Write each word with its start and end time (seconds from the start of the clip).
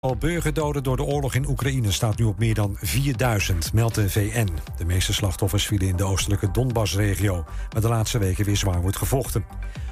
Al 0.00 0.16
burgerdoden 0.16 0.82
door 0.82 0.96
de 0.96 1.02
oorlog 1.02 1.34
in 1.34 1.48
Oekraïne 1.48 1.92
staat 1.92 2.18
nu 2.18 2.24
op 2.24 2.38
meer 2.38 2.54
dan 2.54 2.76
4000, 2.80 3.72
meldt 3.72 3.94
de 3.94 4.10
VN. 4.10 4.48
De 4.76 4.84
meeste 4.84 5.12
slachtoffers 5.12 5.66
vielen 5.66 5.88
in 5.88 5.96
de 5.96 6.04
oostelijke 6.04 6.50
Donbass-regio, 6.50 7.44
waar 7.70 7.82
de 7.82 7.88
laatste 7.88 8.18
weken 8.18 8.44
weer 8.44 8.56
zwaar 8.56 8.80
wordt 8.80 8.96
gevochten. 8.96 9.44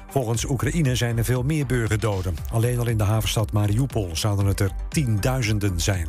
Volgens 0.09 0.45
Oekraïne 0.45 0.95
zijn 0.95 1.19
er 1.19 1.25
veel 1.25 1.43
meer 1.43 1.67
burgerdoden. 1.67 2.37
Alleen 2.53 2.79
al 2.79 2.87
in 2.87 2.97
de 2.97 3.05
havenstad 3.05 3.53
Mariupol 3.53 4.17
zouden 4.17 4.47
het 4.47 4.61
er 4.61 4.71
tienduizenden 4.89 5.81
zijn. 5.81 6.09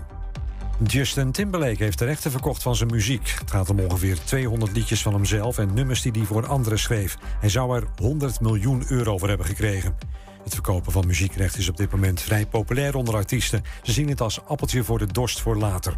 Justin 0.84 1.32
Timberlake 1.32 1.84
heeft 1.84 2.00
de 2.00 2.06
rechten 2.06 2.32
verkocht 2.32 2.64
van 2.64 2.76
zijn 2.76 2.92
muziek. 2.92 3.34
Het 3.40 3.52
gaat 3.52 3.70
om 3.70 3.80
ongeveer 3.80 4.18
200 4.24 4.72
liedjes 4.76 5.02
van 5.02 5.14
hemzelf 5.14 5.58
en 5.58 5.74
nummers 5.74 6.02
die 6.02 6.12
hij 6.12 6.26
voor 6.26 6.48
anderen 6.48 6.80
schreef. 6.80 7.18
Hij 7.40 7.50
zou 7.50 7.76
er 7.76 7.88
100 7.96 8.42
miljoen 8.42 8.84
euro 8.88 9.18
voor 9.18 9.28
hebben 9.28 9.48
gekregen. 9.48 9.96
Het 10.48 10.56
verkopen 10.56 10.92
van 10.92 11.08
muziekrecht 11.08 11.58
is 11.58 11.70
op 11.70 11.78
dit 11.78 11.92
moment 11.92 12.22
vrij 12.22 12.46
populair 12.46 12.96
onder 12.96 13.16
artiesten. 13.16 13.64
Ze 13.84 13.92
zien 13.92 14.10
het 14.10 14.22
als 14.22 14.46
appeltje 14.46 14.84
voor 14.84 15.00
de 15.00 15.06
dorst 15.06 15.42
voor 15.42 15.58
later. 15.58 15.96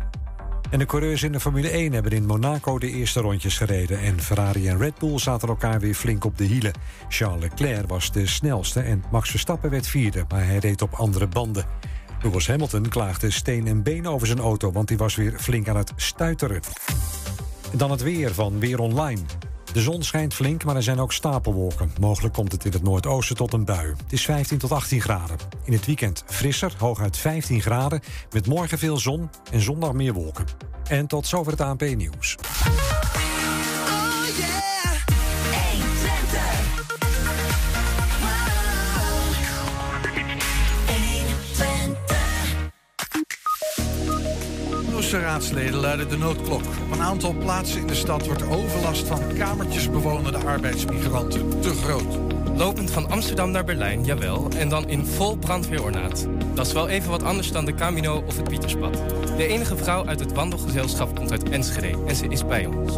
En 0.69 0.79
de 0.79 0.85
coureurs 0.85 1.23
in 1.23 1.31
de 1.31 1.39
Formule 1.39 1.69
1 1.69 1.93
hebben 1.93 2.11
in 2.11 2.25
Monaco 2.25 2.79
de 2.79 2.91
eerste 2.91 3.19
rondjes 3.19 3.57
gereden. 3.57 3.99
En 3.99 4.21
Ferrari 4.21 4.67
en 4.67 4.77
Red 4.77 4.97
Bull 4.97 5.19
zaten 5.19 5.47
elkaar 5.47 5.79
weer 5.79 5.93
flink 5.93 6.25
op 6.25 6.37
de 6.37 6.43
hielen. 6.43 6.73
Charles 7.09 7.41
Leclerc 7.41 7.87
was 7.87 8.11
de 8.11 8.27
snelste 8.27 8.79
en 8.79 9.03
Max 9.11 9.29
Verstappen 9.29 9.69
werd 9.69 9.87
vierde, 9.87 10.25
maar 10.29 10.45
hij 10.45 10.57
reed 10.57 10.81
op 10.81 10.93
andere 10.93 11.27
banden. 11.27 11.65
Lewis 12.21 12.47
Hamilton 12.47 12.87
klaagde 12.87 13.31
steen 13.31 13.67
en 13.67 13.83
been 13.83 14.07
over 14.07 14.27
zijn 14.27 14.39
auto, 14.39 14.71
want 14.71 14.89
hij 14.89 14.97
was 14.97 15.15
weer 15.15 15.33
flink 15.39 15.67
aan 15.67 15.77
het 15.77 15.93
stuiteren. 15.95 16.61
En 17.71 17.77
dan 17.77 17.91
het 17.91 18.01
weer 18.01 18.33
van 18.33 18.59
Weer 18.59 18.79
Online. 18.79 19.21
De 19.73 19.81
zon 19.81 20.03
schijnt 20.03 20.33
flink, 20.33 20.63
maar 20.63 20.75
er 20.75 20.83
zijn 20.83 20.99
ook 20.99 21.13
stapelwolken. 21.13 21.91
Mogelijk 21.99 22.33
komt 22.33 22.51
het 22.51 22.65
in 22.65 22.71
het 22.71 22.83
noordoosten 22.83 23.35
tot 23.35 23.53
een 23.53 23.65
bui. 23.65 23.87
Het 23.87 24.13
is 24.13 24.25
15 24.25 24.57
tot 24.57 24.71
18 24.71 25.01
graden. 25.01 25.37
In 25.63 25.73
het 25.73 25.85
weekend 25.85 26.23
frisser, 26.27 26.73
hooguit 26.77 27.17
15 27.17 27.61
graden... 27.61 28.01
met 28.31 28.47
morgen 28.47 28.77
veel 28.77 28.97
zon 28.97 29.29
en 29.51 29.61
zondag 29.61 29.93
meer 29.93 30.13
wolken. 30.13 30.45
En 30.87 31.07
tot 31.07 31.27
zover 31.27 31.51
het 31.51 31.61
ANP 31.61 31.81
Nieuws. 45.11 45.23
raadsleden 45.23 45.79
luiden 45.79 46.09
de 46.09 46.17
noodklok. 46.17 46.61
Op 46.61 46.91
een 46.91 47.01
aantal 47.01 47.33
plaatsen 47.33 47.79
in 47.79 47.87
de 47.87 47.95
stad 47.95 48.25
wordt 48.25 48.41
de 48.41 48.49
overlast 48.49 49.07
van 49.07 49.19
kamertjesbewonende 49.37 50.37
arbeidsmigranten 50.37 51.61
te 51.61 51.69
groot. 51.69 52.17
Lopend 52.55 52.91
van 52.91 53.09
Amsterdam 53.09 53.51
naar 53.51 53.63
Berlijn, 53.63 54.03
jawel, 54.03 54.47
en 54.57 54.69
dan 54.69 54.89
in 54.89 55.05
vol 55.05 55.37
brandweerornaat. 55.37 56.27
Dat 56.53 56.67
is 56.67 56.73
wel 56.73 56.87
even 56.87 57.09
wat 57.09 57.23
anders 57.23 57.51
dan 57.51 57.65
de 57.65 57.73
Camino 57.73 58.23
of 58.27 58.37
het 58.37 58.49
Pieterspad. 58.49 58.93
De 59.37 59.47
enige 59.47 59.77
vrouw 59.77 60.05
uit 60.05 60.19
het 60.19 60.33
wandelgezelschap 60.33 61.15
komt 61.15 61.31
uit 61.31 61.49
Enschede 61.49 61.97
en 62.07 62.15
ze 62.15 62.27
is 62.27 62.45
bij 62.45 62.65
ons. 62.65 62.93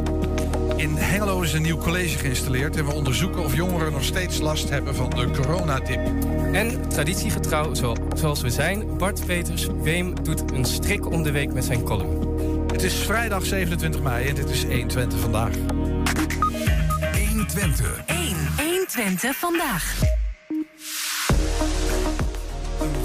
In 0.76 0.96
Hengelo 0.96 1.42
is 1.42 1.54
een 1.54 1.62
nieuw 1.62 1.78
college 1.78 2.18
geïnstalleerd 2.18 2.76
en 2.76 2.86
we 2.86 2.94
onderzoeken 2.94 3.44
of 3.44 3.56
jongeren 3.56 3.92
nog 3.92 4.04
steeds 4.04 4.40
last 4.40 4.70
hebben 4.70 4.96
van 4.96 5.10
de 5.10 5.30
coronadip. 5.32 6.12
En 6.52 6.90
traditiegetrouw 6.90 7.74
zoals 8.16 8.42
we 8.42 8.50
zijn, 8.50 8.98
Bart 8.98 9.26
Peters 9.26 9.68
Weem 9.82 10.24
doet 10.24 10.52
een 10.52 10.66
strik 10.66 11.12
om 11.12 11.24
de 11.24 11.32
week 11.32 11.54
met 11.54 11.66
zijn 11.66 11.84
column. 11.84 12.38
Het 12.68 12.84
is 12.84 12.94
vrijdag 12.94 13.46
27 13.46 14.02
mei 14.02 14.28
en 14.28 14.36
dit 14.36 14.50
is 14.50 14.64
120 14.64 15.20
vandaag. 15.20 15.56
120. 17.30 18.02
1. 18.06 18.18
120 18.58 19.36
vandaag. 19.36 20.20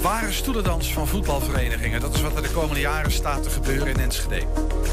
Ware 0.01 0.31
stoelendans 0.31 0.93
van 0.93 1.07
voetbalverenigingen. 1.07 2.01
Dat 2.01 2.13
is 2.13 2.21
wat 2.21 2.35
er 2.35 2.41
de 2.41 2.51
komende 2.51 2.79
jaren 2.79 3.11
staat 3.11 3.43
te 3.43 3.49
gebeuren 3.49 3.87
in 3.87 3.99
Enschede. 3.99 4.45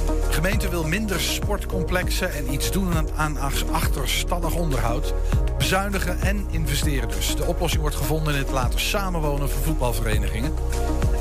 De 0.06 0.32
gemeente 0.32 0.68
wil 0.68 0.84
minder 0.84 1.20
sportcomplexen 1.20 2.32
en 2.32 2.52
iets 2.52 2.70
doen 2.70 2.92
aan 3.16 3.38
achterstallig 3.72 4.54
onderhoud. 4.54 5.14
Bezuinigen 5.58 6.20
en 6.20 6.46
investeren 6.50 7.08
dus. 7.08 7.36
De 7.36 7.44
oplossing 7.44 7.82
wordt 7.82 7.96
gevonden 7.96 8.34
in 8.34 8.38
het 8.38 8.50
laten 8.50 8.80
samenwonen 8.80 9.50
van 9.50 9.62
voetbalverenigingen. 9.62 10.54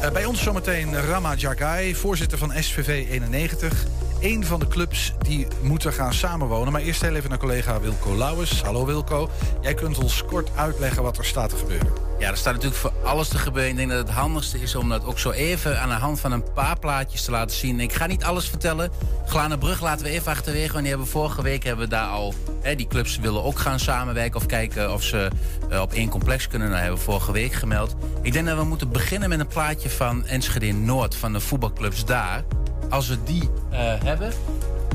Uh, 0.01 0.11
bij 0.11 0.25
ons 0.25 0.43
zometeen 0.43 1.01
Rama 1.01 1.35
Jagai, 1.35 1.95
voorzitter 1.95 2.37
van 2.37 2.51
SVV 2.59 3.09
91 3.09 3.85
een 4.19 4.45
van 4.45 4.59
de 4.59 4.67
clubs 4.67 5.13
die 5.19 5.47
moeten 5.61 5.93
gaan 5.93 6.13
samenwonen. 6.13 6.73
Maar 6.73 6.81
eerst 6.81 7.01
heel 7.01 7.15
even 7.15 7.29
naar 7.29 7.39
collega 7.39 7.79
Wilco 7.79 8.15
Lauwers. 8.15 8.61
Hallo 8.61 8.85
Wilco. 8.85 9.29
Jij 9.61 9.73
kunt 9.73 9.97
ons 9.97 10.25
kort 10.25 10.49
uitleggen 10.55 11.03
wat 11.03 11.17
er 11.17 11.25
staat 11.25 11.49
te 11.49 11.55
gebeuren. 11.55 12.02
Ja, 12.23 12.29
er 12.29 12.37
staat 12.37 12.53
natuurlijk 12.53 12.81
voor 12.81 12.93
alles 13.03 13.27
te 13.27 13.37
gebeuren. 13.37 13.71
Ik 13.71 13.77
denk 13.77 13.89
dat 13.89 14.07
het 14.07 14.09
handigste 14.09 14.61
is 14.61 14.75
om 14.75 14.89
dat 14.89 15.05
ook 15.05 15.19
zo 15.19 15.31
even 15.31 15.81
aan 15.81 15.89
de 15.89 15.95
hand 15.95 16.19
van 16.19 16.31
een 16.31 16.53
paar 16.53 16.79
plaatjes 16.79 17.23
te 17.23 17.31
laten 17.31 17.57
zien. 17.57 17.79
Ik 17.79 17.93
ga 17.93 18.05
niet 18.05 18.23
alles 18.23 18.47
vertellen. 18.47 18.91
Glanenbrug 19.25 19.81
laten 19.81 20.05
we 20.05 20.11
even 20.11 20.31
achterwege. 20.31 20.71
Want 20.71 20.79
die 20.79 20.89
hebben 20.89 21.07
vorige 21.07 21.41
week 21.41 21.63
hebben 21.63 21.83
we 21.85 21.91
daar 21.91 22.07
al. 22.07 22.33
Hè, 22.61 22.75
die 22.75 22.87
clubs 22.87 23.17
willen 23.17 23.43
ook 23.43 23.59
gaan 23.59 23.79
samenwerken 23.79 24.39
of 24.39 24.45
kijken 24.45 24.93
of 24.93 25.03
ze 25.03 25.27
uh, 25.71 25.81
op 25.81 25.93
één 25.93 26.09
complex 26.09 26.47
kunnen. 26.47 26.69
Dat 26.69 26.79
hebben 26.79 26.97
we 26.97 27.03
vorige 27.03 27.31
week 27.31 27.53
gemeld. 27.53 27.95
Ik 28.21 28.33
denk 28.33 28.45
dat 28.45 28.57
we 28.57 28.63
moeten 28.63 28.91
beginnen 28.91 29.29
met 29.29 29.39
een 29.39 29.47
plaatje 29.47 29.89
van 29.89 30.25
Enschede 30.25 30.73
Noord, 30.73 31.15
van 31.15 31.33
de 31.33 31.39
voetbalclubs 31.39 32.05
daar 32.05 32.43
als 32.89 33.07
we 33.07 33.17
die 33.23 33.43
uh, 33.43 33.79
hebben. 34.03 34.33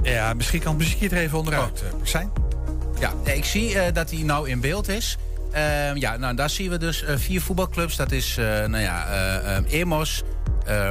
Ja, 0.02 0.34
misschien 0.34 0.60
kan 0.60 0.72
het 0.72 0.82
muziekje 0.82 1.08
er 1.08 1.22
even 1.22 1.38
onderuit 1.38 1.82
oh. 1.92 2.00
zijn. 2.02 2.30
Ja, 3.00 3.12
ik 3.32 3.44
zie 3.44 3.74
uh, 3.74 3.82
dat 3.92 4.10
hij 4.10 4.22
nou 4.22 4.48
in 4.48 4.60
beeld 4.60 4.88
is. 4.88 5.18
Uh, 5.52 5.94
ja, 5.94 6.16
nou, 6.16 6.34
daar 6.34 6.50
zien 6.50 6.70
we 6.70 6.78
dus 6.78 7.04
vier 7.06 7.40
voetbalclubs. 7.40 7.96
Dat 7.96 8.12
is, 8.12 8.36
nou 8.36 8.78
ja, 8.78 9.06
EMOS, 9.68 10.22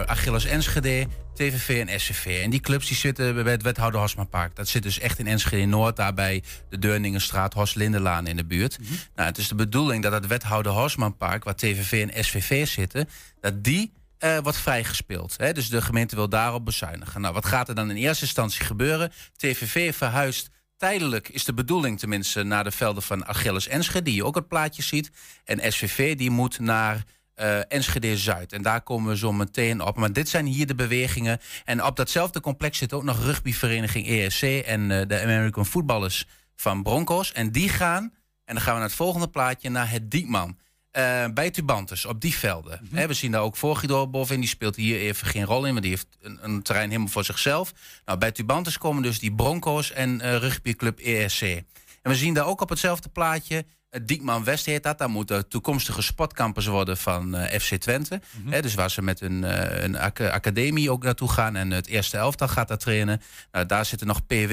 Achilles 0.06 0.46
Enschede, 0.46 1.08
TVV 1.38 1.86
en 1.88 2.00
SCV. 2.00 2.42
En 2.44 2.50
die 2.50 2.60
clubs 2.60 2.88
die 2.88 2.98
zitten 2.98 3.44
bij 3.44 3.52
het 3.52 3.62
wethouder 3.62 4.00
Hosmanpark. 4.00 4.56
Dat 4.56 4.68
zit 4.68 4.84
dus 4.84 5.00
echt 5.00 5.20
in 5.20 5.28
Enschede 5.28 5.66
Noord, 5.66 5.96
daarbij 5.96 6.44
de 6.70 6.80
Deurningenstraat, 6.80 7.54
Horst 7.54 7.76
Lindenlaan 7.76 8.28
in 8.28 8.36
de 8.36 8.46
buurt. 8.46 8.80
Mm 8.80 8.86
-hmm. 8.86 8.98
Nou, 9.16 9.28
het 9.28 9.38
is 9.38 9.48
de 9.48 9.56
bedoeling 9.56 10.04
dat 10.04 10.12
het 10.12 10.28
wethouder 10.28 10.72
Hosmanpark, 10.72 11.44
waar 11.44 11.56
TVV 11.56 12.08
en 12.10 12.24
SVV 12.24 12.68
zitten, 12.68 13.10
dat 13.42 13.64
die 13.64 13.94
uh, 14.20 14.38
wordt 14.38 14.58
vrijgespeeld. 14.58 15.34
Hè? 15.38 15.54
Dus 15.54 15.70
de 15.70 15.82
gemeente 15.82 16.16
wil 16.16 16.30
daarop 16.30 16.66
bezuinigen. 16.66 17.22
Nou, 17.22 17.34
wat 17.34 17.46
gaat 17.46 17.70
er 17.70 17.76
dan 17.76 17.90
in 17.90 17.96
eerste 17.96 18.24
instantie 18.24 18.66
gebeuren? 18.66 19.12
TVV 19.36 19.96
verhuist 19.96 20.50
tijdelijk, 20.78 21.30
is 21.30 21.46
de 21.46 21.54
bedoeling 21.54 22.00
tenminste, 22.00 22.44
naar 22.44 22.64
de 22.64 22.72
velden 22.72 23.04
van 23.04 23.26
Achilles 23.26 23.68
Enschede, 23.68 24.02
die 24.02 24.16
je 24.16 24.26
ook 24.26 24.36
het 24.36 24.48
plaatje 24.48 24.82
ziet. 24.82 25.12
En 25.44 25.72
SVV 25.72 26.16
die 26.16 26.30
moet 26.30 26.60
naar 26.60 27.04
uh, 27.36 27.60
Enschede 27.68 28.18
Zuid. 28.18 28.54
En 28.54 28.62
daar 28.62 28.82
komen 28.82 29.10
we 29.10 29.18
zo 29.18 29.34
meteen 29.34 29.82
op. 29.82 29.96
Maar 29.98 30.14
dit 30.14 30.30
zijn 30.30 30.46
hier 30.46 30.68
de 30.68 30.76
bewegingen. 30.76 31.40
En 31.66 31.84
op 31.84 31.96
datzelfde 31.96 32.40
complex 32.40 32.78
zit 32.78 32.94
ook 32.94 33.04
nog 33.04 33.24
rugbyvereniging 33.24 34.08
ESC 34.08 34.44
en 34.44 34.90
uh, 34.90 35.02
de 35.08 35.22
American 35.22 35.66
Footballers 35.66 36.26
van 36.56 36.84
Broncos. 36.84 37.32
En 37.32 37.52
die 37.52 37.70
gaan, 37.70 38.04
en 38.46 38.54
dan 38.56 38.62
gaan 38.62 38.74
we 38.74 38.80
naar 38.80 38.88
het 38.88 38.98
volgende 38.98 39.30
plaatje, 39.30 39.70
naar 39.70 39.92
het 39.92 40.12
Diekman. 40.12 40.58
Uh, 40.98 41.26
bij 41.34 41.50
Tubantes, 41.52 42.06
op 42.06 42.22
die 42.22 42.36
velden. 42.38 42.80
Mm 42.82 42.98
-hmm. 42.98 43.08
we 43.08 43.14
zien 43.14 43.32
daar 43.32 43.42
ook 43.42 43.58
Vorgidor 43.58 44.10
bovenin. 44.10 44.40
Die 44.40 44.50
speelt 44.50 44.76
hier 44.76 45.00
even 45.00 45.28
geen 45.28 45.46
rol 45.46 45.66
in, 45.66 45.72
want 45.72 45.82
die 45.82 45.92
heeft 45.92 46.08
een, 46.22 46.38
een 46.42 46.62
terrein 46.62 46.90
helemaal 46.90 47.12
voor 47.12 47.24
zichzelf. 47.24 47.74
Nou, 48.06 48.18
bij 48.18 48.32
Tubantes 48.32 48.78
komen 48.78 49.04
dus 49.04 49.20
die 49.20 49.36
Broncos 49.36 49.92
en 49.92 50.20
uh, 50.24 50.36
rugbyclub 50.36 51.00
ESC. 51.00 51.42
En 51.42 51.64
we 52.02 52.16
zien 52.16 52.34
daar 52.34 52.46
ook 52.46 52.62
op 52.62 52.70
hetzelfde 52.70 53.10
plaatje... 53.10 53.66
Het 53.90 54.08
Diekman 54.08 54.44
West 54.44 54.66
heet 54.66 54.84
dat. 54.84 54.98
Daar 54.98 55.10
moeten 55.10 55.48
toekomstige 55.48 56.02
sportcampus 56.02 56.66
worden 56.66 56.98
van 56.98 57.36
FC 57.60 57.76
Twente. 57.76 58.22
Mm 58.32 58.52
-hmm. 58.52 58.62
dus 58.62 58.74
waar 58.74 58.92
ze 58.92 59.02
met 59.02 59.22
een, 59.22 59.44
uh, 59.44 59.84
een 59.84 59.98
ac 59.98 60.22
academie 60.22 60.92
ook 60.92 61.04
naartoe 61.04 61.30
gaan. 61.30 61.56
En 61.56 61.72
het 61.72 61.88
eerste 61.88 62.18
elftal 62.18 62.48
gaat 62.48 62.68
daar 62.68 62.78
trainen. 62.78 63.22
Nou, 63.52 63.66
daar 63.66 63.86
zitten 63.86 64.08
nog 64.08 64.26
PW, 64.26 64.52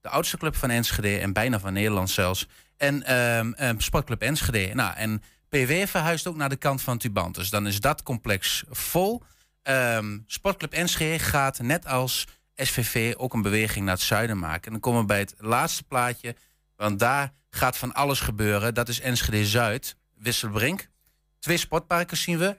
de 0.00 0.08
oudste 0.08 0.36
club 0.36 0.56
van 0.56 0.70
Enschede. 0.70 1.18
En 1.18 1.32
bijna 1.32 1.58
van 1.58 1.72
Nederland 1.72 2.10
zelfs. 2.10 2.46
En 2.76 3.14
um, 3.68 3.80
Sportclub 3.80 4.22
Enschede. 4.22 4.74
Nou, 4.74 4.94
en 4.96 5.22
PW 5.54 5.86
verhuist 5.86 6.26
ook 6.26 6.36
naar 6.36 6.48
de 6.48 6.56
kant 6.56 6.82
van 6.82 6.98
Tubantus. 6.98 7.50
Dan 7.50 7.66
is 7.66 7.80
dat 7.80 8.02
complex 8.02 8.64
vol. 8.70 9.22
Um, 9.62 10.24
Sportclub 10.26 10.72
Enschede 10.72 11.18
gaat 11.18 11.58
net 11.58 11.86
als 11.86 12.26
SVV 12.54 13.14
ook 13.16 13.34
een 13.34 13.42
beweging 13.42 13.84
naar 13.84 13.94
het 13.94 14.02
zuiden 14.02 14.38
maken. 14.38 14.64
En 14.64 14.70
dan 14.70 14.80
komen 14.80 15.00
we 15.00 15.06
bij 15.06 15.18
het 15.18 15.34
laatste 15.38 15.82
plaatje. 15.82 16.36
Want 16.76 16.98
daar 16.98 17.32
gaat 17.50 17.76
van 17.76 17.92
alles 17.92 18.20
gebeuren. 18.20 18.74
Dat 18.74 18.88
is 18.88 19.00
Enschede 19.00 19.46
Zuid, 19.46 19.96
Wisselbrink. 20.14 20.88
Twee 21.38 21.56
sportparken 21.56 22.16
zien 22.16 22.38
we. 22.38 22.56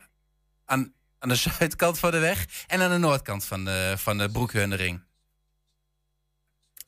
Aan, 0.65 0.93
aan 1.19 1.29
de 1.29 1.35
zuidkant 1.59 1.99
van 1.99 2.11
de 2.11 2.19
weg. 2.19 2.45
En 2.67 2.81
aan 2.81 2.91
de 2.91 2.97
noordkant 2.97 3.45
van 3.45 3.65
de, 3.65 3.93
van 3.97 4.17
de 4.17 4.29
Broekhundering. 4.29 5.01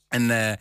En, 0.07 0.21
uh, 0.21 0.51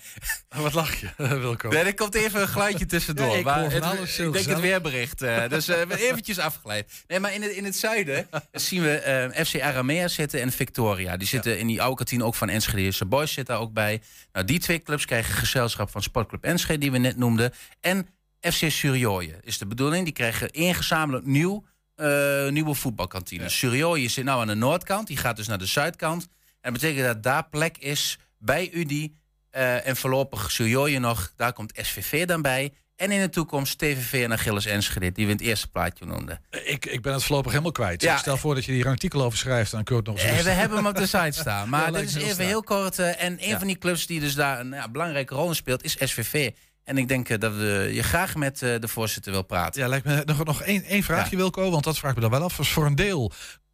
Wat 0.63 0.73
lach 0.73 0.95
je, 0.95 1.09
Wilco? 1.41 1.69
Nee, 1.69 1.83
er 1.83 1.95
komt 1.95 2.15
even 2.15 2.41
een 2.41 2.49
geluidje 2.49 2.87
tussendoor. 2.87 3.27
Ja, 3.27 3.37
ik, 3.37 3.45
maar 3.45 3.73
het, 3.73 3.83
alles 3.83 4.19
ik 4.19 4.33
denk 4.33 4.47
het 4.47 4.61
weerbericht. 4.61 5.23
Uh, 5.23 5.49
dus 5.49 5.69
uh, 5.69 5.81
eventjes 5.91 6.39
afgeleid. 6.39 6.93
Nee, 7.07 7.21
maar 7.21 7.35
in 7.35 7.43
het, 7.43 7.53
in 7.53 7.65
het 7.65 7.77
zuiden 7.77 8.29
zien 8.53 8.83
we 8.83 9.31
uh, 9.37 9.45
FC 9.45 9.61
Aramea 9.61 10.09
zitten 10.09 10.41
en 10.41 10.53
Victoria. 10.53 11.17
Die 11.17 11.29
zitten 11.29 11.53
ja. 11.53 11.59
in 11.59 11.67
die 11.67 11.83
oude 11.83 11.97
kantine 11.97 12.25
ook 12.25 12.35
van 12.35 12.49
Enschede. 12.49 13.05
Boys 13.07 13.33
zit 13.33 13.47
daar 13.47 13.61
ook 13.61 13.73
bij. 13.73 14.03
Nou, 14.33 14.47
die 14.47 14.59
twee 14.59 14.83
clubs 14.83 15.05
krijgen 15.05 15.35
gezelschap 15.35 15.91
van 15.91 16.03
Sportclub 16.03 16.45
Enschede, 16.45 16.79
die 16.79 16.91
we 16.91 16.99
net 16.99 17.17
noemden. 17.17 17.53
En 17.81 18.09
FC 18.41 18.71
Surioje 18.71 19.39
is 19.43 19.59
de 19.59 19.67
bedoeling. 19.67 20.05
Die 20.05 20.13
krijgen 20.13 20.51
één 20.51 20.75
gezamenlijk 20.75 21.27
nieuw 21.27 21.65
eh, 21.97 22.49
nieuwe 22.49 22.75
voetbalkantine. 22.75 23.43
Ja. 23.43 23.49
Surioje 23.49 24.09
zit 24.09 24.25
nou 24.25 24.41
aan 24.41 24.47
de 24.47 24.55
noordkant, 24.55 25.07
die 25.07 25.17
gaat 25.17 25.37
dus 25.37 25.47
naar 25.47 25.59
de 25.59 25.67
zuidkant. 25.67 26.23
En 26.61 26.73
dat 26.73 26.81
betekent 26.81 27.07
dat 27.07 27.23
daar 27.23 27.49
plek 27.49 27.79
is 27.79 28.19
bij 28.39 28.71
UDI. 28.73 29.17
Eh, 29.57 29.87
en 29.87 29.97
voorlopig 29.97 30.51
Surioje 30.51 30.99
nog, 30.99 31.33
daar 31.37 31.53
komt 31.53 31.73
SVV 31.83 32.27
dan 32.27 32.43
bij. 32.43 32.73
En 32.97 33.11
in 33.11 33.21
de 33.21 33.29
toekomst 33.29 33.79
TVV 33.79 34.23
en 34.25 34.33
Achilles 34.33 34.67
Enschede, 34.67 35.13
die 35.13 35.25
we 35.27 35.31
in 35.33 35.37
het 35.39 35.47
eerste 35.47 35.69
plaatje 35.69 36.05
noemden. 36.07 36.41
Ik, 36.65 36.87
ik 36.87 37.03
ben 37.03 37.13
het 37.13 37.23
voorlopig 37.25 37.51
helemaal 37.51 37.73
kwijt. 37.73 38.03
Ja. 38.03 38.17
Stel 38.17 38.37
voor 38.37 38.55
dat 38.55 38.65
je 38.65 38.73
hier 38.73 38.85
een 38.85 38.91
artikel 38.91 39.23
over 39.23 39.39
schrijft. 39.39 39.71
Dan 39.71 39.85
kun 39.85 39.95
je 39.97 40.01
het 40.03 40.11
nog 40.11 40.21
eens 40.21 40.39
Eh, 40.39 40.45
we 40.45 40.51
hebben 40.51 40.77
hem 40.79 40.87
op 40.87 40.97
de 40.97 41.07
site 41.17 41.39
staan. 41.41 41.69
Maar 41.69 41.93
Ja, 41.93 41.99
dit 41.99 42.09
is 42.09 42.15
heel 42.15 42.27
even 42.27 42.47
heel 42.47 42.63
kort. 42.63 42.99
eh, 42.99 43.23
en 43.23 43.33
een 43.43 43.49
Ja. 43.49 43.59
van 43.59 43.67
die 43.67 43.79
clubs 43.79 44.07
die 44.07 44.21
dus 44.21 44.35
daar 44.35 44.61
een 44.61 44.71
ja, 44.71 44.89
belangrijke 44.89 45.35
rol 45.35 45.49
in 45.49 45.55
speelt, 45.55 45.85
is 45.85 45.97
SVV. 45.99 46.51
En 46.85 46.99
ik 46.99 47.09
denk 47.09 47.41
dat 47.41 47.55
we 47.55 47.91
je 47.93 48.03
graag 48.03 48.35
met 48.35 48.59
de 48.59 48.89
voorzitter 48.89 49.33
wil 49.33 49.43
praten. 49.43 49.81
Ja, 49.83 49.89
lijkt 49.89 50.07
me 50.07 50.23
nog, 50.25 50.45
nog 50.45 50.63
één, 50.63 50.85
één 50.85 51.03
vraagje, 51.03 51.37
Wilco. 51.37 51.71
Want 51.71 51.85
dat 51.85 51.99
vraag 51.99 52.11
ik 52.11 52.17
me 52.17 52.23
dan 52.23 52.31
wel 52.31 52.43
af. 52.43 52.57
Dus 52.57 52.69
voor 52.69 52.87
een 52.87 52.95
deel 52.95 53.33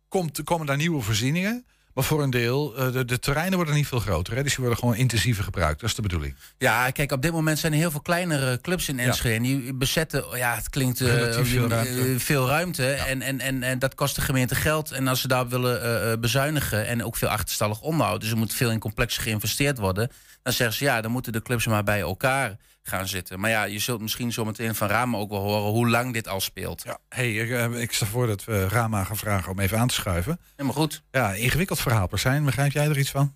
komt, 0.08 0.42
komen 0.44 0.66
daar 0.66 0.76
nieuwe 0.76 1.02
voorzieningen. 1.02 1.66
Maar 1.94 2.04
voor 2.04 2.22
een 2.22 2.30
deel, 2.30 2.76
eh, 2.76 2.92
de, 2.92 3.04
de 3.04 3.18
terreinen 3.18 3.56
worden 3.56 3.74
niet 3.74 3.86
veel 3.86 3.98
groter. 3.98 4.34
Hè? 4.34 4.42
Dus 4.42 4.50
die 4.50 4.60
worden 4.60 4.78
gewoon 4.78 4.96
intensiever 4.96 5.44
gebruikt. 5.44 5.80
Dat 5.80 5.88
is 5.88 5.94
de 5.96 6.02
bedoeling. 6.02 6.34
Ja, 6.58 6.90
kijk, 6.90 7.12
op 7.12 7.22
dit 7.22 7.32
moment 7.32 7.58
zijn 7.58 7.72
er 7.72 7.78
heel 7.78 7.90
veel 7.90 8.00
kleinere 8.00 8.60
clubs 8.60 8.88
in 8.88 8.98
Enschede. 8.98 9.34
En 9.34 9.42
die 9.42 9.74
bezetten, 9.74 10.24
ja, 10.36 10.54
het 10.54 10.68
klinkt 10.68 11.00
eh, 11.00 11.08
veel 11.42 11.64
eh, 11.64 11.70
ruimte. 11.70 12.18
veel 12.18 12.46
ruimte. 12.46 12.92
En, 12.92 13.22
en, 13.22 13.40
en, 13.40 13.62
en 13.62 13.78
dat 13.78 13.94
kost 13.94 14.14
de 14.14 14.20
gemeente 14.20 14.54
geld. 14.54 14.90
En 14.92 15.08
als 15.08 15.20
ze 15.20 15.28
daar 15.28 15.48
willen 15.48 16.20
bezuinigen 16.20 16.86
en 16.86 17.04
ook 17.04 17.16
veel 17.16 17.28
achterstallig 17.28 17.80
onderhoud... 17.80 18.20
dus 18.20 18.30
er 18.30 18.36
moet 18.36 18.54
veel 18.54 18.70
in 18.70 18.78
complexen 18.78 19.22
geïnvesteerd 19.22 19.78
worden... 19.78 20.10
dan 20.42 20.52
zeggen 20.52 20.76
ze, 20.76 20.84
ja, 20.84 21.00
dan 21.00 21.10
moeten 21.10 21.32
de 21.32 21.42
clubs 21.42 21.66
maar 21.66 21.84
bij 21.84 22.00
elkaar 22.00 22.56
gaan 22.82 23.08
zitten. 23.08 23.40
Maar 23.40 23.50
ja, 23.50 23.64
je 23.64 23.78
zult 23.78 24.00
misschien 24.00 24.32
zometeen 24.32 24.74
van 24.74 24.88
Ramen 24.88 25.20
ook 25.20 25.30
wel 25.30 25.40
horen... 25.40 25.70
hoe 25.70 25.88
lang 25.88 26.12
dit 26.12 26.28
al 26.28 26.40
speelt. 26.40 26.82
Ja. 26.84 26.98
Hey, 27.08 27.34
ik, 27.34 27.50
eh, 27.50 27.80
ik 27.80 27.92
stel 27.92 28.06
voor 28.06 28.26
dat 28.26 28.44
we 28.44 28.68
Rama 28.68 29.04
gaan 29.04 29.16
vragen 29.16 29.50
om 29.52 29.58
even 29.60 29.78
aan 29.78 29.88
te 29.88 29.94
schuiven. 29.94 30.40
Helemaal 30.56 30.80
goed. 30.80 31.02
Ja, 31.10 31.32
ingewikkeld 31.32 31.80
verhaal 31.80 32.06
per 32.06 32.18
zijn. 32.18 32.44
Begrijp 32.44 32.72
jij 32.72 32.88
er 32.88 32.98
iets 32.98 33.10
van? 33.10 33.34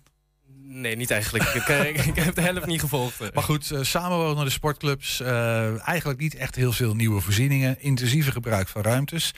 Nee, 0.69 0.95
niet 0.95 1.11
eigenlijk. 1.11 1.43
Ik, 1.43 1.67
eh, 1.67 1.87
ik, 2.07 2.15
heb 2.15 2.35
de 2.35 2.41
helft 2.41 2.65
niet 2.65 2.79
gevolgd. 2.79 3.33
Maar 3.33 3.43
goed, 3.43 3.71
eh, 3.71 3.81
samenwonen 3.81 4.45
de 4.45 4.51
sportclubs. 4.51 5.19
eh, 5.19 5.87
eigenlijk 5.87 6.19
niet 6.19 6.35
echt 6.35 6.55
heel 6.55 6.71
veel 6.71 6.95
nieuwe 6.95 7.21
voorzieningen. 7.21 7.81
Intensiever 7.81 8.31
gebruik 8.31 8.67
van 8.67 8.81
ruimtes. 8.81 9.33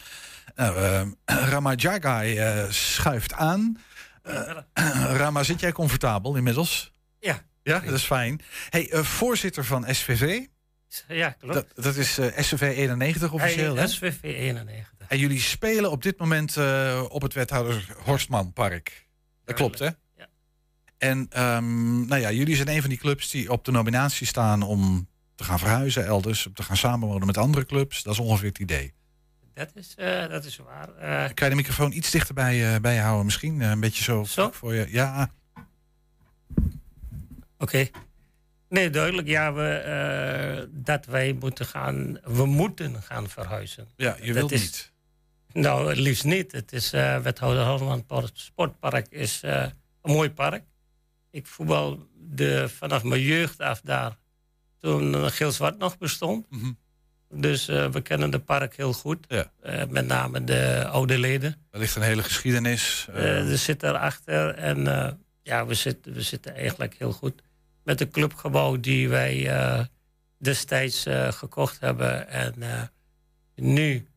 Nou, 0.55 0.77
eh, 0.77 1.01
Rama 1.51 1.73
Jagai 1.75 2.38
eh, 2.38 2.69
schuift 2.69 3.33
aan. 3.33 3.77
Eh, 4.23 4.57
Rama, 5.21 5.44
zit 5.44 5.59
jij 5.59 5.71
comfortabel 5.71 6.35
inmiddels? 6.35 6.91
Ja. 7.19 7.41
Ja, 7.69 7.80
dat 7.80 7.94
is 7.94 8.04
fijn. 8.04 8.42
Hey, 8.69 8.92
eh, 8.92 9.04
voorzitter 9.04 9.66
van 9.66 9.86
SVV. 9.95 10.45
Ja, 11.07 11.30
klopt. 11.30 11.54
Dat, 11.54 11.68
dat 11.75 11.95
is 11.95 12.18
eh, 12.18 12.44
SVV 12.44 12.62
91 12.62 13.31
officieel, 13.31 13.75
hè? 13.75 13.88
SVV 13.88 14.24
91. 14.24 15.07
En 15.07 15.18
jullie 15.18 15.39
spelen 15.39 15.92
op 15.92 16.04
dit 16.04 16.19
moment 16.19 16.57
eh, 16.57 17.04
op 17.10 17.21
het 17.21 17.33
wethouder 17.33 17.95
Horstman 18.04 18.54
Park. 18.54 19.07
Dat 19.45 19.56
klopt, 19.56 19.80
hè? 19.80 19.86
Ja. 19.86 20.27
En 20.98 21.27
ehm, 21.30 22.06
nou 22.06 22.21
ja, 22.21 22.31
jullie 22.31 22.56
zijn 22.56 22.69
een 22.69 22.81
van 22.81 22.89
die 22.89 23.00
clubs 23.00 23.30
die 23.30 23.51
op 23.51 23.66
de 23.66 23.72
nominatie 23.72 24.27
staan 24.27 24.62
om 24.62 25.07
te 25.36 25.44
gaan 25.44 25.60
verhuizen 25.60 26.06
elders, 26.06 26.48
om 26.48 26.54
te 26.54 26.63
gaan 26.63 26.77
samenwonen 26.77 27.27
met 27.27 27.38
andere 27.38 27.65
clubs. 27.65 28.04
Dat 28.04 28.13
is 28.13 28.19
ongeveer 28.19 28.50
het 28.50 28.60
idee. 28.60 28.94
Dat 29.54 29.72
is, 29.74 29.94
eh, 29.95 30.27
dat 30.27 30.45
is 30.45 30.57
waar. 30.57 30.88
Kan 31.33 31.48
je 31.48 31.50
de 31.50 31.56
microfoon 31.56 31.92
iets 31.92 32.12
dichter 32.12 32.33
bij, 32.81 32.98
houden 32.98 33.25
misschien? 33.25 33.62
Een 33.62 33.80
beetje 33.80 34.04
zo, 34.04 34.24
Zo? 34.24 34.51
voor 34.51 34.74
je. 34.74 34.88
Ja, 34.89 35.31
Oké. 37.59 37.88
Nee, 38.69 38.89
duidelijk. 38.89 39.27
Ja, 39.27 39.53
we, 39.53 39.67
eh, 39.69 40.67
dat 40.71 41.06
wij 41.06 41.33
moeten 41.39 41.65
gaan... 41.65 42.19
We 42.23 42.45
moeten 42.45 43.01
gaan 43.01 43.29
verhuizen. 43.29 43.88
ja 43.95 44.17
je 44.21 44.33
wilt 44.33 44.51
is- 44.51 44.61
niet. 44.61 44.91
Nou, 45.53 45.89
het 45.89 45.97
liefst 45.97 46.23
niet. 46.23 46.51
Het 46.51 46.73
is 46.73 46.94
uh, 46.94 47.17
wethouder 47.17 47.65
Holland 47.65 48.06
Sportpark 48.33 49.07
is 49.09 49.44
eh, 49.44 49.61
een 50.01 50.11
mooi 50.11 50.31
park. 50.31 50.63
Ik 51.31 51.47
voetbal 51.47 52.07
de, 52.29 52.69
vanaf 52.69 53.03
mijn 53.03 53.21
jeugd 53.21 53.59
af 53.59 53.81
daar. 53.81 54.17
Toen 54.79 55.13
uh, 55.13 55.25
Geel-Zwart 55.27 55.77
nog 55.77 55.97
bestond. 55.97 56.45
Mhm. 56.50 56.71
Dus 57.33 57.69
uh, 57.69 57.88
we 57.91 58.01
kennen 58.01 58.29
de 58.29 58.39
park 58.39 58.75
heel 58.75 58.94
goed. 58.94 59.25
Ja. 59.27 59.51
Uh, 59.63 59.83
met 59.89 60.05
name 60.07 60.44
de 60.44 60.85
oude 60.88 61.17
leden. 61.19 61.55
Er 61.71 61.79
ligt 61.79 61.95
een 61.95 62.01
hele 62.01 62.23
geschiedenis. 62.23 63.07
Uh, 63.09 63.51
er 63.51 63.57
zit 63.57 63.83
erachter. 63.83 64.55
En 64.55 64.83
ja, 65.44 65.65
we 65.65 65.73
zitten, 65.73 66.13
we 66.13 66.21
zitten 66.21 66.55
eigenlijk 66.55 66.95
heel 66.97 67.12
goed. 67.12 67.41
Met 67.89 68.00
het 68.00 68.12
clubgebouw 68.12 68.80
die 68.80 69.09
wij 69.09 69.45
uh, 69.45 69.80
destijds 70.38 71.06
gekocht 71.30 71.80
hebben. 71.80 72.30
En 72.30 72.53
nu 73.56 74.07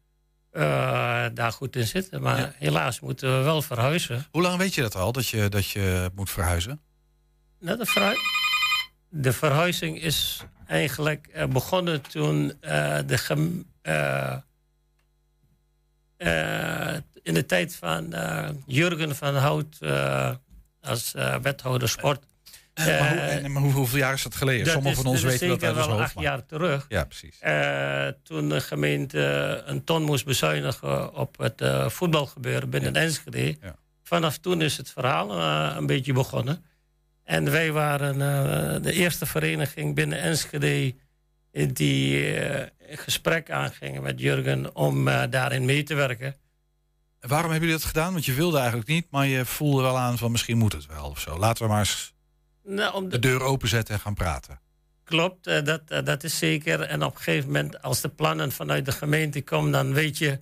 daar 1.33 1.53
goed 1.53 1.77
in 1.77 1.87
zitten. 1.87 2.23
Maar 2.23 2.39
ja. 2.39 2.53
helaas 2.59 3.01
moeten 3.01 3.39
we 3.39 3.45
wel 3.45 3.63
verhuizen. 3.63 4.27
Hoe 4.31 4.43
lang 4.43 4.59
weet 4.59 4.75
je 4.75 4.81
dat 4.81 4.95
al, 4.95 5.13
dat 5.13 5.29
je, 5.29 5.49
dat 5.49 5.67
je 5.71 6.11
moet 6.15 6.31
verhuizen? 6.31 6.81
Nou, 7.61 7.79
de, 7.79 7.87
verhu 7.87 8.15
de 9.09 9.33
verhuizing 9.33 10.03
is 10.03 10.45
eigenlijk 10.67 11.47
begonnen 11.49 12.01
toen 12.01 12.53
de 13.07 13.19
gem 13.19 13.65
uh, 16.23 16.95
in 17.23 17.35
de 17.35 17.47
tijd 17.47 17.75
van 17.77 18.15
uh, 18.15 18.49
Jurgen 18.67 19.17
van 19.17 19.35
Hout 19.37 19.79
uh, 19.81 20.31
als 20.81 21.13
wethouder 21.43 21.89
sport. 21.89 22.25
Maar, 22.75 23.09
hoe, 23.09 23.19
en, 23.19 23.53
maar 23.53 23.63
hoe, 23.63 23.73
hoeveel 23.73 23.99
jaar 23.99 24.13
is 24.13 24.23
dat 24.23 24.35
geleden? 24.35 24.65
Dat 24.65 24.73
Sommigen 24.73 24.97
is, 24.99 25.03
van 25.03 25.13
ons 25.13 25.23
weten 25.23 25.49
dat 25.49 25.63
uit 25.63 25.77
ons 25.77 25.87
hoofd. 25.87 26.01
acht 26.01 26.21
jaar 26.21 26.47
terug. 26.47 26.87
Ja, 26.89 27.05
precies. 27.05 27.39
toen 28.23 28.49
de 28.49 28.61
gemeente 28.61 29.63
een 29.67 29.85
ton 29.85 30.03
moest 30.03 30.25
bezuinigen 30.25 31.15
op 31.15 31.39
het 31.39 31.63
voetbalgebeuren 31.93 32.71
binnen 32.71 32.93
ja. 32.93 33.01
Enschede. 33.01 33.57
Ja. 33.61 33.75
Vanaf 34.03 34.39
toen 34.39 34.63
is 34.63 34.77
het 34.77 34.91
verhaal 34.91 35.41
een 35.77 35.87
beetje 35.87 36.13
begonnen. 36.13 36.65
En 37.25 37.51
wij 37.51 37.73
waren 37.73 38.19
de 38.83 38.93
eerste 38.93 39.27
vereniging 39.27 39.95
binnen 39.95 40.21
Enschede 40.21 40.95
die 41.73 42.35
gesprek 42.91 43.51
aangingen 43.51 44.03
met 44.03 44.21
Jurgen 44.21 44.75
om 44.75 45.05
daarin 45.31 45.65
mee 45.65 45.83
te 45.83 45.95
werken. 45.95 46.37
En 47.21 47.29
waarom 47.29 47.51
hebben 47.51 47.69
jullie 47.69 47.83
dat 47.85 47.93
gedaan? 47.93 48.13
Want 48.13 48.25
je 48.25 48.33
wilde 48.33 48.59
eigenlijk 48.59 48.89
niet, 48.89 49.07
maar 49.11 49.27
je 49.27 49.45
voelde 49.45 49.83
wel 49.83 49.99
aan 49.99 50.19
van 50.19 50.31
misschien 50.31 50.59
moet 50.59 50.73
het 50.73 50.87
wel 50.87 51.05
of 51.05 51.21
zo. 51.21 51.39
Laten 51.39 51.63
we 51.63 51.69
maar 51.69 51.79
eens 51.79 52.12
nou, 52.65 52.95
om 52.95 53.05
de... 53.05 53.09
de 53.09 53.19
deur 53.19 53.43
openzetten 53.43 53.95
en 53.95 54.01
gaan 54.01 54.15
praten. 54.15 54.61
Klopt, 55.05 55.47
uh, 55.47 55.63
dat, 55.65 55.89
dat 55.89 56.25
is 56.25 56.39
zeker. 56.39 56.81
En 56.81 57.05
op 57.05 57.15
een 57.15 57.21
gegeven 57.21 57.47
moment, 57.47 57.83
als 57.83 58.01
de 58.01 58.09
plannen 58.09 58.53
vanuit 58.53 58.85
de 58.85 58.93
gemeente 58.93 59.43
komen, 59.43 59.73
dan 59.73 59.93
weet 59.93 60.19
je, 60.19 60.41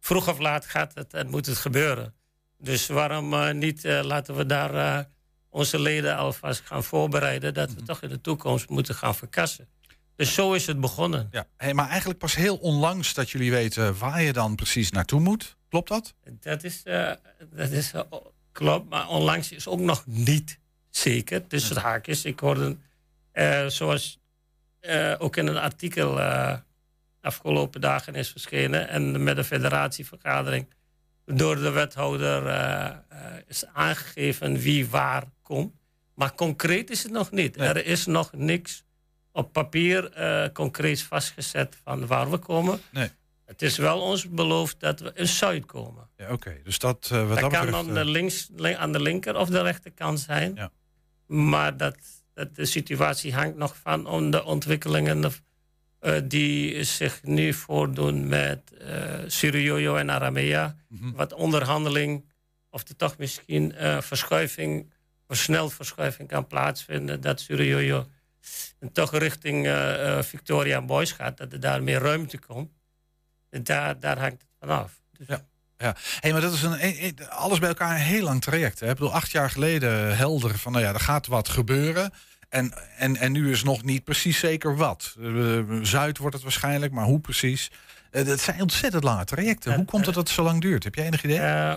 vroeg 0.00 0.28
of 0.28 0.38
laat 0.38 0.66
gaat 0.66 0.94
het 0.94 1.14
en 1.14 1.30
moet 1.30 1.46
het 1.46 1.56
gebeuren. 1.56 2.14
Dus 2.58 2.86
waarom 2.86 3.58
niet 3.58 3.84
laten 3.84 4.36
we 4.36 4.46
daar 4.46 5.08
onze 5.48 5.80
leden 5.80 6.16
alvast 6.16 6.60
gaan 6.64 6.84
voorbereiden 6.84 7.54
dat 7.54 7.74
we 7.74 7.82
toch 7.82 8.02
in 8.02 8.08
de 8.08 8.20
toekomst 8.20 8.68
moeten 8.68 8.94
gaan 8.94 9.14
verkassen. 9.14 9.68
Dus 10.16 10.34
zo 10.34 10.52
is 10.52 10.66
het 10.66 10.80
begonnen. 10.80 11.28
Ja, 11.30 11.46
hey, 11.56 11.74
maar 11.74 11.88
eigenlijk 11.88 12.18
pas 12.18 12.34
heel 12.34 12.56
onlangs 12.56 13.14
dat 13.14 13.30
jullie 13.30 13.50
weten 13.50 13.98
waar 13.98 14.22
je 14.22 14.32
dan 14.32 14.54
precies 14.54 14.90
naartoe 14.90 15.20
moet. 15.20 15.56
Klopt 15.68 15.88
dat? 15.88 16.14
Dat 16.40 16.64
is, 16.64 16.82
uh, 16.84 17.12
dat 17.52 17.70
is 17.70 17.92
uh, 17.92 18.00
klopt, 18.52 18.88
maar 18.88 19.08
onlangs 19.08 19.52
is 19.52 19.66
ook 19.66 19.80
nog 19.80 20.06
niet 20.06 20.58
zeker. 20.90 21.48
Dus 21.48 21.68
het 21.68 21.78
haakjes. 21.78 22.24
Ik 22.24 22.40
hoorde, 22.40 22.76
uh, 23.32 23.66
zoals 23.66 24.18
ook 25.18 25.36
in 25.36 25.46
een 25.46 25.56
artikel 25.56 26.20
afgelopen 27.20 27.80
dagen 27.80 28.14
is 28.14 28.30
verschenen 28.30 28.88
en 28.88 29.22
met 29.22 29.36
de 29.36 29.44
federatievergadering 29.44 30.68
door 31.24 31.56
de 31.56 31.70
wethouder 31.70 32.42
is 33.46 33.64
aangegeven 33.66 34.58
wie 34.58 34.88
waar 34.88 35.24
komt. 35.42 35.72
Maar 36.14 36.34
concreet 36.34 36.90
is 36.90 37.02
het 37.02 37.12
nog 37.12 37.30
niet. 37.30 37.56
Nee. 37.56 37.68
Er 37.68 37.86
is 37.86 38.06
nog 38.06 38.32
niks 38.32 38.84
op 39.32 39.52
papier 39.52 40.18
uh, 40.18 40.52
concreet 40.52 41.02
vastgezet 41.02 41.78
van 41.84 42.06
waar 42.06 42.30
we 42.30 42.38
komen. 42.38 42.80
Nee. 42.90 43.10
Het 43.44 43.62
is 43.62 43.76
wel 43.76 44.00
ons 44.00 44.28
beloofd 44.28 44.80
dat 44.80 45.00
we 45.00 45.10
in 45.14 45.28
Zuid 45.28 45.66
komen. 45.66 46.08
Ja, 46.16 46.24
Oké, 46.24 46.32
okay. 46.32 46.60
dus 46.64 46.78
dat, 46.78 47.10
uh, 47.12 47.18
wat 47.18 47.28
dat, 47.28 47.38
dat 47.40 47.50
kan 47.52 47.64
betreft, 47.64 47.84
dan 47.84 47.94
de 47.94 48.04
links, 48.04 48.50
aan 48.76 48.92
de 48.92 49.00
linker 49.00 49.36
of 49.36 49.48
de 49.48 49.62
rechterkant 49.62 50.20
zijn. 50.20 50.54
Ja. 50.54 50.70
Maar 51.28 51.76
dat, 51.76 51.96
dat, 52.34 52.56
de 52.56 52.64
situatie 52.64 53.34
hangt 53.34 53.56
nog 53.56 53.76
van 53.76 54.06
om 54.06 54.30
de 54.30 54.44
ontwikkelingen 54.44 55.24
uh, 56.00 56.20
die 56.24 56.84
zich 56.84 57.22
nu 57.22 57.52
voordoen 57.52 58.28
met 58.28 58.72
Surioyo 59.26 59.96
en 59.96 60.10
Aramea. 60.10 60.66
Mhm. 60.66 60.74
Mm 60.88 61.08
-hmm. 61.08 61.16
Wat 61.16 61.32
onderhandeling 61.32 62.24
of 62.70 62.88
er 62.88 62.96
toch 62.96 63.18
misschien 63.18 63.74
verschuiving, 64.00 64.90
versneld 65.26 65.74
verschuiving 65.74 66.28
kan 66.28 66.46
plaatsvinden. 66.46 67.20
Dat 67.20 67.40
Surioyo 67.40 68.06
en 68.78 68.92
toch 68.92 69.18
richting 69.18 69.66
uh, 69.66 69.72
uh, 69.72 70.22
Victoria 70.22 70.82
Boys 70.82 71.12
gaat, 71.12 71.36
dat 71.36 71.52
er 71.52 71.60
daar 71.60 71.82
meer 71.82 72.00
ruimte 72.00 72.38
komt. 72.38 72.72
En 73.50 73.64
daar, 73.64 74.00
daar 74.00 74.18
hangt 74.18 74.40
het 74.42 74.50
vanaf. 74.58 75.00
Dus 75.18 75.26
ja. 75.26 75.46
Ja, 75.78 75.96
hey, 76.20 76.32
maar 76.32 76.40
dat 76.40 76.52
is 76.52 76.62
een, 76.62 77.28
alles 77.28 77.58
bij 77.58 77.68
elkaar 77.68 77.90
een 77.90 78.02
heel 78.02 78.22
lang 78.24 78.40
traject. 78.42 78.80
Hè? 78.80 78.86
Ik 78.86 78.94
bedoel, 78.94 79.14
acht 79.14 79.30
jaar 79.30 79.50
geleden 79.50 80.16
helder 80.16 80.58
van, 80.58 80.72
nou 80.72 80.84
ja, 80.84 80.92
er 80.92 81.00
gaat 81.00 81.26
wat 81.26 81.48
gebeuren. 81.48 82.12
En, 82.48 82.72
en, 82.96 83.16
en 83.16 83.32
nu 83.32 83.50
is 83.50 83.62
nog 83.62 83.82
niet 83.82 84.04
precies 84.04 84.38
zeker 84.38 84.76
wat. 84.76 85.14
Uh, 85.18 85.60
Zuid 85.82 86.18
wordt 86.18 86.34
het 86.34 86.44
waarschijnlijk, 86.44 86.92
maar 86.92 87.04
hoe 87.04 87.20
precies? 87.20 87.70
Eh, 88.10 88.26
Dat 88.26 88.40
zijn 88.40 88.60
ontzettend 88.60 89.04
lange 89.04 89.24
trajecten. 89.24 89.74
Hoe 89.74 89.84
komt 89.84 90.06
het 90.06 90.14
dat 90.14 90.24
het 90.26 90.34
zo 90.36 90.42
lang 90.42 90.60
duurt? 90.60 90.84
Heb 90.84 90.94
jij 90.94 91.06
enig 91.06 91.24
idee? 91.24 91.38
Eh, 91.38 91.74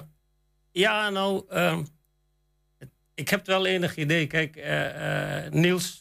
ja, 0.71 1.09
nou, 1.09 1.43
ehm, 1.49 1.83
ik 3.15 3.29
heb 3.29 3.45
wel 3.45 3.65
enig 3.65 3.95
idee. 3.95 4.27
Kijk, 4.27 4.55
eh, 4.55 5.45
eh, 5.45 5.51
Niels, 5.51 6.00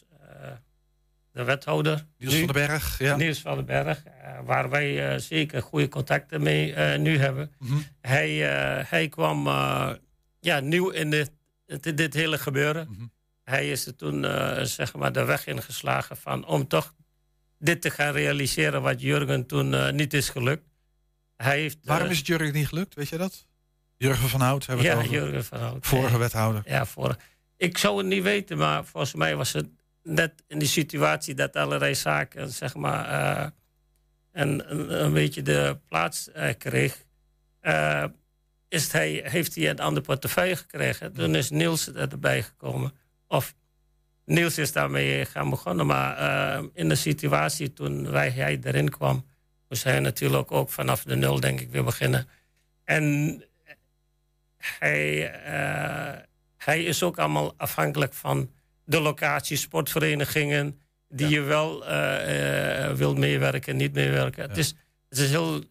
de 1.31 1.43
wethouder. 1.43 2.05
Niels 2.17 2.33
nu- 2.33 2.37
van 2.45 2.47
den 2.53 2.67
Berg, 2.67 2.97
ja. 2.99 3.15
Niels 3.15 3.39
van 3.39 3.55
den 3.55 3.65
Berg, 3.65 4.03
eh, 4.03 4.39
waar 4.45 4.69
wij 4.69 5.13
eh, 5.13 5.19
zeker 5.19 5.61
goede 5.61 5.87
contacten 5.87 6.41
mee 6.41 6.73
eh, 6.73 6.99
nu 6.99 7.17
hebben. 7.17 7.51
Mhm. 7.59 7.77
Hij, 8.01 8.37
hij 8.87 9.07
kwam 9.09 9.47
ja, 10.39 10.59
nieuw 10.59 10.89
in 10.89 11.09
dit, 11.09 11.31
dit, 11.65 11.97
dit 11.97 12.13
hele 12.13 12.37
gebeuren. 12.37 12.87
Mhm. 12.89 13.05
Hij 13.43 13.71
is 13.71 13.85
er 13.87 13.95
toen 13.95 14.23
zeg 14.65 14.93
maar 14.95 15.11
de 15.11 15.23
weg 15.25 15.47
ingeslagen 15.47 16.17
van 16.17 16.45
om 16.45 16.67
toch 16.67 16.93
dit 17.59 17.81
te 17.81 17.89
gaan 17.89 18.13
realiseren 18.13 18.81
wat 18.81 19.01
Jurgen 19.01 19.45
toen 19.45 19.95
niet 19.95 20.13
is 20.13 20.29
gelukt. 20.29 20.69
Hij 21.37 21.59
heeft, 21.59 21.77
Waarom 21.83 22.09
is 22.09 22.17
het 22.17 22.27
Jurgen 22.27 22.53
niet 22.53 22.67
gelukt? 22.67 22.95
Weet 22.95 23.09
je 23.09 23.17
dat? 23.17 23.47
Jurgen 23.97 24.29
van 24.29 24.41
Hout 24.41 24.65
hebben 24.65 24.85
we 24.85 24.91
ja, 24.91 24.97
het 24.97 25.07
over. 25.07 25.19
Jurgen 25.21 25.45
van 25.45 25.59
Hout. 25.59 25.87
Vorige 25.87 26.13
Ja. 26.13 26.17
wethouder. 26.19 26.61
Ja, 26.65 26.85
voor. 26.85 27.15
Ik 27.57 27.77
zou 27.77 27.97
het 27.97 28.05
niet 28.07 28.23
weten, 28.23 28.57
maar 28.57 28.85
volgens 28.85 29.13
mij 29.13 29.35
was 29.35 29.53
het 29.53 29.67
net 30.03 30.43
in 30.47 30.59
die 30.59 30.67
situatie 30.67 31.33
dat 31.35 31.55
allerlei 31.55 31.95
zaken, 31.95 32.49
zeg 32.49 32.75
maar, 32.75 33.05
eh, 33.05 33.49
een, 34.31 34.71
een, 34.71 35.03
een 35.03 35.13
beetje 35.13 35.41
de 35.41 35.77
plaats 35.87 36.31
eh, 36.31 36.53
kreeg. 36.57 37.05
eh, 37.59 38.05
is 38.67 38.91
hij, 38.91 39.21
heeft 39.25 39.55
hij 39.55 39.69
een 39.69 39.79
ander 39.79 40.03
portefeuille 40.03 40.55
gekregen. 40.55 41.13
Toen 41.13 41.35
is 41.35 41.49
Niels 41.49 41.93
erbij 41.93 42.43
gekomen. 42.43 42.93
Of 43.27 43.53
Niels 44.25 44.57
is 44.57 44.71
daarmee 44.71 45.25
gaan 45.25 45.49
begonnen. 45.49 45.85
Maar 45.85 46.63
in 46.73 46.89
de 46.89 46.95
situatie 46.95 47.73
toen 47.73 48.11
wij, 48.11 48.29
hij 48.31 48.59
erin 48.63 48.89
kwam, 48.89 49.25
moest 49.69 49.83
hij 49.83 49.99
natuurlijk 49.99 50.51
ook 50.51 50.69
vanaf 50.69 51.03
de 51.03 51.15
nul, 51.15 51.39
denk 51.39 51.59
ik, 51.59 51.71
weer 51.71 51.83
beginnen. 51.83 52.27
En 52.83 53.43
hij, 54.57 55.31
hij 56.57 56.83
is 56.83 57.03
ook 57.03 57.19
allemaal 57.19 57.53
afhankelijk 57.57 58.13
van 58.13 58.51
de 58.91 58.99
locatie, 58.99 59.57
sportverenigingen, 59.57 60.79
die 61.09 61.27
je 61.27 61.41
wel 61.41 61.85
eh, 61.85 62.85
eh, 62.85 62.95
wil 62.95 63.15
meewerken, 63.15 63.75
niet 63.75 63.93
meewerken. 63.93 64.49
Het, 64.49 64.57
is, 64.57 64.67
het 65.09 65.17
is 65.17 65.23
een 65.23 65.29
heel 65.29 65.63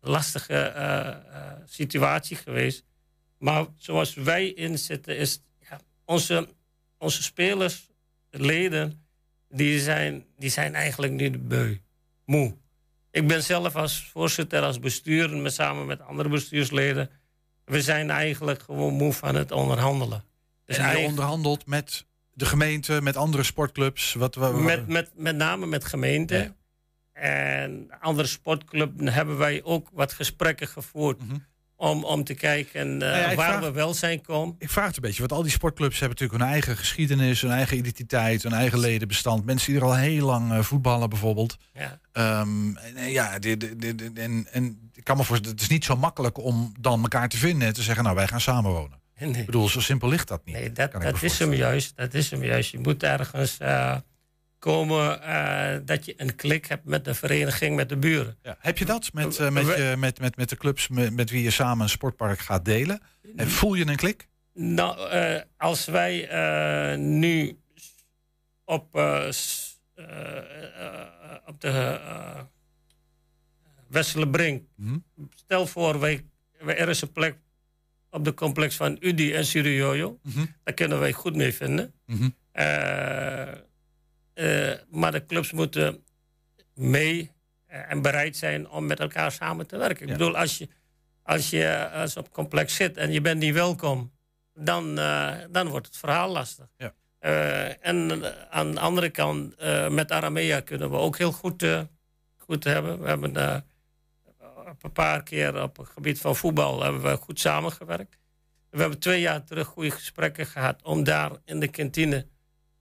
lastige 0.00 0.54
eh, 0.54 1.16
situatie 1.64 2.36
geweest. 2.36 2.84
Maar 3.38 3.66
zoals 3.76 4.14
wij 4.14 4.52
inzitten, 4.52 5.16
is 5.16 5.42
ja, 5.58 5.80
onze, 6.04 6.48
onze 6.98 7.22
spelers, 7.22 7.90
leden, 8.30 9.04
die 9.48 9.80
zijn, 9.80 10.24
die 10.38 10.50
zijn 10.50 10.74
eigenlijk 10.74 11.12
nu 11.12 11.30
de 11.30 11.38
beu, 11.38 11.76
moe. 12.24 12.56
Ik 13.10 13.26
ben 13.26 13.42
zelf 13.42 13.76
als 13.76 14.08
voorzitter, 14.12 14.62
als 14.62 14.78
bestuur, 14.78 15.36
met, 15.36 15.52
samen 15.52 15.86
met 15.86 16.00
andere 16.00 16.28
bestuursleden, 16.28 17.10
we 17.64 17.82
zijn 17.82 18.10
eigenlijk 18.10 18.62
gewoon 18.62 18.94
moe 18.94 19.12
van 19.12 19.34
het 19.34 19.52
onderhandelen. 19.52 20.24
Dus 20.64 20.76
en 20.76 20.98
je 20.98 21.06
onderhandelt 21.06 21.66
met 21.66 22.04
de 22.32 22.44
gemeente, 22.46 23.00
met 23.02 23.16
andere 23.16 23.42
sportclubs. 23.42 24.14
Wat, 24.14 24.34
wat, 24.34 24.54
met, 24.60 24.88
met, 24.88 25.10
met 25.16 25.36
name 25.36 25.66
met 25.66 25.84
gemeenten. 25.84 26.38
Ja. 26.38 26.54
En 27.12 27.88
andere 28.00 28.28
sportclubs 28.28 28.92
hebben 29.14 29.38
wij 29.38 29.60
ook 29.64 29.88
wat 29.92 30.12
gesprekken 30.12 30.68
gevoerd. 30.68 31.20
om, 31.76 32.04
om 32.04 32.24
te 32.24 32.34
kijken 32.34 32.96
Mhm. 32.96 33.04
ja, 33.04 33.26
ik 33.30 33.36
waar 33.36 33.50
vraag- 33.50 33.60
we 33.64 33.72
wel 33.72 33.94
zijn 33.94 34.20
komen. 34.20 34.56
Ik 34.58 34.70
vraag 34.70 34.86
het 34.86 34.96
een 34.96 35.02
beetje, 35.02 35.18
want 35.18 35.32
al 35.32 35.42
die 35.42 35.50
sportclubs 35.50 35.98
hebben 36.00 36.18
natuurlijk 36.18 36.40
hun 36.44 36.52
eigen 36.52 36.76
geschiedenis, 36.76 37.40
hun 37.40 37.50
eigen 37.50 37.76
identiteit, 37.76 38.42
hun 38.42 38.52
eigen 38.52 38.78
ledenbestand. 38.78 39.44
Mensen 39.44 39.72
die 39.72 39.80
er 39.80 39.86
al 39.86 39.96
heel 39.96 40.26
lang 40.26 40.52
eh, 40.52 40.60
voetballen 40.60 41.08
bijvoorbeeld. 41.08 41.56
Ja. 41.74 41.98
Ehm, 42.12 42.76
en, 42.76 42.96
eh, 42.96 43.12
ja, 43.12 43.38
dit- 43.38 43.60
dit- 43.60 43.80
dit- 43.80 43.98
dit- 43.98 44.18
en, 44.18 44.46
en 44.52 44.90
ik 44.94 45.04
kan 45.04 45.16
me 45.16 45.24
voorstellen, 45.24 45.54
het 45.56 45.64
is 45.64 45.70
niet 45.70 45.84
zo 45.84 45.96
makkelijk 45.96 46.38
om 46.38 46.72
dan 46.80 47.02
elkaar 47.02 47.28
te 47.28 47.36
vinden 47.36 47.68
en 47.68 47.74
te 47.74 47.82
zeggen, 47.82 48.04
nou 48.04 48.16
wij 48.16 48.28
gaan 48.28 48.40
samenwonen. 48.40 49.00
Nee. 49.30 49.40
Ik 49.40 49.46
bedoel, 49.46 49.68
zo 49.68 49.80
simpel 49.80 50.08
ligt 50.08 50.28
dat 50.28 50.44
niet. 50.44 50.54
Nee, 50.54 50.72
dat, 50.72 50.92
dat 50.92 51.22
is 51.22 51.38
hem 51.38 51.52
juist. 51.52 51.96
Dat 51.96 52.14
is 52.14 52.30
hem 52.30 52.44
juist. 52.44 52.70
Je 52.70 52.78
moet 52.78 53.02
ergens 53.02 53.58
eh, 53.58 53.96
komen 54.58 55.22
eh, 55.22 55.80
dat 55.84 56.04
je 56.04 56.14
een 56.16 56.34
klik 56.34 56.66
hebt 56.66 56.84
met 56.84 57.04
de 57.04 57.14
vereniging, 57.14 57.76
met 57.76 57.88
de 57.88 57.96
buren. 57.96 58.38
Ja. 58.42 58.56
Heb 58.58 58.78
je 58.78 58.84
dat 58.84 59.12
met, 59.12 59.38
eh, 59.38 59.50
met, 59.50 59.66
je, 59.66 59.94
met, 59.98 60.20
met, 60.20 60.36
met 60.36 60.48
de 60.48 60.56
clubs 60.56 60.88
met, 60.88 61.12
met 61.14 61.30
wie 61.30 61.42
je 61.42 61.50
samen 61.50 61.82
een 61.82 61.88
sportpark 61.88 62.38
gaat 62.38 62.64
delen? 62.64 63.00
En 63.36 63.50
voel 63.50 63.74
je 63.74 63.86
een 63.86 63.96
klik? 63.96 64.28
Nou, 64.54 65.10
als 65.56 65.84
wij 65.84 66.26
nu 66.96 67.58
op, 68.64 68.84
op 71.46 71.60
de 71.60 72.00
Wesselenbrink, 73.88 74.62
Mhm. 74.76 74.98
stel 75.34 75.66
voor, 75.66 76.00
wij, 76.00 76.24
er 76.66 76.88
is 76.88 77.02
een 77.02 77.12
plek 77.12 77.36
op 78.12 78.24
de 78.24 78.34
complex 78.34 78.76
van 78.76 78.96
Udi 79.00 79.34
en 79.34 79.46
Surioyo. 79.46 80.18
Mhm. 80.22 80.44
Daar 80.64 80.74
kunnen 80.74 81.00
wij 81.00 81.12
goed 81.12 81.36
mee 81.36 81.54
vinden. 81.54 81.94
Mhm. 82.06 82.28
Eh, 82.52 83.48
eh, 84.32 84.78
maar 84.90 85.12
de 85.12 85.26
clubs 85.26 85.52
moeten 85.52 86.04
mee 86.74 87.30
eh, 87.66 87.90
en 87.90 88.02
bereid 88.02 88.36
zijn 88.36 88.68
om 88.68 88.86
met 88.86 89.00
elkaar 89.00 89.32
samen 89.32 89.66
te 89.66 89.76
werken. 89.76 90.06
Ja. 90.06 90.12
Ik 90.12 90.18
bedoel, 90.18 90.36
als 90.36 90.58
je, 90.58 90.68
als 91.22 91.50
je 91.50 91.90
als 91.90 92.16
op 92.16 92.32
complex 92.32 92.74
zit 92.74 92.96
en 92.96 93.12
je 93.12 93.20
bent 93.20 93.40
niet 93.40 93.54
welkom, 93.54 94.12
dan, 94.54 94.94
dan 95.50 95.68
wordt 95.68 95.86
het 95.86 95.96
verhaal 95.96 96.30
lastig. 96.30 96.66
Ja. 96.76 96.94
En 97.80 98.22
aan 98.50 98.72
de 98.72 98.80
andere 98.80 99.10
kant, 99.10 99.54
met 99.90 100.12
Aramea 100.12 100.60
kunnen 100.60 100.90
we 100.90 100.96
ook 100.96 101.18
heel 101.18 101.32
goed, 101.32 101.66
goed 102.36 102.64
hebben. 102.64 103.00
We 103.00 103.08
hebben 103.08 103.64
een 104.80 104.92
paar 104.92 105.22
keer 105.22 105.62
op 105.62 105.76
het 105.76 105.88
gebied 105.88 106.20
van 106.20 106.36
voetbal 106.36 106.82
hebben 106.82 107.02
we 107.02 107.16
goed 107.16 107.40
samengewerkt. 107.40 108.18
We 108.70 108.80
hebben 108.80 108.98
twee 108.98 109.20
jaar 109.20 109.44
terug 109.44 109.66
goede 109.66 109.90
gesprekken 109.90 110.46
gehad 110.46 110.82
om 110.82 111.04
daar 111.04 111.30
in 111.44 111.60
de 111.60 111.68
kantine 111.68 112.26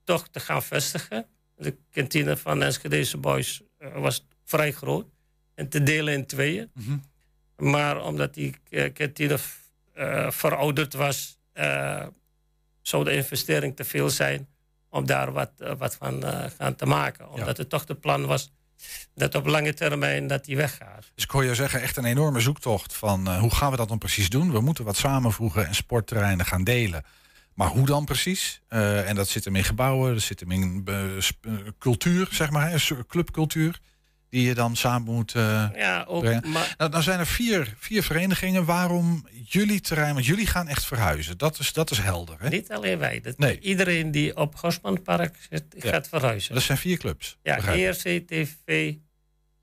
toch 0.03 0.27
te 0.27 0.39
gaan 0.39 0.63
vestigen. 0.63 1.25
De 1.55 1.77
kantine 1.91 2.37
van 2.37 2.63
Enschedeze 2.63 3.17
Boys 3.17 3.61
eh, 3.77 3.93
was 3.93 4.27
vrij 4.43 4.71
groot 4.71 5.07
en 5.55 5.69
te 5.69 5.83
delen 5.83 6.13
in 6.13 6.25
tweeën. 6.25 6.71
Mhm. 6.73 6.97
Maar 7.71 8.03
omdat 8.03 8.33
die 8.33 8.55
eh, 8.69 8.93
kantine 8.93 9.37
eh, 9.93 10.31
verouderd 10.31 10.93
was, 10.93 11.39
zou 12.81 13.03
de 13.03 13.13
investering 13.13 13.75
te 13.75 13.83
veel 13.83 14.09
zijn 14.09 14.47
om 14.89 15.05
daar 15.05 15.31
wat, 15.31 15.51
wat 15.77 15.95
van 15.95 16.23
gaan 16.57 16.75
te 16.75 16.85
maken. 16.85 17.29
Omdat 17.29 17.57
het 17.57 17.69
toch 17.69 17.85
de 17.85 17.95
plan 17.95 18.25
was 18.25 18.51
dat 19.15 19.35
op 19.35 19.45
lange 19.45 19.73
termijn 19.73 20.27
dat 20.27 20.45
die 20.45 20.55
weggaat. 20.55 21.11
Dus 21.15 21.23
ik 21.23 21.29
hoor 21.29 21.43
je 21.43 21.55
zeggen, 21.55 21.81
echt 21.81 21.97
een 21.97 22.05
enorme 22.05 22.39
zoektocht 22.39 22.93
van 22.93 23.27
eh, 23.27 23.39
hoe 23.39 23.55
gaan 23.55 23.71
we 23.71 23.77
dat 23.77 23.87
dan 23.87 23.97
precies 23.97 24.29
doen? 24.29 24.51
We 24.51 24.61
moeten 24.61 24.85
wat 24.85 24.97
samenvoegen 24.97 25.67
en 25.67 25.75
sportterreinen 25.75 26.45
gaan 26.45 26.63
delen. 26.63 27.03
Maar 27.53 27.67
hoe 27.67 27.85
dan 27.85 28.05
precies? 28.05 28.61
Eh, 28.67 29.09
en 29.09 29.15
dat 29.15 29.27
zit 29.27 29.45
hem 29.45 29.55
in 29.55 29.63
gebouwen, 29.63 30.13
dat 30.13 30.21
zit 30.21 30.39
hem 30.39 30.51
in 30.51 30.81
eh, 30.85 31.51
cultuur, 31.79 32.27
zeg 32.31 32.49
maar, 32.49 32.87
clubcultuur. 33.07 33.79
Die 34.31 34.47
je 34.47 34.53
dan 34.53 34.75
samen 34.75 35.13
moet 35.13 35.35
eh, 35.35 35.65
Ja, 35.75 36.03
ook, 36.07 36.21
brengen. 36.23 36.49
maar 36.51 36.75
Nou, 36.77 36.91
dan 36.91 37.03
zijn 37.03 37.19
er 37.19 37.27
vier, 37.27 37.73
vier 37.79 38.03
verenigingen. 38.03 38.65
Waarom 38.65 39.27
jullie 39.45 39.79
terrein? 39.81 40.13
Want 40.13 40.25
jullie 40.25 40.47
gaan 40.47 40.67
echt 40.67 40.85
verhuizen. 40.85 41.37
Dat 41.37 41.59
is, 41.59 41.73
dat 41.73 41.91
is 41.91 41.97
helder. 41.97 42.35
Hè? 42.39 42.49
niet 42.49 42.71
alleen 42.71 42.97
wij. 42.99 43.21
Dat 43.21 43.37
Nee. 43.37 43.59
Iedereen 43.59 44.11
die 44.11 44.37
op 44.37 44.55
Gosmanpark 44.55 45.35
zit, 45.49 45.63
Ja. 45.77 45.89
gaat 45.89 46.07
verhuizen. 46.07 46.53
Dat 46.53 46.63
zijn 46.63 46.77
vier 46.77 46.97
clubs. 46.97 47.37
Ja, 47.43 47.55
begrijp 47.55 47.77
ik. 47.77 48.03
ERC, 48.03 48.27
TV, 48.27 48.93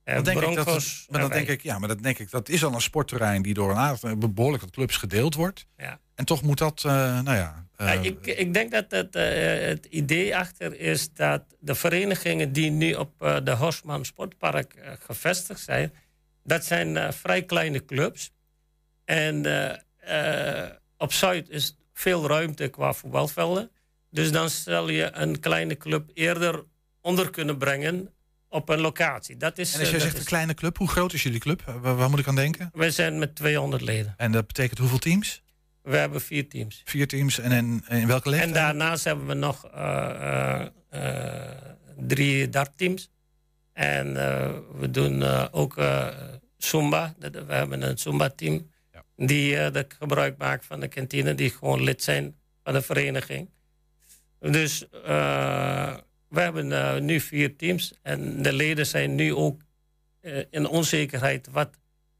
eh, 0.04 0.14
Dan 0.14 0.24
denk 0.24 0.40
ik 0.40 0.54
dat, 0.54 0.64
Broncos. 0.64 1.06
maar 1.10 1.20
dan 1.20 1.30
en 1.30 1.36
denk 1.36 1.48
ik, 1.48 1.62
ja, 1.62 1.78
maar 1.78 1.88
dat 1.88 2.02
denk 2.02 2.18
ik, 2.18 2.30
dat 2.30 2.48
is 2.48 2.64
al 2.64 2.74
een 2.74 2.80
sportterrein 2.80 3.42
die 3.42 3.54
door 3.54 3.70
een 3.70 3.76
aantal 3.76 4.16
behoorlijk 4.16 4.62
wat 4.62 4.72
clubs 4.72 4.96
gedeeld 4.96 5.34
wordt. 5.34 5.66
Ja. 5.76 5.98
En 6.14 6.24
toch 6.24 6.42
moet 6.42 6.58
dat, 6.58 6.82
eh, 6.86 6.92
nou 7.20 7.36
ja. 7.36 7.66
Eh, 7.78 7.86
Ja, 7.86 7.92
ik, 8.00 8.26
ik 8.26 8.52
denk 8.54 8.70
dat 8.70 8.84
het, 8.90 9.16
eh, 9.16 9.66
het 9.68 9.86
idee 9.90 10.36
achter 10.36 10.80
is 10.80 11.12
dat 11.12 11.42
de 11.60 11.74
verenigingen 11.74 12.52
die 12.52 12.70
nu 12.70 12.92
op 12.94 13.22
eh, 13.22 13.36
de 13.44 13.50
Horsman 13.54 14.04
Sportpark 14.04 14.74
eh, 14.74 14.92
gevestigd 15.00 15.60
zijn, 15.60 15.92
dat 16.44 16.64
zijn 16.64 17.12
vrij 17.12 17.42
kleine 17.42 17.84
clubs. 17.84 18.30
En 19.04 19.36
op 20.96 21.12
Zuid 21.12 21.48
is 21.48 21.76
veel 21.92 22.26
ruimte 22.28 22.68
qua 22.68 22.92
voetbalvelden. 22.92 23.70
Dus 24.10 24.30
dan 24.32 24.50
zal 24.50 24.88
je 24.88 25.10
een 25.12 25.40
kleine 25.40 25.76
club 25.76 26.10
eerder 26.14 26.64
onder 27.00 27.30
kunnen 27.30 27.58
brengen 27.58 28.14
op 28.48 28.68
een 28.68 28.80
locatie. 28.80 29.36
Dat 29.36 29.58
is, 29.58 29.74
en 29.74 29.80
als 29.80 29.88
jij 29.88 29.92
dat 29.98 30.02
zegt 30.02 30.14
is- 30.14 30.20
een 30.20 30.26
kleine 30.26 30.54
club, 30.54 30.76
hoe 30.76 30.88
groot 30.88 31.12
is 31.12 31.22
jullie 31.22 31.40
club? 31.40 31.62
Waar, 31.80 31.96
waar 31.96 32.10
moet 32.10 32.18
ik 32.18 32.26
aan 32.28 32.34
denken? 32.34 32.70
wij 32.72 32.90
zijn 32.90 33.18
met 33.18 33.34
200 33.34 33.82
leden. 33.82 34.14
En 34.16 34.32
dat 34.32 34.46
betekent 34.46 34.78
hoeveel 34.78 34.98
teams? 34.98 35.42
We 35.88 35.96
hebben 35.96 36.20
vier 36.20 36.48
teams. 36.48 36.82
Vier 36.84 37.06
teams. 37.06 37.38
En 37.38 37.52
in, 37.52 37.84
in 37.88 38.06
welke 38.06 38.24
En 38.24 38.30
leeftijd? 38.30 38.54
daarnaast 38.54 39.04
hebben 39.04 39.26
we 39.26 39.34
nog 39.34 39.64
eh, 39.64 40.10
eh, 40.10 40.66
eh, 40.88 41.52
drie 41.96 42.48
dartteams. 42.48 43.10
En 43.72 44.12
we 44.78 44.90
doen 44.90 45.22
ook 45.50 45.74
Zumba. 46.56 47.14
We 47.18 47.44
hebben 47.52 47.82
een 47.82 47.98
Zumba-team 47.98 48.70
Ja. 48.92 49.04
die 49.26 49.70
dat 49.70 49.94
gebruik 49.98 50.36
maakt 50.38 50.64
van 50.66 50.80
de 50.80 50.88
kantine, 50.88 51.34
die 51.34 51.50
gewoon 51.50 51.82
lid 51.82 52.02
zijn 52.02 52.34
van 52.64 52.72
de 52.72 52.82
vereniging. 52.82 53.50
Dus 54.40 54.86
we 56.28 56.40
hebben 56.40 57.04
nu 57.04 57.20
vier 57.20 57.56
teams 57.56 57.92
en 58.02 58.42
de 58.42 58.52
leden 58.52 58.86
zijn 58.86 59.14
nu 59.14 59.34
ook 59.34 59.60
in 60.50 60.66
onzekerheid 60.66 61.48
wat, 61.50 61.70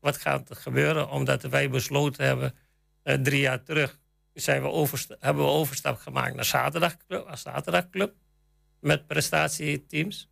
wat 0.00 0.16
gaat 0.16 0.50
er 0.50 0.56
gebeuren. 0.56 1.10
Omdat 1.10 1.42
wij 1.42 1.70
besloten 1.70 2.25
hebben, 2.25 2.54
drie 3.14 3.40
jaar 3.40 3.62
terug 3.62 3.98
zijn 4.34 4.62
we 4.62 4.68
oversta- 4.68 5.16
hebben 5.20 5.44
we 5.44 5.50
overstap 5.50 5.98
gemaakt 5.98 6.34
naar 6.34 6.44
zaterdagclub, 6.44 7.26
als 7.26 7.40
zaterdagclub. 7.40 8.14
Met 8.80 9.06
prestatieteams. 9.06 10.28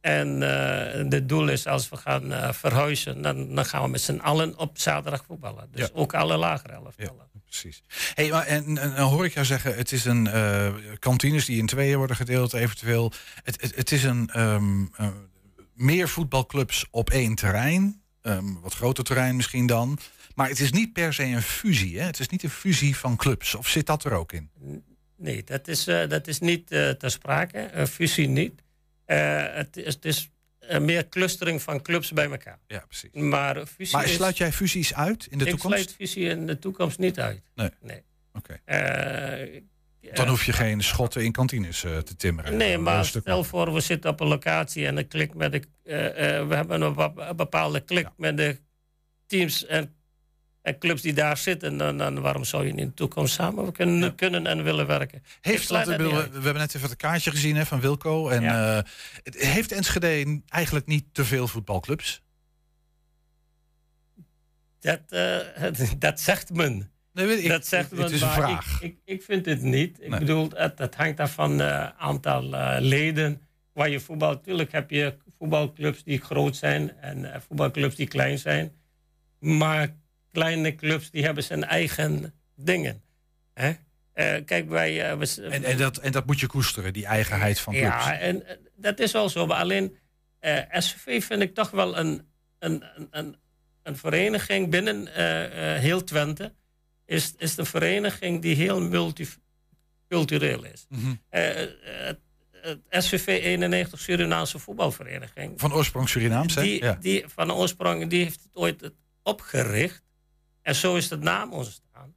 En 0.00 0.40
uh, 0.40 1.10
het 1.10 1.28
doel 1.28 1.48
is 1.48 1.66
als 1.66 1.88
we 1.88 1.96
gaan 1.96 2.32
uh, 2.32 2.52
verhuizen, 2.52 3.22
dan, 3.22 3.54
dan, 3.54 3.64
gaan 3.64 3.82
we 3.82 3.88
met 3.88 4.00
z'n 4.00 4.18
allen 4.18 4.58
op 4.58 4.78
zaterdag 4.78 5.24
voetballen. 5.26 5.68
Dus 5.70 5.80
Ja. 5.80 5.88
ook 5.92 6.14
alle 6.14 6.36
lagere 6.36 6.72
elftallen. 6.72 7.30
Precies. 7.44 7.82
Hey, 8.14 8.30
maar 8.30 8.46
en, 8.46 8.78
en, 8.78 8.94
en 8.94 9.02
hoor 9.02 9.24
ik 9.24 9.34
jou 9.34 9.46
zeggen, 9.46 9.76
het 9.76 9.92
is 9.92 10.04
een 10.04 10.26
eh, 10.26 10.74
kantines 10.98 11.44
die 11.44 11.58
in 11.58 11.66
tweeën 11.66 11.96
worden 11.96 12.16
gedeeld, 12.16 12.52
eventueel. 12.52 13.12
Het, 13.42 13.60
het, 13.60 13.74
het 13.74 13.92
is 13.92 14.04
een 14.04 14.30
ehm, 14.30 14.84
eh, 14.96 15.08
meer 15.74 16.08
voetbalclubs 16.08 16.86
op 16.90 17.10
één 17.10 17.34
terrein, 17.34 18.02
ehm, 18.22 18.52
wat 18.60 18.74
groter 18.74 19.04
terrein 19.04 19.36
misschien 19.36 19.66
dan. 19.66 19.98
Maar 20.34 20.48
het 20.48 20.60
is 20.60 20.72
niet 20.72 20.92
per 20.92 21.14
se 21.14 21.22
een 21.24 21.42
fusie, 21.42 21.98
hè? 21.98 22.06
Het 22.06 22.18
is 22.18 22.28
niet 22.28 22.42
een 22.42 22.50
fusie 22.50 22.96
van 22.96 23.16
clubs. 23.16 23.54
Of 23.54 23.68
zit 23.68 23.86
dat 23.86 24.04
er 24.04 24.12
ook 24.12 24.32
in? 24.32 24.50
Nee, 25.16 25.44
dat 25.44 25.68
is, 25.68 25.86
eh, 25.86 26.08
dat 26.08 26.26
is 26.26 26.38
niet 26.38 26.70
eh, 26.70 26.90
ter 26.90 27.10
sprake. 27.10 27.70
Een 27.72 27.86
fusie 27.86 28.28
niet. 28.28 28.62
Eh, 29.04 29.44
het 29.54 29.76
is, 29.76 29.94
het 29.94 30.04
is 30.04 30.30
meer 30.80 31.08
clustering 31.08 31.62
van 31.62 31.82
clubs 31.82 32.12
bij 32.12 32.30
elkaar. 32.30 32.58
Ja, 32.66 32.84
precies. 32.88 33.10
Maar 33.12 33.66
fusie 33.66 33.96
Maar 33.96 34.04
is- 34.04 34.14
sluit 34.14 34.36
jij 34.36 34.52
fusies 34.52 34.94
uit 34.94 35.26
in 35.30 35.38
de 35.38 35.44
ik 35.44 35.50
toekomst? 35.50 35.76
sluit 35.76 35.94
fusie 35.94 36.28
in 36.28 36.46
de 36.46 36.58
toekomst 36.58 36.98
niet 36.98 37.20
uit. 37.20 37.42
Nee. 37.54 37.70
Nee. 37.80 38.02
Oké. 38.32 38.60
Dan 40.14 40.28
hoef 40.28 40.44
je 40.44 40.52
geen 40.52 40.82
schotten 40.82 41.24
in 41.24 41.32
kantines 41.32 41.80
te 41.80 42.16
timmeren. 42.16 42.56
Nee, 42.56 42.78
maar 42.78 43.04
stel 43.04 43.44
voor, 43.44 43.72
we 43.74 43.80
zitten 43.80 44.10
op 44.10 44.20
een 44.20 44.26
locatie 44.26 44.86
en 44.86 44.96
een 44.96 45.08
klik 45.08 45.34
met 45.34 45.52
de, 45.52 45.62
we 46.48 46.54
hebben 46.54 46.80
een 46.80 47.36
bepaalde 47.36 47.80
klik 47.80 48.08
met 48.16 48.36
de 48.36 48.60
teams 49.26 49.66
en, 49.66 49.94
en 50.62 50.78
clubs 50.78 51.02
die 51.02 51.12
daar 51.12 51.36
zitten. 51.36 51.76
Dan, 51.76 51.96
dan 51.98 52.20
waarom 52.20 52.44
zou 52.44 52.66
je 52.66 52.70
niet 52.72 52.80
in 52.80 52.86
de 52.86 52.94
toekomst 52.94 53.34
samen 53.34 53.72
kunnen, 53.72 54.14
kunnen 54.14 54.46
en 54.46 54.62
willen 54.62 54.86
werken? 54.86 55.22
Heeft, 55.40 55.68
dat 55.68 55.86
we, 55.86 55.94
hebben 56.32 56.54
net 56.54 56.74
even 56.74 56.88
het 56.88 56.98
kaartje 56.98 57.30
gezien 57.30 57.56
hè, 57.56 57.66
van 57.66 57.80
Wilco. 57.80 58.28
En, 58.28 58.42
Ja. 58.42 58.76
eh, 58.78 58.82
het- 59.22 59.36
heeft 59.36 59.72
Enschede 59.72 60.40
eigenlijk 60.48 60.86
niet 60.86 61.04
te 61.12 61.24
veel 61.24 61.48
voetbalclubs? 61.48 62.22
Dat, 64.80 65.00
eh, 65.08 65.38
dat 65.98 66.20
zegt 66.20 66.52
men. 66.54 66.90
Nee, 67.12 67.26
weet 67.26 67.42
ik. 67.42 67.48
dat 67.48 67.66
zegt 67.66 67.90
Het 67.90 67.98
men, 67.98 68.12
is 68.12 68.20
een 68.20 68.26
maar 68.26 68.36
vraag. 68.36 68.80
Ik, 68.82 68.90
ik, 68.90 68.98
ik 69.04 69.22
vind 69.22 69.46
het 69.46 69.62
niet. 69.62 70.00
Ik 70.00 70.08
Nee. 70.08 70.18
bedoel, 70.18 70.50
het, 70.54 70.78
het 70.78 70.94
hangt 70.94 71.20
af 71.20 71.32
van 71.32 71.58
het 71.58 71.92
aantal 71.98 72.42
leden 72.80 73.40
waar 73.72 73.88
je 73.88 74.00
voetbal. 74.00 74.30
Natuurlijk 74.30 74.72
heb 74.72 74.90
je 74.90 75.16
voetbalclubs 75.38 76.02
die 76.04 76.20
groot 76.20 76.56
zijn 76.56 76.96
en 77.00 77.42
voetbalclubs 77.48 77.94
die 77.96 78.06
klein 78.08 78.38
zijn. 78.38 78.72
Maar 79.38 79.96
kleine 80.32 80.74
clubs 80.74 81.10
die 81.10 81.24
hebben 81.24 81.44
zijn 81.44 81.64
eigen 81.64 82.34
dingen. 82.54 83.02
Hè? 83.54 83.72
Eh, 84.12 84.44
kijk, 84.44 84.68
wij... 84.68 85.18
we, 85.18 85.42
En, 85.50 85.64
en, 85.64 85.76
dat, 85.76 85.96
en 85.96 86.12
dat 86.12 86.26
moet 86.26 86.40
je 86.40 86.46
koesteren, 86.46 86.92
die 86.92 87.06
eigenheid 87.06 87.60
van 87.60 87.72
clubs. 87.72 88.04
ja, 88.04 88.18
en 88.18 88.46
eh, 88.46 88.56
dat 88.76 88.98
is 89.00 89.12
wel 89.12 89.28
zo. 89.28 89.46
Maar 89.46 89.58
alleen 89.58 89.96
SVV 90.70 91.24
vind 91.24 91.42
ik 91.42 91.54
toch 91.54 91.70
wel 91.70 91.98
een, 91.98 92.28
een, 92.58 92.84
een, 93.10 93.36
een, 93.82 93.96
vereniging 93.96 94.70
binnen 94.70 95.06
heel 95.80 96.04
Twente. 96.04 96.54
Is, 97.06 97.34
is 97.36 97.56
een 97.56 97.66
vereniging 97.66 98.42
die 98.42 98.56
heel 98.56 98.80
multicultureel 98.80 100.64
is. 100.64 100.86
Mhm. 100.88 101.14
Het, 101.28 102.18
SVV 102.88 103.26
91 103.26 104.00
Surinaamse 104.00 104.58
voetbalvereniging. 104.58 105.60
Van 105.60 105.72
oorsprong 105.72 106.08
Surinaams, 106.08 106.54
hè? 106.54 106.62
Die, 106.62 106.82
Ja. 106.82 106.96
die 107.00 107.24
van 107.26 107.52
oorsprong 107.52 108.06
die 108.06 108.22
heeft 108.24 108.42
het 108.42 108.56
ooit 108.56 108.90
opgericht. 109.22 110.01
En 110.62 110.74
zo 110.74 110.96
is 110.96 111.10
het 111.10 111.20
naam 111.20 111.52
ontstaan. 111.52 112.14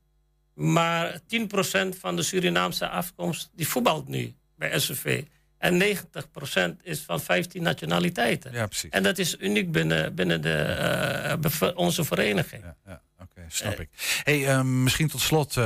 Maar 0.54 1.20
10% 1.28 1.98
van 2.00 2.16
de 2.16 2.24
Surinaamse 2.24 2.88
afkomst 2.88 3.50
die 3.54 3.68
voetbalt 3.68 4.08
nu 4.08 4.36
bij 4.56 4.80
SVV. 4.80 5.24
En 5.58 5.78
90% 5.78 6.82
is 6.82 7.00
van 7.02 7.20
15 7.20 7.64
nationaliteiten. 7.64 8.52
Ja, 8.52 8.66
precies. 8.66 8.90
En 8.90 9.04
dat 9.04 9.18
is 9.18 9.38
uniek 9.40 9.72
binnen, 9.72 10.16
binnen 10.16 10.42
de, 10.42 10.54
eh, 10.54 11.70
onze 11.76 12.04
vereniging. 12.04 12.64
Ja, 12.64 12.76
ja, 12.86 13.02
oké, 13.20 13.46
snap 13.48 13.80
ik. 13.80 13.90
Hey, 14.24 14.48
ehm, 14.48 14.84
misschien 14.84 15.08
tot 15.08 15.22
slot, 15.22 15.58
eh, 15.58 15.64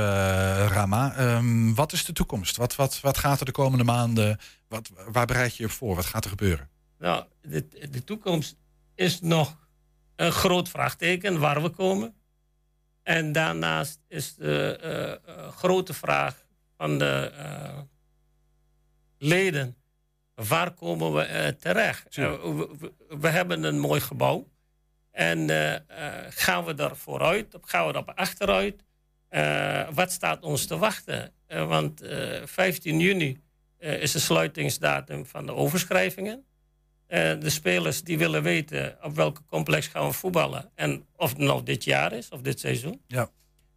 Rama. 0.68 1.14
ehm, 1.16 1.74
wat 1.74 1.92
is 1.92 2.04
de 2.04 2.12
toekomst? 2.12 2.56
Wat, 2.56 2.76
wat, 2.76 3.00
wat 3.00 3.18
gaat 3.18 3.40
er 3.40 3.46
de 3.46 3.52
komende 3.52 3.84
maanden? 3.84 4.38
Wat, 4.68 4.90
waar 5.08 5.26
bereid 5.26 5.56
je 5.56 5.62
je 5.62 5.68
voor? 5.68 5.94
Wat 5.94 6.06
gaat 6.06 6.24
er 6.24 6.30
gebeuren? 6.30 6.68
Nou, 6.98 7.24
de, 7.42 7.68
de 7.90 8.04
toekomst 8.04 8.56
is 8.94 9.20
nog 9.20 9.56
een 10.16 10.32
groot 10.32 10.68
vraagteken 10.68 11.38
waar 11.38 11.62
we 11.62 11.68
komen. 11.68 12.14
En 13.02 13.32
daarnaast 13.32 14.00
is 14.08 14.34
de 14.34 14.78
eh, 14.80 15.12
eh, 15.12 15.48
grote 15.52 15.94
vraag 15.94 16.46
van 16.76 16.98
de 16.98 17.32
eh, 17.36 17.78
leden: 19.18 19.76
waar 20.34 20.70
komen 20.70 21.14
we 21.14 21.56
terecht? 21.60 22.14
We, 22.16 23.28
hebben 23.28 23.62
een 23.62 23.78
mooi 23.78 24.00
gebouw. 24.00 24.48
En 25.10 25.48
gaan 26.28 26.64
we 26.64 26.74
daar 26.74 26.96
vooruit 26.96 27.54
of 27.54 27.60
gaan 27.64 27.86
we 27.86 27.92
daar 27.92 28.14
achteruit? 28.14 28.84
Wat 29.94 30.12
staat 30.12 30.42
ons 30.42 30.66
te 30.66 30.78
wachten? 30.78 31.32
Want 31.50 32.00
eh, 32.02 32.42
15 32.44 33.00
juni 33.00 33.40
is 33.78 34.12
de 34.12 34.18
sluitingsdatum 34.18 35.26
van 35.26 35.46
de 35.46 35.54
overschrijvingen. 35.54 36.44
Eh, 37.10 37.40
de 37.40 37.50
spelers 37.50 38.02
die 38.02 38.18
willen 38.18 38.42
weten 38.42 38.96
op 39.02 39.14
welke 39.16 39.44
complex 39.46 39.86
gaan 39.86 40.06
we 40.06 40.12
voetballen. 40.12 40.70
En 40.74 41.06
of 41.16 41.28
het 41.28 41.38
nou 41.38 41.62
dit 41.62 41.84
jaar 41.84 42.12
is 42.12 42.28
of 42.28 42.40
dit 42.40 42.60
seizoen. 42.60 43.02
Ja. 43.06 43.30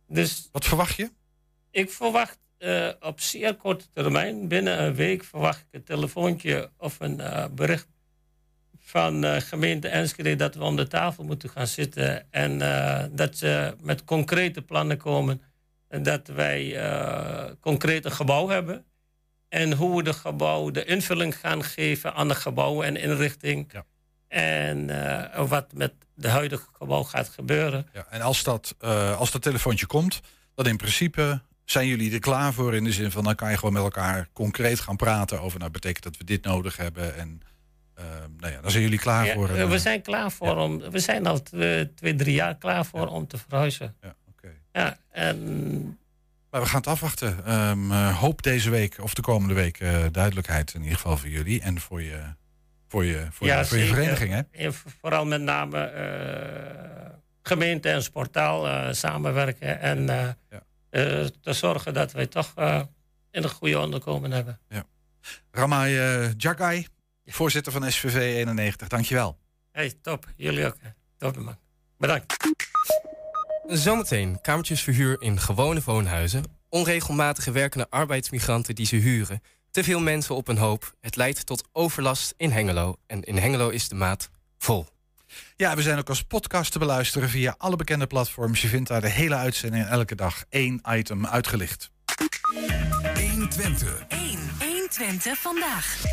Dus 0.08 0.50
Wat 0.52 0.66
verwacht 0.66 0.96
je? 0.96 1.12
ik 1.72 1.90
verwacht 1.90 2.40
eh, 2.58 2.90
op 3.00 3.20
zeer 3.20 3.56
korte 3.56 3.86
termijn, 3.94 4.48
binnen 4.48 4.84
een 4.84 4.96
week, 4.96 5.24
verwacht 5.24 5.60
ik 5.60 5.68
een 5.72 5.84
telefoontje 5.84 6.72
of 6.78 7.00
een 7.00 7.20
eh, 7.20 7.46
bericht 7.52 7.88
van 8.80 9.24
eh, 9.24 9.42
gemeente 9.42 9.88
Enschede 9.88 10.36
dat 10.36 10.56
we 10.56 10.64
om 10.64 10.76
de 10.76 10.88
tafel 10.88 11.24
moeten 11.24 11.50
gaan 11.50 11.68
zitten 11.68 12.32
en 12.32 12.58
dat 13.16 13.38
ze 13.38 13.76
met 13.82 14.04
concrete 14.04 14.62
plannen 14.62 14.98
komen 14.98 15.42
en 15.88 16.04
dat 16.04 16.28
wij 16.28 16.78
concreet 17.60 18.06
een 18.06 18.12
gebouw 18.12 18.50
hebben 18.50 18.86
en 19.54 19.74
hoe 19.74 19.96
we 19.98 20.04
de 20.04 20.14
gebouw 20.14 20.72
de 20.72 20.86
invulling 20.86 21.40
gaan 21.40 21.64
geven 21.64 22.14
aan 22.14 22.28
de 22.28 22.36
gebouwen 22.36 22.86
en 22.88 22.96
inrichting 22.96 23.70
Ja. 23.72 23.86
en 24.28 24.90
eh, 25.34 25.48
wat 25.48 25.74
met 25.74 25.94
de 26.14 26.28
huidige 26.28 26.68
gebouw 26.78 27.04
gaat 27.04 27.30
gebeuren. 27.30 27.88
Ja, 27.94 28.06
en 28.10 28.22
als 28.22 28.44
dat, 28.44 28.76
eh, 28.80 29.18
als 29.20 29.32
dat 29.32 29.42
telefoontje 29.42 29.86
komt, 29.86 30.22
dan 30.56 30.68
in 30.68 30.78
principe 30.78 31.42
zijn 31.66 31.88
jullie 31.88 32.14
er 32.14 32.20
klaar 32.20 32.54
voor 32.54 32.76
in 32.76 32.84
de 32.84 32.92
zin 32.92 33.12
van 33.12 33.24
dan 33.24 33.36
kan 33.36 33.50
je 33.50 33.58
gewoon 33.58 33.74
met 33.74 33.84
elkaar 33.84 34.28
concreet 34.34 34.80
gaan 34.80 34.96
praten 34.96 35.42
over 35.42 35.60
nou 35.60 35.72
betekent 35.72 36.04
dat 36.04 36.18
we 36.18 36.24
dit 36.24 36.44
nodig 36.44 36.78
hebben 36.78 37.16
en 37.18 37.42
eh, 37.96 38.06
nou 38.38 38.54
ja, 38.54 38.62
dan 38.62 38.72
zijn 38.72 38.84
jullie 38.84 39.00
klaar 39.00 39.26
Ja, 39.26 39.34
voor. 39.34 39.48
we 39.70 39.80
zijn 39.80 40.02
klaar 40.02 40.32
voor 40.32 40.56
om. 40.58 40.80
We 40.92 41.00
zijn 41.00 41.26
al 41.28 41.42
twee, 41.44 41.94
twee 41.94 42.16
drie 42.16 42.34
jaar 42.36 42.56
klaar 42.58 42.86
voor 42.86 43.08
om 43.08 43.28
te 43.28 43.38
verhuizen. 43.38 43.96
Ja, 44.02 44.16
oké. 44.30 44.50
Ja, 44.72 44.98
en 45.12 45.98
Maar 46.54 46.62
we 46.62 46.68
gaan 46.68 46.80
het 46.80 46.88
afwachten. 46.88 47.46
Eh, 47.46 48.20
hoop 48.20 48.42
deze 48.42 48.70
week 48.70 48.96
of 49.02 49.14
de 49.14 49.22
komende 49.22 49.54
week 49.54 49.80
eh, 49.80 50.04
duidelijkheid 50.12 50.74
in 50.74 50.82
ieder 50.82 50.96
geval 50.96 51.18
voor 51.18 51.30
jullie 51.30 51.62
en 51.62 51.80
voor 51.80 52.02
je, 52.02 52.22
voor 52.88 53.06
je, 53.06 53.28
voor 53.32 53.48
Ja, 53.48 53.60
je, 53.60 53.66
voor 53.66 53.78
je 53.78 53.86
vereniging. 53.86 54.46
Hè? 54.52 54.72
vooral 54.74 55.26
met 55.26 55.42
name 55.42 55.80
eh, 55.80 57.10
gemeente 57.42 57.90
en 57.90 58.04
sportaal 58.04 58.94
samenwerken. 58.94 59.80
En 59.80 60.06
Ja. 60.06 60.66
te 61.42 61.54
zorgen 61.54 61.94
dat 61.94 62.12
wij 62.12 62.28
toch 62.28 62.54
in 63.32 63.44
een 63.44 63.50
goede 63.50 63.80
onderkomen 63.80 64.32
hebben. 64.32 64.60
Ramai 65.52 65.98
eh, 65.98 66.32
Jagai, 66.38 66.88
voorzitter 67.26 67.72
van 67.72 67.92
SVV 67.92 68.16
91, 68.16 68.88
dankjewel. 68.88 69.38
Hey, 69.72 69.94
top. 70.02 70.28
Jullie 70.36 70.66
ook. 70.66 70.78
Top, 71.18 71.38
man. 71.38 71.58
Bedankt. 71.98 72.36
Zometeen 73.68 74.42
kamertjesverhuur 74.42 75.22
in 75.22 75.40
gewone 75.40 75.82
woonhuizen. 75.86 76.44
Onregelmatige 76.70 77.52
werkende 77.52 77.90
arbeidsmigranten 77.90 78.76
die 78.76 78.86
ze 78.86 78.96
huren. 78.96 79.42
Te 79.72 79.84
veel 79.84 80.00
mensen 80.00 80.36
op 80.36 80.48
een 80.48 80.58
hoop. 80.58 80.94
Het 81.02 81.16
leidt 81.16 81.46
tot 81.46 81.68
overlast 81.72 82.34
in 82.38 82.52
Hengelo. 82.52 82.96
En 83.08 83.24
in 83.24 83.38
Hengelo 83.38 83.70
is 83.70 83.88
de 83.88 83.96
maat 83.96 84.30
vol. 84.58 84.86
Ja, 85.56 85.76
we 85.76 85.82
zijn 85.82 86.00
ook 86.00 86.10
als 86.10 86.24
podcast 86.24 86.72
te 86.72 86.80
beluisteren 86.80 87.30
via 87.30 87.56
alle 87.58 87.76
bekende 87.76 88.08
platforms. 88.08 88.62
Je 88.62 88.68
vindt 88.68 88.90
daar 88.90 89.02
de 89.02 89.10
hele 89.10 89.36
uitzending 89.36 89.84
en 89.86 89.90
elke 89.90 90.16
dag 90.16 90.44
één 90.50 90.82
item 90.90 91.26
uitgelicht. 91.26 91.92
1 93.16 93.50
120 94.60 95.38
vandaag. 95.38 96.04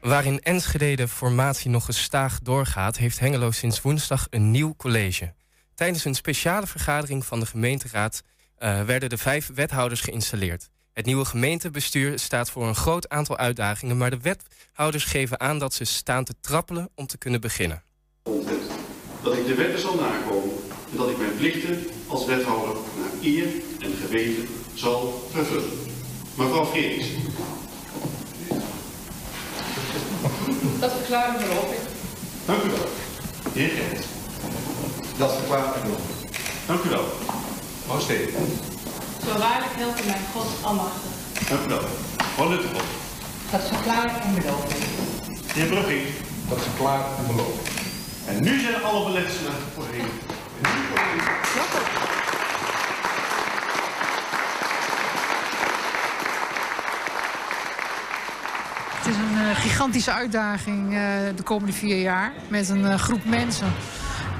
Waarin 0.00 0.40
Enschede 0.40 0.96
de 0.96 1.08
formatie 1.08 1.70
nog 1.70 1.84
gestaag 1.84 2.38
doorgaat, 2.42 2.96
heeft 2.96 3.18
Hengelo 3.18 3.50
sinds 3.50 3.82
woensdag 3.82 4.26
een 4.30 4.50
nieuw 4.50 4.74
college. 4.76 5.34
Tijdens 5.76 6.04
een 6.04 6.14
speciale 6.14 6.66
vergadering 6.66 7.26
van 7.26 7.40
de 7.40 7.46
gemeenteraad 7.46 8.22
eh, 8.56 8.82
werden 8.82 9.08
de 9.08 9.18
vijf 9.18 9.50
wethouders 9.54 10.00
geïnstalleerd. 10.00 10.68
Het 10.92 11.06
nieuwe 11.06 11.24
gemeentebestuur 11.24 12.18
staat 12.18 12.50
voor 12.50 12.66
een 12.66 12.74
groot 12.74 13.08
aantal 13.08 13.36
uitdagingen, 13.36 13.96
maar 13.96 14.10
de 14.10 14.20
wethouders 14.20 15.04
geven 15.04 15.40
aan 15.40 15.58
dat 15.58 15.74
ze 15.74 15.84
staan 15.84 16.24
te 16.24 16.34
trappelen 16.40 16.88
om 16.94 17.06
te 17.06 17.18
kunnen 17.18 17.40
beginnen. 17.40 17.82
Dat 19.22 19.36
ik 19.36 19.46
de 19.46 19.54
wetten 19.56 19.80
zal 19.80 19.94
nakomen 19.94 20.54
en 20.90 20.96
dat 20.96 21.10
ik 21.10 21.18
mijn 21.18 21.36
plichten 21.36 21.86
als 22.06 22.24
wethouder 22.24 22.74
naar 22.74 23.22
eer 23.22 23.46
en 23.78 23.92
geweten 24.06 24.48
zal 24.74 25.28
vervullen. 25.32 25.78
Mevrouw 26.36 26.64
Fredis. 26.64 27.06
Dat 30.80 31.08
beloof 31.08 31.72
ik. 31.72 31.80
Dank 32.46 32.62
u 32.62 32.68
wel. 32.68 32.88
Heer 33.52 33.68
Gerrit. 33.68 34.06
Dat 35.18 35.32
ik 35.32 35.48
beloof 35.48 36.00
Dank 36.66 36.84
u 36.84 36.88
wel. 36.88 37.04
Mevrouw 37.80 38.00
Steen. 38.00 38.28
Zo 39.24 39.38
waarlijk 39.38 39.72
helpen 39.74 40.06
mijn 40.06 40.22
God 40.32 40.46
almachtig. 40.62 41.10
Dank 41.48 41.64
u 41.64 41.68
wel. 41.68 41.82
Mevrouw 42.16 42.48
Lutterbot. 42.48 42.82
Dat 43.50 43.62
verklaar 43.62 44.04
ik 44.04 44.22
en 44.22 44.34
beloof 44.34 44.64
ik. 44.64 44.80
De 45.28 45.60
heer 45.60 45.66
Brugging. 45.66 46.02
Dat 46.48 46.58
verklaar 46.62 46.98
ik 46.98 47.26
beloof 47.26 47.54
En 48.26 48.42
nu 48.42 48.60
zijn 48.60 48.82
alle 48.82 49.04
beletselen. 49.04 49.52
En 49.52 49.58
voorheen. 49.74 50.10
Het 58.96 59.06
is 59.06 59.16
een 59.16 59.48
eh, 59.48 59.56
gigantische 59.56 60.12
uitdaging 60.12 60.94
eh, 60.94 61.00
de 61.36 61.42
komende 61.42 61.72
vier 61.72 62.00
jaar 62.00 62.32
met 62.48 62.68
een 62.68 62.84
eh, 62.84 62.98
groep 62.98 63.24
mensen. 63.24 63.72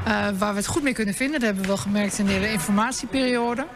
Eh, 0.06 0.28
waar 0.38 0.50
we 0.50 0.56
het 0.56 0.66
goed 0.66 0.82
mee 0.82 0.92
kunnen 0.92 1.14
vinden. 1.14 1.34
Dat 1.34 1.48
hebben 1.48 1.62
we 1.62 1.68
wel 1.68 1.76
gemerkt 1.76 2.18
in 2.18 2.26
de 2.26 2.32
hele 2.32 2.52
informatieperiode. 2.52 3.66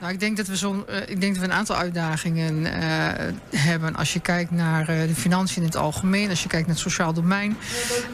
Nou, 0.00 0.12
ik, 0.12 0.20
denk 0.20 0.36
dat 0.36 0.46
we 0.46 0.56
zo, 0.56 0.84
ik 1.06 1.20
denk 1.20 1.34
dat 1.34 1.44
we 1.44 1.50
een 1.50 1.56
aantal 1.56 1.76
uitdagingen 1.76 2.66
eh, 2.66 3.60
hebben. 3.60 3.96
Als 3.96 4.12
je 4.12 4.20
kijkt 4.20 4.50
naar 4.50 4.88
eh, 4.88 5.08
de 5.08 5.14
financiën 5.14 5.62
in 5.62 5.68
het 5.68 5.76
algemeen. 5.76 6.28
Als 6.28 6.42
je 6.42 6.48
kijkt 6.48 6.66
naar 6.66 6.74
het 6.74 6.84
sociaal 6.84 7.12
domein. 7.12 7.56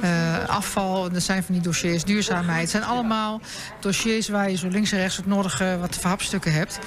eh, 0.00 0.48
afval, 0.48 1.10
er 1.10 1.20
zijn 1.20 1.42
van 1.42 1.54
die 1.54 1.62
dossiers. 1.62 2.04
Duurzaamheid. 2.04 2.60
Het 2.60 2.70
zijn 2.70 2.84
allemaal 2.84 3.40
dossiers 3.80 4.28
waar 4.28 4.50
je 4.50 4.56
zo 4.56 4.68
links 4.68 4.92
en 4.92 4.98
rechts 4.98 5.16
het 5.16 5.26
nodige 5.26 5.76
wat 5.80 5.96
verhapstukken 5.96 6.52
hebt. 6.52 6.78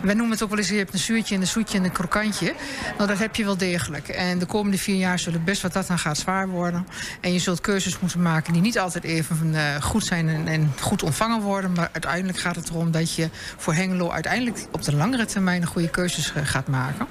Wij 0.00 0.14
noemen 0.14 0.32
het 0.32 0.42
ook 0.42 0.48
wel 0.48 0.58
eens, 0.58 0.68
je 0.68 0.76
hebt 0.76 0.92
een 0.92 0.98
zuurtje, 0.98 1.36
een 1.36 1.46
zoetje 1.46 1.78
en 1.78 1.84
een 1.84 1.92
krokantje. 1.92 2.54
Nou, 2.96 3.08
dat 3.08 3.18
heb 3.18 3.36
je 3.36 3.44
wel 3.44 3.56
degelijk. 3.56 4.08
En 4.08 4.38
de 4.38 4.46
komende 4.46 4.78
vier 4.78 4.96
jaar 4.96 5.18
zullen 5.18 5.44
best 5.44 5.62
wat 5.62 5.72
dat 5.72 5.90
aan 5.90 5.98
gaat 5.98 6.18
zwaar 6.18 6.48
worden. 6.48 6.86
En 7.20 7.32
je 7.32 7.38
zult 7.38 7.60
keuzes 7.60 7.98
moeten 7.98 8.22
maken 8.22 8.52
die 8.52 8.62
niet 8.62 8.78
altijd 8.78 9.04
even 9.04 9.54
eh, 9.54 9.82
goed 9.82 10.04
zijn 10.04 10.28
en, 10.32 10.48
en 10.48 10.72
goed 10.80 11.02
ontvangen 11.02 11.40
worden. 11.40 11.72
Maar 11.72 11.88
uiteindelijk 11.92 12.38
gaat 12.38 12.56
het 12.56 12.68
erom 12.68 12.90
dat 12.90 13.14
je 13.14 13.28
voor 13.56 13.74
Hengelo 13.74 14.10
uiteindelijk 14.10 14.66
op 14.72 14.82
de 14.82 14.94
langere 14.94 15.24
termijn 15.24 15.66
goede 15.66 15.90
keuzes 15.90 16.32
eh, 16.32 16.42
gaat 16.44 16.68
maken. 16.68 17.06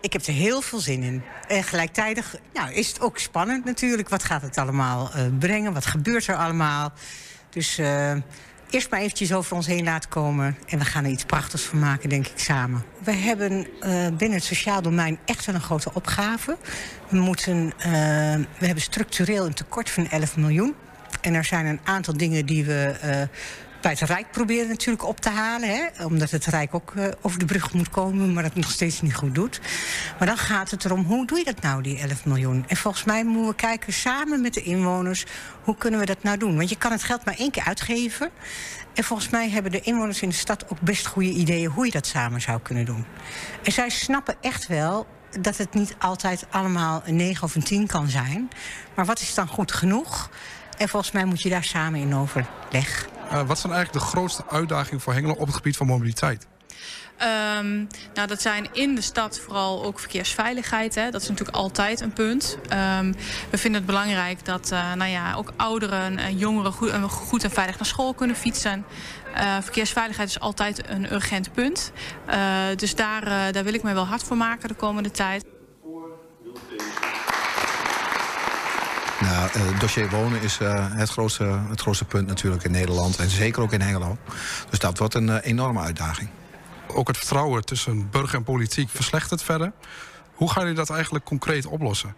Ik 0.00 0.12
heb 0.12 0.22
er 0.22 0.32
heel 0.32 0.60
veel 0.60 0.78
zin 0.78 1.02
in. 1.02 1.22
En 1.48 1.62
gelijktijdig 1.62 2.36
nou, 2.54 2.72
is 2.72 2.88
het 2.88 3.00
ook 3.00 3.18
spannend 3.18 3.64
natuurlijk. 3.64 4.08
Wat 4.08 4.24
gaat 4.24 4.42
het 4.42 4.58
allemaal 4.58 5.10
eh, 5.12 5.22
brengen? 5.38 5.72
Wat 5.72 5.86
gebeurt 5.86 6.26
er 6.26 6.36
allemaal? 6.36 6.92
Dus 7.50 7.78
eh, 7.78 8.12
eerst 8.70 8.90
maar 8.90 9.00
eventjes 9.00 9.32
over 9.32 9.56
ons 9.56 9.66
heen 9.66 9.84
laten 9.84 10.10
komen. 10.10 10.56
En 10.66 10.78
we 10.78 10.84
gaan 10.84 11.04
er 11.04 11.10
iets 11.10 11.24
prachtigs 11.24 11.62
van 11.62 11.78
maken, 11.78 12.08
denk 12.08 12.26
ik, 12.26 12.38
samen. 12.38 12.84
We 12.98 13.12
hebben 13.12 13.66
binnen 14.16 14.32
het 14.32 14.44
sociaal 14.44 14.82
domein 14.82 15.18
echt 15.24 15.46
wel 15.46 15.54
een 15.54 15.60
grote 15.60 15.94
opgave. 15.94 16.56
We, 17.08 17.16
moeten, 17.16 17.72
we 18.58 18.66
hebben 18.66 18.82
structureel 18.82 19.46
een 19.46 19.54
tekort 19.54 19.90
van 19.90 20.08
11 20.08 20.36
miljoen. 20.36 20.74
En 21.20 21.34
er 21.34 21.44
zijn 21.44 21.66
een 21.66 21.80
aantal 21.84 22.16
dingen 22.16 22.46
die 22.46 22.64
we 22.64 22.96
eh, 23.00 23.22
bij 23.80 23.90
het 23.90 24.00
Rijk 24.00 24.30
proberen 24.30 24.68
natuurlijk 24.68 25.06
op 25.06 25.20
te 25.20 25.28
halen. 25.28 25.68
Hè? 25.68 26.04
Omdat 26.04 26.30
het 26.30 26.46
Rijk 26.46 26.74
ook 26.74 26.92
eh, 26.96 27.04
over 27.20 27.38
de 27.38 27.44
brug 27.44 27.72
moet 27.72 27.88
komen, 27.88 28.32
maar 28.32 28.42
dat 28.42 28.54
nog 28.54 28.70
steeds 28.70 29.00
niet 29.00 29.14
goed 29.14 29.34
doet. 29.34 29.60
Maar 30.18 30.26
dan 30.26 30.38
gaat 30.38 30.70
het 30.70 30.84
erom, 30.84 31.04
hoe 31.04 31.26
doe 31.26 31.38
je 31.38 31.44
dat 31.44 31.60
nou, 31.60 31.82
die 31.82 31.98
11 31.98 32.24
miljoen? 32.24 32.64
En 32.68 32.76
volgens 32.76 33.04
mij 33.04 33.24
moeten 33.24 33.48
we 33.48 33.54
kijken 33.54 33.92
samen 33.92 34.40
met 34.40 34.54
de 34.54 34.62
inwoners... 34.62 35.24
hoe 35.62 35.76
kunnen 35.76 36.00
we 36.00 36.06
dat 36.06 36.22
nou 36.22 36.36
doen? 36.36 36.56
Want 36.56 36.68
je 36.68 36.76
kan 36.76 36.92
het 36.92 37.02
geld 37.02 37.24
maar 37.24 37.36
één 37.38 37.50
keer 37.50 37.64
uitgeven. 37.64 38.30
En 38.94 39.04
volgens 39.04 39.28
mij 39.28 39.50
hebben 39.50 39.72
de 39.72 39.80
inwoners 39.80 40.22
in 40.22 40.28
de 40.28 40.34
stad 40.34 40.64
ook 40.68 40.80
best 40.80 41.06
goede 41.06 41.30
ideeën... 41.30 41.70
hoe 41.70 41.84
je 41.84 41.92
dat 41.92 42.06
samen 42.06 42.40
zou 42.40 42.60
kunnen 42.60 42.84
doen. 42.84 43.04
En 43.62 43.72
zij 43.72 43.88
snappen 43.88 44.36
echt 44.40 44.66
wel 44.66 45.06
dat 45.40 45.56
het 45.56 45.74
niet 45.74 45.94
altijd 45.98 46.46
allemaal 46.50 47.02
een 47.04 47.16
9 47.16 47.42
of 47.42 47.54
een 47.54 47.62
10 47.62 47.86
kan 47.86 48.08
zijn. 48.08 48.48
Maar 48.94 49.04
wat 49.04 49.20
is 49.20 49.34
dan 49.34 49.48
goed 49.48 49.72
genoeg? 49.72 50.30
En 50.80 50.88
volgens 50.88 51.12
mij 51.12 51.24
moet 51.24 51.42
je 51.42 51.48
daar 51.48 51.64
samen 51.64 52.00
in 52.00 52.14
overleg. 52.14 53.08
Uh, 53.32 53.42
wat 53.46 53.58
zijn 53.58 53.72
eigenlijk 53.72 54.04
de 54.04 54.10
grootste 54.10 54.44
uitdagingen 54.48 55.00
voor 55.00 55.12
Hengelo 55.12 55.32
op 55.32 55.46
het 55.46 55.56
gebied 55.56 55.76
van 55.76 55.86
mobiliteit? 55.86 56.46
Um, 57.58 57.86
nou, 58.14 58.28
dat 58.28 58.40
zijn 58.40 58.68
in 58.72 58.94
de 58.94 59.00
stad 59.00 59.38
vooral 59.38 59.84
ook 59.84 59.98
verkeersveiligheid. 59.98 60.94
Hè. 60.94 61.10
Dat 61.10 61.22
is 61.22 61.28
natuurlijk 61.28 61.56
altijd 61.56 62.00
een 62.00 62.12
punt. 62.12 62.58
Um, 62.98 63.14
we 63.50 63.58
vinden 63.58 63.80
het 63.80 63.86
belangrijk 63.86 64.44
dat 64.44 64.70
uh, 64.72 64.92
nou 64.92 65.10
ja, 65.10 65.34
ook 65.34 65.52
ouderen 65.56 66.18
en 66.18 66.36
jongeren 66.36 66.72
goed, 66.72 66.92
goed, 67.08 67.44
en 67.44 67.50
veilig 67.50 67.76
naar 67.76 67.86
school 67.86 68.14
kunnen 68.14 68.36
fietsen. 68.36 68.84
Uh, 69.36 69.56
verkeersveiligheid 69.60 70.28
is 70.28 70.40
altijd 70.40 70.88
een 70.88 71.12
urgent 71.12 71.52
punt. 71.52 71.92
dus 72.76 72.94
daar, 72.94 73.52
daar 73.52 73.64
wil 73.64 73.74
ik 73.74 73.82
mij 73.82 73.94
wel 73.94 74.06
hard 74.06 74.22
voor 74.22 74.36
maken 74.36 74.68
de 74.68 74.74
komende 74.74 75.10
tijd. 75.10 75.44
Nou, 79.20 79.48
het 79.58 79.80
dossier 79.80 80.10
wonen 80.10 80.42
is 80.42 80.58
uh, 80.62 80.86
het, 80.90 81.10
grootste, 81.10 81.58
het 81.68 81.80
grootste 81.80 82.04
punt 82.04 82.26
natuurlijk 82.26 82.64
in 82.64 82.70
Nederland. 82.70 83.16
En 83.16 83.30
zeker 83.30 83.62
ook 83.62 83.72
in 83.72 83.80
Hengelo. 83.80 84.16
Dus 84.70 84.78
dat 84.78 84.98
wordt 84.98 85.14
een 85.14 85.28
uh, 85.28 85.36
enorme 85.40 85.80
uitdaging. 85.80 86.28
Ook 86.86 87.08
het 87.08 87.16
vertrouwen 87.16 87.64
tussen 87.64 88.10
burger 88.10 88.36
en 88.38 88.44
politiek 88.44 88.88
verslechtert 88.90 89.42
verder. 89.42 89.72
Hoe 90.34 90.50
gaan 90.50 90.62
jullie 90.62 90.76
dat 90.76 90.90
eigenlijk 90.90 91.24
concreet 91.24 91.66
oplossen? 91.66 92.14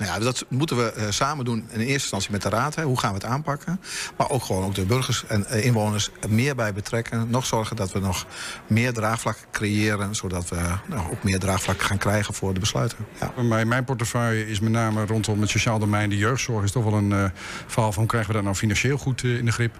Nou 0.00 0.12
ja, 0.12 0.18
dat 0.18 0.44
moeten 0.48 0.76
we 0.76 0.92
uh, 0.96 1.04
samen 1.08 1.44
doen 1.44 1.58
in 1.58 1.80
eerste 1.80 1.92
instantie 1.92 2.30
met 2.30 2.42
de 2.42 2.48
Raad. 2.48 2.74
Hè. 2.74 2.82
Hoe 2.82 2.98
gaan 2.98 3.10
we 3.10 3.14
het 3.14 3.26
aanpakken? 3.26 3.80
Maar 4.16 4.30
ook 4.30 4.44
gewoon 4.44 4.64
ook 4.64 4.74
de 4.74 4.84
burgers 4.84 5.24
en 5.26 5.46
uh, 5.50 5.64
inwoners 5.64 6.10
meer 6.28 6.54
bij 6.54 6.72
betrekken. 6.72 7.30
Nog 7.30 7.46
zorgen 7.46 7.76
dat 7.76 7.92
we 7.92 7.98
nog 7.98 8.26
meer 8.66 8.92
draagvlak 8.92 9.36
creëren. 9.52 10.14
Zodat 10.14 10.48
we 10.48 10.60
nou, 10.86 11.10
ook 11.10 11.22
meer 11.22 11.38
draagvlak 11.38 11.82
gaan 11.82 11.98
krijgen 11.98 12.34
voor 12.34 12.54
de 12.54 12.60
besluiten. 12.60 12.98
Ja. 13.20 13.42
Mijn, 13.64 13.84
portefeuille 13.84 14.48
is 14.48 14.60
met 14.60 14.72
name 14.72 15.06
rondom 15.06 15.40
het 15.40 15.50
sociaal 15.50 15.78
domein. 15.78 16.10
De 16.10 16.16
jeugdzorg 16.16 16.64
is 16.64 16.72
toch 16.72 16.84
wel 16.84 16.94
een 16.94 17.32
verhaal 17.66 17.92
van 17.92 18.06
krijgen 18.06 18.30
we 18.30 18.36
dat 18.36 18.44
nou 18.44 18.56
financieel 18.56 18.98
goed 18.98 19.22
in 19.22 19.44
de 19.44 19.52
grip. 19.52 19.74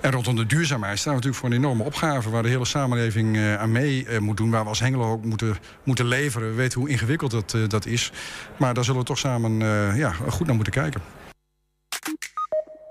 En 0.00 0.10
rondom 0.10 0.36
de 0.36 0.46
duurzaamheid 0.46 0.98
staan 0.98 1.14
we 1.14 1.18
natuurlijk 1.18 1.42
voor 1.42 1.50
een 1.50 1.64
enorme 1.64 1.82
opgave... 1.82 2.30
waar 2.30 2.42
de 2.42 2.48
hele 2.48 2.64
samenleving 2.64 3.36
uh, 3.36 3.56
aan 3.56 3.72
mee 3.72 4.04
uh, 4.04 4.18
moet 4.18 4.36
doen. 4.36 4.50
Waar 4.50 4.62
we 4.62 4.68
als 4.68 4.80
Hengelo 4.80 5.12
ook 5.12 5.24
moeten, 5.24 5.56
moeten 5.84 6.06
leveren. 6.06 6.48
We 6.48 6.54
weten 6.54 6.80
hoe 6.80 6.88
ingewikkeld 6.88 7.30
dat, 7.30 7.52
uh, 7.52 7.68
dat 7.68 7.86
is. 7.86 8.12
Maar 8.56 8.74
daar 8.74 8.84
zullen 8.84 9.00
we 9.00 9.06
toch 9.06 9.18
samen 9.18 9.52
ja, 9.96 10.12
goed 10.12 10.46
naar 10.46 10.54
moeten 10.54 10.72
kijken. 10.72 11.02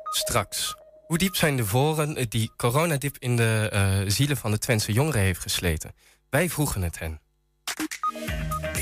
Straks. 0.03 0.75
Hoe 1.07 1.17
diep 1.17 1.35
zijn 1.35 1.57
de 1.57 1.65
voren 1.65 2.29
die 2.29 2.51
coronadip 2.57 3.15
in 3.19 3.35
de 3.35 4.03
zielen 4.07 4.37
van 4.37 4.51
de 4.51 4.57
Twentse 4.57 4.91
jongeren 4.91 5.21
heeft 5.21 5.41
gesleten? 5.41 5.91
Wij 6.29 6.49
vroegen 6.49 6.81
het 6.81 6.99
hen. 6.99 7.19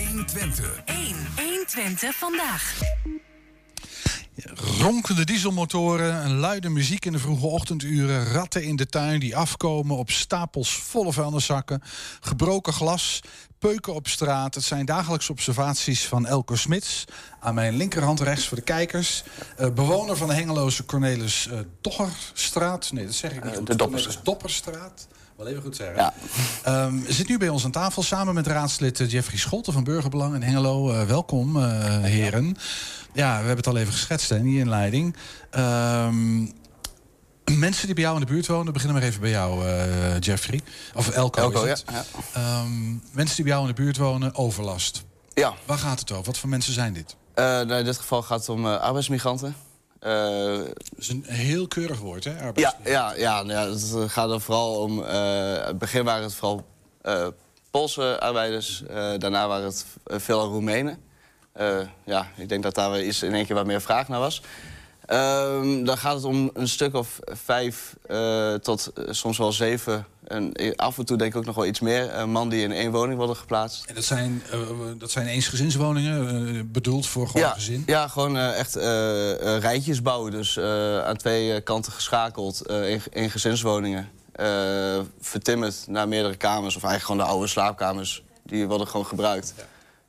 120. 0.08 0.82
1, 0.86 1.16
120 1.36 2.16
vandaag. 2.16 2.80
Ronkende 4.80 5.26
dieselmotoren, 5.26 6.26
een 6.26 6.36
luide 6.36 6.70
muziek 6.70 7.06
in 7.06 7.12
de 7.12 7.20
vroege 7.20 7.46
ochtenduren, 7.46 8.26
ratten 8.26 8.64
in 8.64 8.76
de 8.76 8.86
tuin 8.86 9.20
die 9.20 9.36
afkomen 9.36 9.98
op 9.98 10.12
stapels 10.12 10.76
volle 10.76 11.14
vuilniszakken, 11.14 11.82
gebroken 12.20 12.74
glas, 12.74 13.22
peuken 13.60 13.94
op 13.94 14.08
straat. 14.08 14.56
Het 14.56 14.64
zijn 14.64 14.86
dagelijkse 14.86 15.32
observaties 15.32 16.08
van 16.08 16.26
Elke 16.26 16.56
Smits. 16.56 17.06
Aan 17.40 17.54
mijn 17.54 17.76
linkerhand 17.76 18.20
rechts 18.20 18.48
voor 18.48 18.58
de 18.58 18.64
kijkers. 18.64 19.24
Uh, 19.60 19.70
bewoner 19.70 20.18
van 20.18 20.28
de 20.28 20.34
Hengeloze 20.34 20.86
Cornelis 20.86 21.48
uh, 21.52 21.60
Doggerstraat. 21.82 22.92
Nee, 22.92 23.06
dat 23.06 23.14
zeg 23.14 23.32
ik 23.32 23.44
niet 23.44 23.52
uh, 23.52 23.58
goed. 23.58 23.68
De 23.68 23.76
Dopperstraat. 23.76 24.26
Dopperstraat. 24.26 25.08
Wel 25.36 25.48
even 25.48 25.62
goed 25.62 25.76
zeggen. 25.76 25.96
Ja. 26.66 26.86
Um, 26.86 27.06
zit 27.08 27.28
nu 27.28 27.38
bij 27.38 27.50
ons 27.50 27.66
aan 27.66 27.72
tafel 27.72 28.04
samen 28.04 28.34
met 28.34 28.48
raadslid 28.48 29.00
eh, 29.00 29.10
Jeffrey 29.10 29.38
Scholten 29.38 29.74
van 29.74 29.84
Burgerbelang 29.84 30.36
in 30.36 30.42
Hengelo. 30.42 30.92
Uh, 30.92 31.04
welkom, 31.04 31.58
uh, 31.58 31.64
heren. 32.04 32.58
Ja, 33.14 33.30
we 33.32 33.38
hebben 33.38 33.56
het 33.56 33.68
al 33.68 33.78
even 33.78 33.94
geschetst 33.94 34.30
hè, 34.30 34.36
in 34.38 34.44
die 34.44 34.60
inleiding. 34.60 35.16
Um, 35.58 36.54
mensen 37.58 37.86
die 37.86 37.96
bij 37.96 38.04
jou 38.04 38.16
in 38.20 38.26
de 38.26 38.32
buurt 38.32 38.48
wonen, 38.48 38.74
beginnen 38.74 38.98
maar 38.98 39.08
even 39.08 39.22
bij 39.22 39.30
jou, 39.30 39.66
uh, 39.66 40.20
Jeffrey. 40.20 40.62
Of 40.94 41.10
Elko, 41.10 41.42
Elko 41.42 41.64
is 41.64 41.70
het. 41.70 41.84
ja. 41.92 42.04
ja. 42.34 42.62
Um, 42.62 43.02
mensen 43.12 43.36
die 43.36 43.46
bij 43.46 43.54
jou 43.54 43.68
in 43.68 43.76
de 43.76 43.82
buurt 43.82 43.98
wonen, 43.98 44.36
overlast. 44.36 45.04
Ja. 45.34 45.54
Waar 45.66 45.78
gaat 45.78 46.00
het 46.00 46.12
over? 46.12 46.26
Wat 46.26 46.38
voor 46.38 46.50
mensen 46.50 46.74
zijn 46.74 46.94
dit? 46.94 47.16
nou, 47.36 47.74
in 47.74 47.86
dit 47.86 47.98
geval 47.98 48.22
gaat 48.22 48.40
het 48.40 48.50
om 48.50 48.66
arbeidsmigranten. 48.66 49.56
Uh, 50.06 50.58
dat 50.58 50.98
is 50.98 51.10
een 51.10 51.24
heel 51.28 51.68
keurig 51.68 52.00
woord, 52.00 52.24
hè? 52.24 52.50
Ja, 52.54 52.76
ja, 52.84 53.14
ja, 53.16 53.44
ja, 53.46 53.70
het 53.70 53.96
gaat 54.08 54.32
er 54.32 54.42
vooral 54.42 54.82
om. 54.82 55.00
Uh, 55.00 55.66
het 55.66 55.78
begin 55.78 56.04
waren 56.04 56.24
het 56.24 56.34
vooral 56.34 56.66
Poolse 57.72 58.20
arbeiders. 58.20 58.84
daarna 59.18 59.48
waren 59.48 59.66
het 59.66 59.86
veel 60.06 60.46
Roemenen. 60.46 61.00
ja, 62.04 62.28
ik 62.36 62.50
denk 62.50 62.64
dat 62.64 62.76
daar 62.76 62.92
weer 62.92 63.06
iets 63.06 63.24
in 63.24 63.34
één 63.34 63.46
keer 63.46 63.56
wat 63.56 63.66
meer 63.66 63.82
vraag 63.82 64.08
naar 64.08 64.20
was. 64.20 64.42
Um, 65.10 65.86
dan 65.86 65.98
gaat 65.98 66.16
het 66.16 66.24
om 66.24 66.50
een 66.54 66.68
stuk 66.68 66.94
of 66.94 67.20
vijf 67.26 67.96
tot 68.62 68.92
soms 69.10 69.38
wel 69.38 69.52
zeven 69.52 70.06
En 70.28 70.76
af 70.76 70.98
en 70.98 71.06
toe 71.06 71.18
denk 71.18 71.32
ik 71.32 71.38
ook 71.38 71.46
nog 71.46 71.56
wel 71.56 71.66
iets 71.66 71.80
meer. 71.80 72.16
Een 72.16 72.30
man 72.30 72.50
die 72.50 72.64
in 72.64 72.72
één 72.72 72.92
woning 72.92 73.18
worden 73.18 73.36
geplaatst. 73.36 73.86
En 73.86 73.96
dat 73.96 74.04
zijn, 74.04 74.44
eh, 74.52 74.60
dat 74.98 75.12
zijn 75.12 75.28
eensgezinswoningen, 75.28 76.48
eh, 76.56 76.62
bedoeld 76.66 77.08
voor 77.08 77.28
gewoon 77.28 77.48
ja, 77.48 77.54
gezin? 77.54 77.84
Ja, 77.86 78.08
gewoon 78.08 78.38
eh, 78.38 78.60
echt 78.60 78.76
rijtjes 79.62 80.02
bouwen. 80.02 80.32
Dus 80.32 80.60
aan 81.06 81.18
twee 81.18 81.62
kanten 81.62 81.92
geschakeld 81.92 82.68
in, 82.68 83.02
in 83.12 83.30
gezinswoningen. 83.30 84.10
Vertimmerd 85.20 85.88
naar 85.88 86.08
meerdere 86.08 86.36
kamers. 86.36 86.76
Of 86.76 86.84
eigenlijk 86.84 87.04
gewoon 87.04 87.28
de 87.28 87.34
oude 87.34 87.48
slaapkamers. 87.48 88.24
Die 88.44 88.68
worden 88.68 88.88
gewoon 88.88 89.06
gebruikt. 89.06 89.54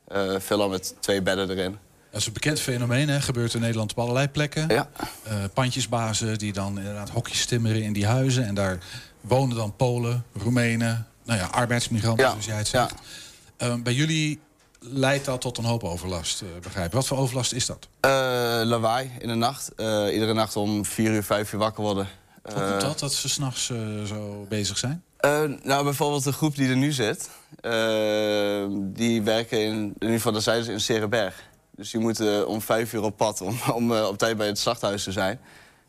Eh 0.07 0.35
veelal 0.39 0.69
met 0.69 0.95
twee 0.99 1.21
bedden 1.21 1.49
erin. 1.49 1.77
Dat 2.17 2.21
is 2.21 2.27
een 2.27 2.33
bekend 2.33 2.59
fenomeen, 2.59 3.09
hè? 3.09 3.21
gebeurt 3.21 3.53
in 3.53 3.59
Nederland 3.59 3.91
op 3.91 3.99
allerlei 3.99 4.27
plekken. 4.27 4.67
Ja. 4.67 4.89
Eh, 5.23 5.35
pandjesbazen 5.53 6.37
die 6.37 6.53
dan 6.53 6.77
inderdaad 6.77 7.09
hokjes 7.09 7.45
timmeren 7.45 7.83
in 7.83 7.93
die 7.93 8.05
huizen. 8.05 8.45
En 8.45 8.55
daar 8.55 8.77
wonen 9.21 9.55
dan 9.55 9.75
Polen, 9.75 10.25
Roemenen, 10.33 11.07
nou 11.23 11.39
ja, 11.39 11.45
arbeidsmigranten, 11.45 12.23
Ja, 12.25 12.29
zoals 12.29 12.45
jij 12.45 12.57
het 12.57 12.67
zegt. 12.67 12.93
Eh, 13.57 13.75
bij 13.75 13.93
jullie 13.93 14.39
leidt 14.79 15.25
dat 15.25 15.41
tot 15.41 15.57
een 15.57 15.63
hoop 15.63 15.83
overlast, 15.83 16.41
eh, 16.41 16.47
begrijp 16.61 16.87
ik. 16.87 16.93
Wat 16.93 17.07
voor 17.07 17.17
overlast 17.17 17.53
is 17.53 17.65
dat? 17.65 17.87
Eh, 17.99 18.11
lawaai 18.63 19.11
in 19.19 19.27
de 19.27 19.35
nacht. 19.35 19.75
Eh, 19.75 20.13
iedere 20.13 20.33
nacht 20.33 20.55
om 20.55 20.85
vier 20.85 21.11
uur, 21.11 21.23
vijf 21.23 21.53
uur 21.53 21.59
wakker 21.59 21.83
worden. 21.83 22.07
Hoe 22.43 22.53
komt 22.53 22.81
dat, 22.81 22.99
dat 22.99 23.13
ze 23.13 23.29
s'nachts 23.29 23.65
zo 24.05 24.45
bezig 24.49 24.77
zijn? 24.77 25.03
Nou, 25.63 25.83
bijvoorbeeld 25.83 26.23
de 26.23 26.31
groep 26.31 26.55
die 26.55 26.69
er 26.69 26.75
nu 26.75 26.91
zit, 26.91 27.29
die 28.79 29.21
werken 29.21 29.59
in, 29.59 29.73
in 29.75 29.93
ieder 29.99 30.15
geval, 30.15 30.31
dat 30.31 30.43
zeiden 30.43 30.65
ze 30.65 30.71
in 30.71 30.79
Serenberg. 30.79 31.43
Dus 31.75 31.91
die 31.91 32.01
moeten 32.01 32.47
om 32.47 32.61
vijf 32.61 32.93
uur 32.93 33.01
op 33.01 33.17
pad 33.17 33.41
om, 33.41 33.57
om 33.73 33.91
op 33.91 34.17
tijd 34.17 34.37
bij 34.37 34.47
het 34.47 34.59
slachthuis 34.59 35.03
te 35.03 35.11
zijn. 35.11 35.39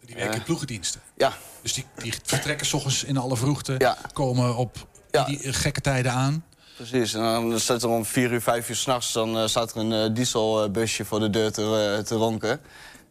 Die 0.04 0.14
werken 0.14 0.34
in 0.34 0.42
ploegendiensten. 0.42 1.00
Ja. 1.16 1.32
Dus 1.62 1.72
die, 1.72 1.84
die 1.96 2.14
vertrekken 2.22 2.66
s 2.66 2.72
ochtends 2.72 3.04
in 3.04 3.16
alle 3.16 3.36
vroegte, 3.36 3.96
komen 4.12 4.56
op 4.56 4.86
die 5.26 5.52
gekke 5.52 5.80
tijden 5.80 6.12
aan. 6.12 6.44
Precies, 6.76 7.14
en 7.14 7.20
dan 7.20 7.60
staat 7.60 7.82
er 7.82 7.88
om 7.88 8.04
vier 8.04 8.32
uur, 8.32 8.40
vijf 8.42 8.68
uur 8.68 8.76
s'nachts... 8.76 9.12
dan 9.12 9.38
eh, 9.38 9.46
staat 9.46 9.70
er 9.70 9.76
een 9.76 9.92
eh, 9.92 10.14
dieselbusje 10.14 11.04
voor 11.04 11.20
de 11.20 11.30
deur 11.30 11.52
te, 11.52 11.94
eh, 11.96 12.04
te 12.04 12.14
ronken. 12.14 12.60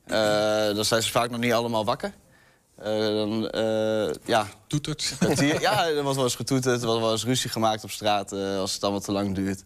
Eh, 0.05 0.75
dan 0.75 0.86
zijn 0.86 1.03
ze 1.03 1.12
vaak 1.12 1.29
nog 1.29 1.39
niet 1.39 1.53
allemaal 1.53 1.86
wakker. 1.86 2.13
Eh, 2.77 2.91
dan, 2.99 3.49
eh, 3.49 4.13
ja. 4.25 4.47
Toetert? 4.67 5.13
Ja, 5.60 5.88
er 5.88 6.01
wordt 6.01 6.15
wel 6.15 6.25
eens 6.25 6.36
getoeterd, 6.36 6.81
er 6.81 6.88
wordt 6.88 7.01
wel 7.01 7.12
eens 7.12 7.25
ruzie 7.25 7.49
gemaakt 7.49 7.83
op 7.83 7.91
straat... 7.91 8.31
eh, 8.31 8.57
als 8.57 8.73
het 8.73 8.83
allemaal 8.83 9.01
te 9.01 9.12
lang 9.12 9.36
duurt. 9.36 9.63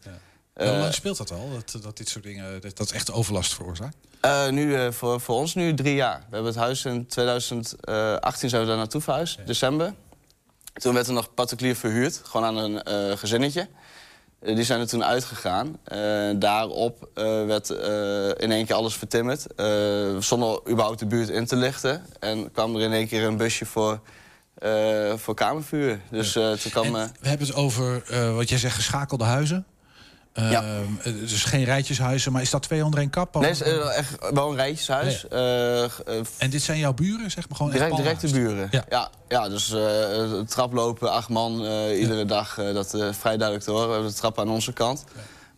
Hoe 0.54 0.66
Eh, 0.66 0.80
lang 0.80 0.94
speelt 0.94 1.18
dat 1.18 1.32
al, 1.32 1.50
dat, 1.54 1.84
dat 1.84 1.98
dit 1.98 2.10
soort 2.10 2.24
dingen, 2.24 2.62
dat, 2.62 2.78
dat 2.78 2.92
echt 2.92 3.12
overlast 3.12 3.54
veroorzaakt? 3.54 3.96
Eh, 4.22 4.50
nu, 4.50 4.76
eh, 4.76 4.92
voor, 4.92 5.22
voor 5.22 5.36
ons 5.36 5.56
nu 5.56 5.74
drie 5.74 5.96
jaar. 5.96 6.18
We 6.18 6.36
hebben 6.36 6.52
het 6.52 6.62
huis 6.62 6.86
in 6.86 7.08
2018 7.08 8.50
zijn 8.50 8.62
we 8.62 8.68
daar 8.68 8.78
naartoe 8.78 9.02
verhuisd, 9.02 9.40
december. 9.46 9.94
Toen 10.74 10.94
werd 10.94 11.08
er 11.08 11.14
nog 11.14 11.34
particulier 11.34 11.76
verhuurd, 11.76 12.22
gewoon 12.24 12.46
aan 12.46 12.58
een 12.58 12.84
eh, 12.84 13.18
gezinnetje. 13.18 13.68
Eh, 14.40 14.56
die 14.56 14.64
zijn 14.64 14.80
er 14.80 14.88
toen 14.88 15.04
uitgegaan. 15.04 15.78
Eh, 15.84 16.00
daarop 16.36 17.10
eh, 17.14 17.24
werd 17.46 17.70
eh, 17.70 18.28
in 18.28 18.52
één 18.52 18.66
keer 18.66 18.76
alles 18.76 18.94
vertimmerd. 18.96 19.54
eh, 19.56 20.18
zonder 20.20 20.60
überhaupt 20.70 21.00
de 21.00 21.06
buurt 21.06 21.30
in 21.30 21.46
te 21.46 21.56
lichten. 21.56 22.06
En 22.20 22.52
kwam 22.52 22.76
er 22.76 22.82
in 22.82 22.92
één 22.94 23.08
keer 23.08 23.24
een 23.24 23.38
busje 23.38 23.66
voor, 23.66 24.00
eh, 24.58 25.14
voor 25.16 25.34
kamervuur. 25.36 26.00
Dus 26.12 26.36
eh, 26.36 26.52
toen 26.52 26.72
kwam... 26.72 26.96
eh, 26.96 27.04
We 27.22 27.28
hebben 27.28 27.48
het 27.48 27.56
over, 27.56 28.04
eh, 28.10 28.36
wat 28.36 28.50
jij 28.50 28.58
zegt, 28.58 28.76
geschakelde 28.76 29.24
huizen. 29.24 29.66
Ja. 30.34 30.64
eh, 31.04 31.14
Dus 31.20 31.44
geen 31.44 31.64
rijtjeshuizen, 31.64 32.32
maar 32.32 32.42
is 32.42 32.50
dat 32.50 32.62
twee 32.64 32.84
onder 32.86 33.00
één 33.00 33.10
kap? 33.10 33.36
nee, 33.40 33.50
is 33.50 33.62
eh, 33.62 33.98
echt 33.98 34.16
wel 34.34 34.50
een 34.50 34.56
rijtjeshuis. 34.56 35.26
G- 35.30 35.32
eh, 35.34 35.84
En 36.38 36.50
dit 36.50 36.62
zijn 36.62 36.78
jouw 36.78 36.94
buren, 36.94 37.32
zeg 37.32 37.48
maar 37.50 37.58
gewoon 37.58 37.72
Direct, 37.72 37.92
echt 37.92 38.02
directe 38.02 38.30
buren. 38.32 38.68
Ja. 38.72 38.86
Ja, 38.90 39.10
ja, 39.28 39.50
dus 39.50 39.76
traplopen, 40.48 41.12
acht 41.12 41.30
man 41.30 41.66
iedere 41.92 42.26
dag. 42.26 42.58
eh, 42.58 42.74
dat 42.74 42.90
vrij 43.12 43.38
duidelijk 43.38 43.64
te 43.64 43.72
horen. 43.72 43.88
We 43.88 43.94
hebben 43.94 44.12
de 44.12 44.18
trap 44.18 44.40
aan 44.40 44.50
onze 44.50 44.74
kant. 44.74 45.04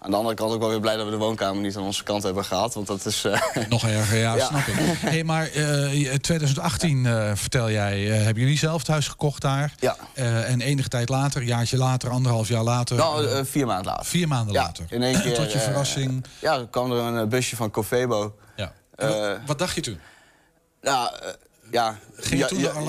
Aan 0.03 0.11
de 0.11 0.17
andere 0.17 0.35
kant 0.35 0.51
ook 0.53 0.59
wel 0.59 0.69
weer 0.69 0.79
blij 0.79 0.95
dat 0.95 1.05
we 1.05 1.11
de 1.11 1.17
woonkamer 1.17 1.61
niet 1.61 1.75
aan 1.77 1.83
onze 1.83 2.03
kant 2.03 2.23
hebben 2.23 2.45
gehad. 2.45 2.73
Want 2.73 2.87
dat 2.87 3.05
is... 3.05 3.23
eh, 3.25 3.41
Nog 3.69 3.83
erger, 3.87 4.17
ja, 4.17 4.35
Ja. 4.35 4.45
snap 4.47 4.59
ik. 4.67 4.75
Hey, 4.99 5.23
maar 5.23 5.47
eh, 5.47 6.13
2018, 6.13 7.05
eh, 7.05 7.31
vertel 7.35 7.71
jij, 7.71 8.11
eh, 8.11 8.23
hebben 8.23 8.43
jullie 8.43 8.57
zelf 8.57 8.77
het 8.79 8.87
huis 8.87 9.07
gekocht 9.07 9.41
daar? 9.41 9.73
Ja. 9.79 9.95
Eh, 10.13 10.49
en 10.51 10.61
enige 10.61 10.87
tijd 10.89 11.09
later, 11.09 11.41
een 11.41 11.47
jaartje 11.47 11.77
later, 11.77 12.09
anderhalf 12.09 12.47
jaar 12.47 12.63
later... 12.63 12.95
nou, 12.97 13.25
eh, 13.27 13.39
eh, 13.39 13.45
vier 13.45 13.65
maanden 13.65 13.85
later. 13.85 14.05
vier 14.05 14.27
maanden 14.27 14.53
Ja, 14.53 14.61
later. 14.63 14.85
In 14.89 15.03
één 15.03 15.21
keer, 15.21 15.33
Tot 15.33 15.51
je 15.51 15.57
eh, 15.57 15.63
verrassing. 15.63 16.25
ja, 16.39 16.53
er 16.57 16.67
kwam 16.67 16.91
er 16.91 16.97
een 16.97 17.17
eh, 17.19 17.27
busje 17.27 17.55
van 17.55 17.71
Covebo. 17.71 18.35
Ja. 18.55 18.73
Eh, 18.95 19.31
Wat 19.45 19.59
dacht 19.59 19.75
je 19.75 19.81
toen? 19.81 19.99
Nou, 20.81 21.09
eh, 21.21 21.29
ja. 21.73 21.97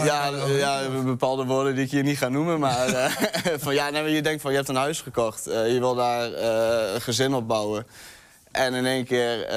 Ja, 0.04 0.30
ja, 0.48 0.88
bepaalde 1.04 1.44
woorden 1.44 1.74
die 1.74 1.84
ik 1.84 1.90
hier 1.90 2.02
niet 2.02 2.18
ga 2.18 2.28
noemen. 2.28 2.60
Maar 2.60 2.88
eh, 2.94 3.12
van 3.64 3.74
ja, 3.74 3.90
nee, 3.90 4.10
je 4.10 4.22
denkt 4.22 4.42
van 4.42 4.50
je 4.50 4.56
hebt 4.56 4.68
een 4.68 4.76
huis 4.76 5.00
gekocht. 5.00 5.46
Eh, 5.46 5.72
je 5.72 5.78
wil 5.78 5.94
daar 5.94 6.32
eh, 6.32 6.94
een 6.94 7.00
gezin 7.00 7.34
opbouwen. 7.34 7.86
En 8.50 8.74
in 8.74 8.86
één 8.86 9.04
keer 9.04 9.52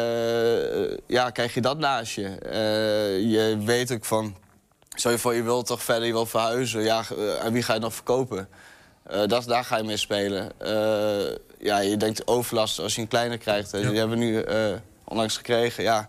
ja, 1.08 1.30
krijg 1.30 1.54
je 1.54 1.62
dat 1.62 1.78
naast 1.78 2.14
je. 2.14 2.38
Je 3.30 3.58
weet 3.66 3.92
ook 3.92 4.06
van. 4.06 4.36
Stel 4.96 5.12
je 5.12 5.18
voor, 5.18 5.34
je 5.34 5.44
wilt 5.44 5.66
toch 5.66 5.84
verder, 5.84 6.06
je 6.06 6.14
wilt 6.14 6.30
verhuizen. 6.30 6.82
Ja, 6.82 7.04
aan 7.44 7.54
wie 7.54 7.64
ga 7.64 7.74
je 7.74 7.80
nog 7.80 7.94
verkopen? 7.94 8.50
Dat, 9.28 9.44
daar 9.44 9.64
ga 9.64 9.78
je 9.78 9.84
mee 9.84 9.98
spelen. 9.98 10.52
Ja, 11.60 11.80
je 11.80 11.98
denkt 11.98 12.28
overlast 12.28 12.80
als 12.80 12.96
je 12.96 13.02
een 13.02 13.08
kleine 13.08 13.38
krijgt. 13.38 13.72
Die 13.72 13.82
hebben 13.82 14.20
we 14.20 14.26
nu 14.26 14.46
onlangs 15.04 15.38
gekregen. 15.38 15.84
Ja, 15.84 16.08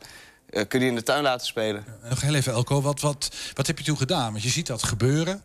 eh, 0.50 0.68
kun 0.68 0.80
je 0.80 0.86
in 0.86 0.94
de 0.94 1.02
tuin 1.02 1.22
laten 1.22 1.46
spelen? 1.46 1.84
Nog 2.08 2.20
heel 2.20 2.34
even, 2.34 2.52
Elko, 2.52 2.82
wat, 2.82 3.00
wat, 3.00 3.30
wat 3.54 3.66
heb 3.66 3.78
je 3.78 3.84
toen 3.84 3.96
gedaan? 3.96 4.30
Want 4.30 4.42
je 4.42 4.48
ziet 4.48 4.66
dat 4.66 4.82
gebeuren. 4.82 5.42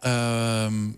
Ehm, 0.00 0.90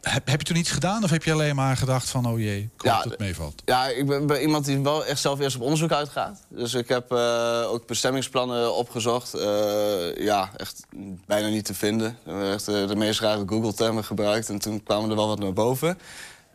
heb, 0.00 0.26
heb 0.26 0.40
je 0.40 0.46
toen 0.46 0.56
iets 0.56 0.70
gedaan 0.70 1.04
of 1.04 1.10
heb 1.10 1.24
je 1.24 1.32
alleen 1.32 1.54
maar 1.54 1.76
gedacht 1.76 2.10
van... 2.10 2.26
oh 2.26 2.38
jee, 2.38 2.70
ik 2.76 2.82
Ja, 2.82 2.96
dat 2.96 3.04
het 3.04 3.18
meevalt? 3.18 3.62
Ja, 3.64 3.88
ik 3.88 4.06
ben, 4.06 4.26
ben 4.26 4.40
iemand 4.40 4.64
die 4.64 4.78
wel 4.78 5.04
echt 5.04 5.20
zelf 5.20 5.40
eerst 5.40 5.56
op 5.56 5.62
onderzoek 5.62 5.92
uitgaat. 5.92 6.40
Dus 6.48 6.74
ik 6.74 6.88
heb 6.88 7.12
eh, 7.12 7.62
ook 7.66 7.86
bestemmingsplannen 7.86 8.74
opgezocht. 8.74 9.34
Eh, 9.34 10.16
ja, 10.16 10.50
echt 10.56 10.86
bijna 11.26 11.48
niet 11.48 11.64
te 11.64 11.74
vinden. 11.74 12.18
We 12.24 12.30
hebben 12.30 12.52
echt 12.52 12.64
de 12.64 12.96
meest 12.96 13.20
rare 13.20 13.44
Google-termen 13.46 14.04
gebruikt. 14.04 14.48
En 14.48 14.58
toen 14.58 14.82
kwamen 14.82 15.10
er 15.10 15.16
wel 15.16 15.28
wat 15.28 15.38
naar 15.38 15.52
boven. 15.52 15.98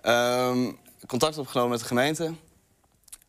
Ehm, 0.02 0.71
contact 1.08 1.38
opgenomen 1.38 1.71
met 1.71 1.80
de 1.80 1.86
gemeente. 1.86 2.34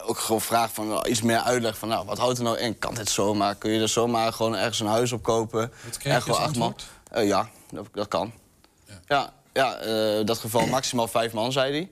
Ook 0.05 0.19
gewoon 0.19 0.41
vraag 0.41 0.73
van 0.73 1.07
iets 1.09 1.23
meer 1.23 1.39
uitleg 1.39 1.79
van... 1.79 1.89
nou, 1.89 2.07
wat 2.07 2.19
houdt 2.19 2.39
er 2.39 2.45
nou 2.45 2.59
in? 2.59 2.79
Kan 2.79 2.95
dit 2.95 3.09
zomaar? 3.11 3.55
Kun 3.55 3.71
je 3.71 3.81
er 3.81 3.89
zomaar 3.89 4.33
gewoon 4.33 4.57
ergens 4.57 4.81
een 4.81 4.87
huis 4.87 5.13
op 5.13 5.23
kopen? 5.23 5.73
Wat 5.85 5.99
kreeg 5.99 6.25
je 6.25 6.31
als 6.31 6.41
antwoord? 6.41 6.87
Eh, 7.11 7.27
ja, 7.27 7.49
dat, 7.71 7.87
dat 7.93 8.09
kan. 8.09 8.33
Ja, 9.07 9.33
ja, 9.53 9.77
eh, 9.77 10.27
dat 10.27 10.39
geval 10.39 10.67
maximaal 10.67 11.09
vijf 11.09 11.33
man, 11.33 11.53
zei 11.53 11.73
hij. 11.73 11.91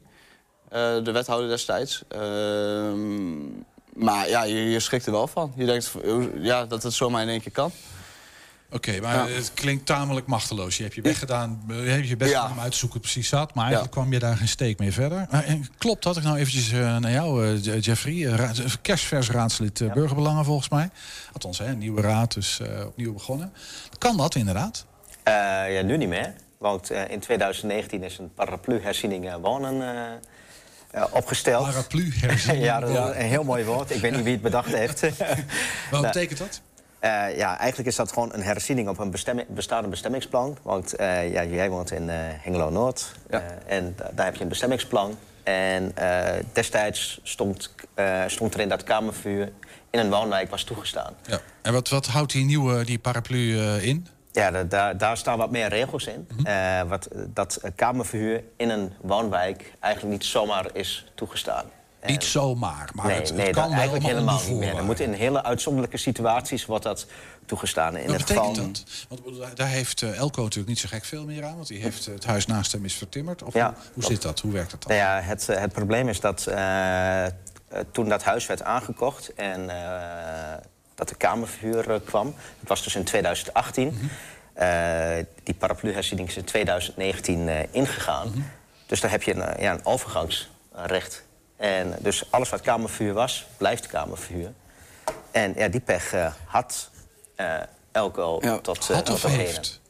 Eh, 0.68 1.04
de 1.04 1.12
wethouder 1.12 1.48
destijds. 1.48 2.02
Ehm, 2.08 3.44
maar 3.92 4.28
ja, 4.28 4.42
je, 4.42 4.70
je 4.70 4.80
schrikt 4.80 5.06
er 5.06 5.12
wel 5.12 5.26
van. 5.26 5.52
Je 5.56 5.64
denkt 5.64 5.92
ja, 6.34 6.64
dat 6.64 6.82
het 6.82 6.92
zomaar 6.92 7.22
in 7.22 7.28
één 7.28 7.40
keer 7.40 7.52
kan. 7.52 7.72
Oké, 8.74 9.00
maar 9.00 9.28
Ja. 9.30 9.34
het 9.34 9.50
klinkt 9.54 9.86
tamelijk 9.86 10.26
machteloos. 10.26 10.76
Je 10.76 10.82
hebt 10.82 10.94
je 10.94 11.00
best 11.00 11.18
gedaan, 11.18 11.62
je 11.68 11.74
hebt 11.74 12.08
je 12.08 12.16
best 12.16 12.30
Ja. 12.30 12.40
gedaan 12.40 12.56
om 12.56 12.62
uit 12.62 12.72
te 12.72 12.78
zoeken 12.78 13.00
precies 13.00 13.28
zat. 13.28 13.54
Maar 13.54 13.64
eigenlijk 13.64 13.92
kwam 13.94 14.12
je 14.12 14.18
daar 14.18 14.36
geen 14.36 14.48
steek 14.48 14.78
mee 14.78 14.92
verder. 14.92 15.26
En 15.30 15.66
klopt 15.78 16.02
dat? 16.02 16.16
Ik 16.16 16.22
nou 16.22 16.36
eventjes 16.38 16.72
eh, 16.72 16.96
naar 16.96 17.10
jou, 17.10 17.46
eh, 17.46 17.62
Je- 17.64 17.78
Jeffrey. 17.78 18.26
eh, 18.26 18.34
raad- 18.34 18.80
kerstvers 18.80 19.30
raadslid 19.30 19.80
eh, 19.80 19.92
Burgerbelangen 19.92 20.44
volgens 20.44 20.68
mij. 20.68 20.90
Althans, 21.32 21.58
hè, 21.58 21.66
een 21.66 21.78
nieuwe 21.78 22.00
raad, 22.00 22.34
dus 22.34 22.60
eh, 22.60 22.86
opnieuw 22.86 23.12
begonnen. 23.12 23.52
Kan 23.98 24.16
dat 24.16 24.34
inderdaad? 24.34 24.86
Eh, 25.22 25.32
ja, 25.74 25.82
nu 25.82 25.96
niet 25.96 26.08
meer. 26.08 26.34
Want 26.58 26.90
eh, 26.90 27.10
in 27.10 27.20
2019 27.20 28.02
is 28.02 28.18
een 28.18 28.32
paraplu-herziening 28.34 29.28
eh, 29.28 29.34
wonen 29.42 29.82
eh, 29.82 30.12
eh, 30.90 31.04
opgesteld. 31.10 31.66
Paraplu-herziening? 31.66 32.64
ja, 32.70 32.80
dat 32.80 32.88
is 32.88 32.94
Ja. 32.94 33.06
een 33.14 33.26
heel 33.26 33.44
mooi 33.44 33.64
woord. 33.64 33.90
Ik 33.90 34.00
weet 34.00 34.12
niet 34.12 34.22
wie 34.22 34.32
het 34.32 34.42
bedacht 34.42 34.72
heeft. 34.74 35.00
Wat 35.00 35.16
Nou, 35.90 36.02
betekent 36.02 36.38
dat? 36.38 36.60
Eh, 37.04 37.36
ja, 37.36 37.58
eigenlijk 37.58 37.88
is 37.88 37.96
dat 37.96 38.12
gewoon 38.12 38.30
een 38.34 38.42
herziening 38.42 38.88
op 38.88 38.98
een 38.98 39.10
bestemming, 39.10 39.48
bestaande 39.48 39.88
bestemmingsplan. 39.88 40.56
Want 40.62 40.94
eh, 40.96 41.32
ja, 41.32 41.44
jij 41.44 41.70
woont 41.70 41.90
in 41.90 42.10
eh, 42.10 42.16
Hengelo-Noord. 42.18 43.12
en 43.66 43.94
da- 43.96 44.10
daar 44.14 44.24
heb 44.24 44.34
je 44.36 44.42
een 44.42 44.48
bestemmingsplan. 44.48 45.18
En 45.42 45.94
destijds 46.52 47.20
stond, 47.22 47.74
stond 48.26 48.54
erin 48.54 48.68
dat 48.68 48.82
kamervuur 48.84 49.52
in 49.90 49.98
een 49.98 50.10
woonwijk 50.10 50.50
was 50.50 50.64
toegestaan. 50.64 51.14
Ja. 51.26 51.40
En 51.62 51.72
wat, 51.72 51.88
wat 51.88 52.06
houdt 52.06 52.32
die 52.32 52.44
nieuwe 52.44 52.84
die 52.84 52.98
paraplu 52.98 53.58
in? 53.80 54.06
Ja, 54.32 54.50
da- 54.50 54.62
daar, 54.64 54.98
daar 54.98 55.16
staan 55.16 55.38
wat 55.38 55.50
meer 55.50 55.68
regels 55.68 56.06
in. 56.06 56.28
Eh, 56.44 56.82
wat, 56.82 57.08
dat 57.26 57.60
kamerverhuur 57.76 58.42
in 58.56 58.70
een 58.70 58.92
woonwijk 59.00 59.72
eigenlijk 59.80 60.12
niet 60.14 60.24
zomaar 60.24 60.66
is 60.72 61.06
toegestaan. 61.14 61.64
Niet 62.06 62.24
zomaar, 62.24 62.90
maar 62.94 63.06
nee, 63.06 63.16
het, 63.16 63.28
het 63.28 63.36
nee, 63.36 63.50
kan 63.50 63.62
dat 63.62 63.72
eigenlijk 63.72 64.04
helemaal 64.06 64.40
niet 64.48 64.58
meer. 64.58 64.76
Er 64.76 64.84
moet 64.84 65.00
in 65.00 65.12
hele 65.12 65.42
uitzonderlijke 65.44 65.96
situaties 65.96 66.66
wordt 66.66 66.84
dat 66.84 67.06
toegestaan. 67.46 67.96
In 67.96 68.06
Wat 68.06 68.16
het 68.18 68.26
betekent 68.26 68.56
geval, 68.56 68.72
dat? 69.08 69.22
Want 69.36 69.56
daar- 69.56 69.68
heeft 69.68 70.02
eh, 70.02 70.16
Elko 70.16 70.42
natuurlijk 70.42 70.68
niet 70.68 70.78
zo 70.78 70.88
gek 70.90 71.04
veel 71.04 71.24
meer 71.24 71.44
aan. 71.44 71.54
Want 71.56 71.68
die 71.68 71.80
heeft 71.80 72.06
eh, 72.06 72.14
het 72.14 72.24
huis 72.24 72.46
naast 72.46 72.72
hem 72.72 72.84
is 72.84 72.94
vertimmerd. 72.94 73.42
Of 73.42 73.54
Ja, 73.54 73.66
hoe, 73.66 73.74
hoe 73.94 74.04
zit 74.04 74.22
dat? 74.22 74.40
Hoe 74.40 74.52
werkt 74.52 74.70
dat 74.70 74.82
dan? 74.82 74.96
Nou 74.96 75.08
ja, 75.08 75.20
het, 75.20 75.48
eh, 75.48 75.60
het 75.60 75.72
probleem 75.72 76.08
is 76.08 76.20
dat 76.20 76.46
eh, 76.46 77.24
eh, 77.26 77.30
toen 77.92 78.08
dat 78.08 78.22
huis 78.24 78.46
werd 78.46 78.62
aangekocht 78.62 79.34
en 79.34 79.70
eh, 79.70 80.54
dat 80.94 81.08
de 81.08 81.14
kamerverhuur 81.14 81.90
eh, 81.90 81.96
kwam, 82.04 82.34
dat 82.60 82.68
was 82.68 82.82
dus 82.82 82.94
in 82.94 83.04
2018. 83.04 84.10
Eh, 84.54 84.68
die 85.42 85.54
paraplu-herziening 85.54 86.28
is 86.28 86.36
in 86.36 86.44
2019 86.44 87.48
eh, 87.48 87.58
ingegaan. 87.70 88.52
Dus 88.86 89.00
daar 89.00 89.10
heb 89.10 89.22
je 89.22 89.34
een, 89.34 89.42
eh, 89.42 89.62
ja, 89.62 89.72
een 89.72 89.84
overgangsrecht. 89.86 91.24
En 91.56 91.94
dus 91.98 92.30
alles 92.30 92.48
wat 92.50 92.60
kamervuur 92.60 93.12
was, 93.12 93.46
blijft 93.56 93.86
kamervuur. 93.86 94.52
En 95.30 95.54
ja, 95.56 95.68
die 95.68 95.80
pech 95.80 96.12
eh, 96.12 96.32
had 96.46 96.90
eh 97.34 97.54
Elko 97.92 98.40
tot, 98.62 98.88
Had 98.88 99.08
heden. 99.08 99.30
heeft? 99.30 99.80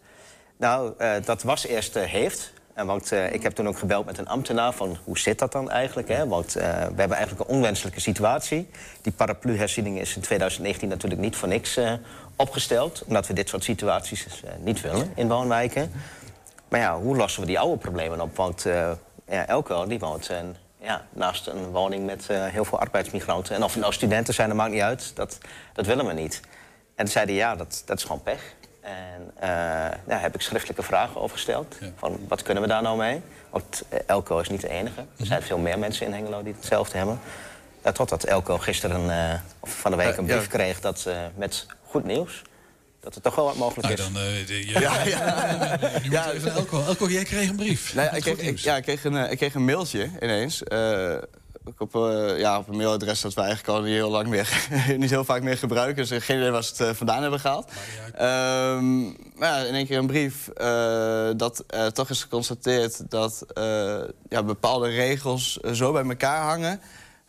Nou, 0.56 0.94
dat 1.24 1.42
was 1.42 1.66
eerst 1.66 1.94
heeft. 1.94 2.52
En 2.74 2.86
want 2.86 3.10
ik 3.10 3.42
heb 3.42 3.52
toen 3.52 3.68
ook 3.68 3.78
gebeld 3.78 4.06
met 4.06 4.18
een 4.18 4.28
ambtenaar 4.28 4.72
van 4.72 4.98
hoe 5.04 5.18
zit 5.18 5.38
dat 5.38 5.52
dan 5.52 5.70
eigenlijk? 5.70 6.08
Hè? 6.08 6.26
Want 6.26 6.52
we 6.52 6.60
hebben 6.60 7.12
eigenlijk 7.12 7.40
een 7.40 7.56
onwenselijke 7.56 8.00
situatie. 8.00 8.70
Die 9.02 9.12
paraplu-herziening 9.12 10.00
is 10.00 10.16
in 10.16 10.20
2019 10.20 10.88
natuurlijk 10.88 11.20
niet 11.20 11.36
voor 11.36 11.48
niks 11.48 11.78
opgesteld. 12.36 13.02
Omdat 13.06 13.26
we 13.26 13.32
dit 13.32 13.48
soort 13.48 13.64
situaties 13.64 14.26
niet 14.58 14.80
willen 14.80 15.12
in 15.14 15.28
woonwijken. 15.28 15.92
Maar 16.68 16.80
ja, 16.80 16.98
hoe 16.98 17.16
lossen 17.16 17.40
we 17.40 17.46
die 17.46 17.58
oude 17.58 17.76
problemen 17.78 18.20
op? 18.20 18.36
Want 18.36 18.62
ja, 19.26 19.46
Elko 19.46 19.86
die 19.86 19.98
woont 19.98 20.30
ja, 20.84 21.06
naast 21.10 21.46
een 21.46 21.70
woning 21.70 22.06
met 22.06 22.26
eh, 22.28 22.44
heel 22.46 22.64
veel 22.64 22.80
arbeidsmigranten. 22.80 23.54
En 23.54 23.62
of 23.62 23.72
het 23.72 23.80
nou 23.80 23.92
studenten 23.92 24.34
zijn, 24.34 24.48
dat 24.48 24.56
maakt 24.56 24.72
niet 24.72 24.80
uit. 24.80 25.12
Dat, 25.16 25.38
dat 25.72 25.86
willen 25.86 26.06
we 26.06 26.12
niet. 26.12 26.40
En 26.94 27.08
zeiden 27.08 27.34
ja, 27.34 27.56
dat, 27.56 27.82
dat 27.86 27.98
is 27.98 28.04
gewoon 28.04 28.22
pech. 28.22 28.54
En 28.80 29.30
eh, 29.34 29.48
daar 30.04 30.20
heb 30.20 30.34
ik 30.34 30.40
schriftelijke 30.40 30.82
vragen 30.82 31.20
over 31.20 31.36
gesteld. 31.36 31.78
Van 31.96 32.18
wat 32.28 32.42
kunnen 32.42 32.62
we 32.62 32.68
daar 32.68 32.82
nou 32.82 32.98
mee? 32.98 33.20
Want 33.50 33.82
eh, 33.88 33.98
Elko 34.06 34.38
is 34.38 34.48
niet 34.48 34.60
de 34.60 34.68
enige. 34.68 35.00
Er 35.00 35.26
zijn 35.26 35.42
veel 35.42 35.58
meer 35.58 35.78
mensen 35.78 36.06
in 36.06 36.12
Hengelo 36.12 36.42
die 36.42 36.54
hetzelfde 36.56 36.96
hebben. 36.96 37.20
Ja, 37.84 37.92
totdat 37.92 38.24
Elko 38.24 38.58
gisteren 38.58 39.40
of 39.60 39.70
van 39.70 39.90
de 39.90 39.96
week 39.96 40.16
een 40.16 40.24
brief 40.24 40.48
kreeg 40.48 40.80
dat, 40.80 41.08
met 41.34 41.66
goed 41.86 42.04
nieuws. 42.04 42.42
Dat 43.04 43.14
het 43.14 43.22
toch 43.22 43.34
wel 43.34 43.44
wat 43.44 43.56
mogelijk 43.56 43.88
Nou, 43.98 44.08
is. 44.08 44.14
dan, 44.14 44.22
eh, 44.22 44.46
de- 44.46 44.68
Ja, 44.68 44.80
ja, 44.80 45.06
ja. 46.10 46.24
Moet 46.26 46.32
even 46.34 46.52
Elko. 46.52 46.84
Elko, 46.84 47.08
jij 47.08 47.24
kreeg 47.24 47.48
een 47.48 47.56
brief. 47.56 47.94
Nee, 47.94 48.04
Met 48.04 48.26
ik, 48.26 48.34
kreeg, 48.34 48.48
ik, 48.48 48.58
ja, 48.58 48.76
ik, 48.76 48.82
kreeg 48.82 49.04
een, 49.04 49.16
eh, 49.16 49.30
ik 49.30 49.36
kreeg 49.38 49.54
een 49.54 49.64
mailtje 49.64 50.10
ineens. 50.22 50.62
eh, 50.62 51.14
op, 51.78 51.94
eh, 51.96 52.38
ja, 52.38 52.58
op 52.58 52.68
een 52.68 52.76
mailadres 52.76 53.20
dat 53.20 53.34
we 53.34 53.40
eigenlijk 53.40 53.68
al 53.78 53.82
niet 53.84 53.92
heel 53.94 54.10
lang 54.10 54.26
meer, 54.28 54.66
niet 54.98 55.10
heel 55.10 55.24
vaak 55.24 55.42
meer 55.42 55.58
gebruiken. 55.58 56.06
Dus 56.08 56.24
geen 56.24 56.36
idee 56.38 56.50
waar 56.50 56.64
ze 56.64 56.70
het 56.76 56.80
eh, 56.80 56.94
vandaan 56.94 57.22
hebben 57.22 57.40
gehaald. 57.40 57.70
Ehm, 58.14 59.02
maar 59.34 59.48
ja, 59.48 59.56
in 59.58 59.74
één 59.74 59.86
keer 59.86 59.98
een 59.98 60.06
brief 60.06 60.48
eh, 60.48 61.28
dat 61.36 61.64
toch 61.92 62.10
is 62.10 62.22
geconstateerd 62.22 63.10
dat 63.10 63.44
eh, 63.54 63.96
ja, 64.28 64.42
bepaalde 64.42 64.88
regels 64.88 65.60
eh, 65.60 65.72
zo 65.72 65.92
bij 65.92 66.04
elkaar 66.04 66.42
hangen. 66.42 66.80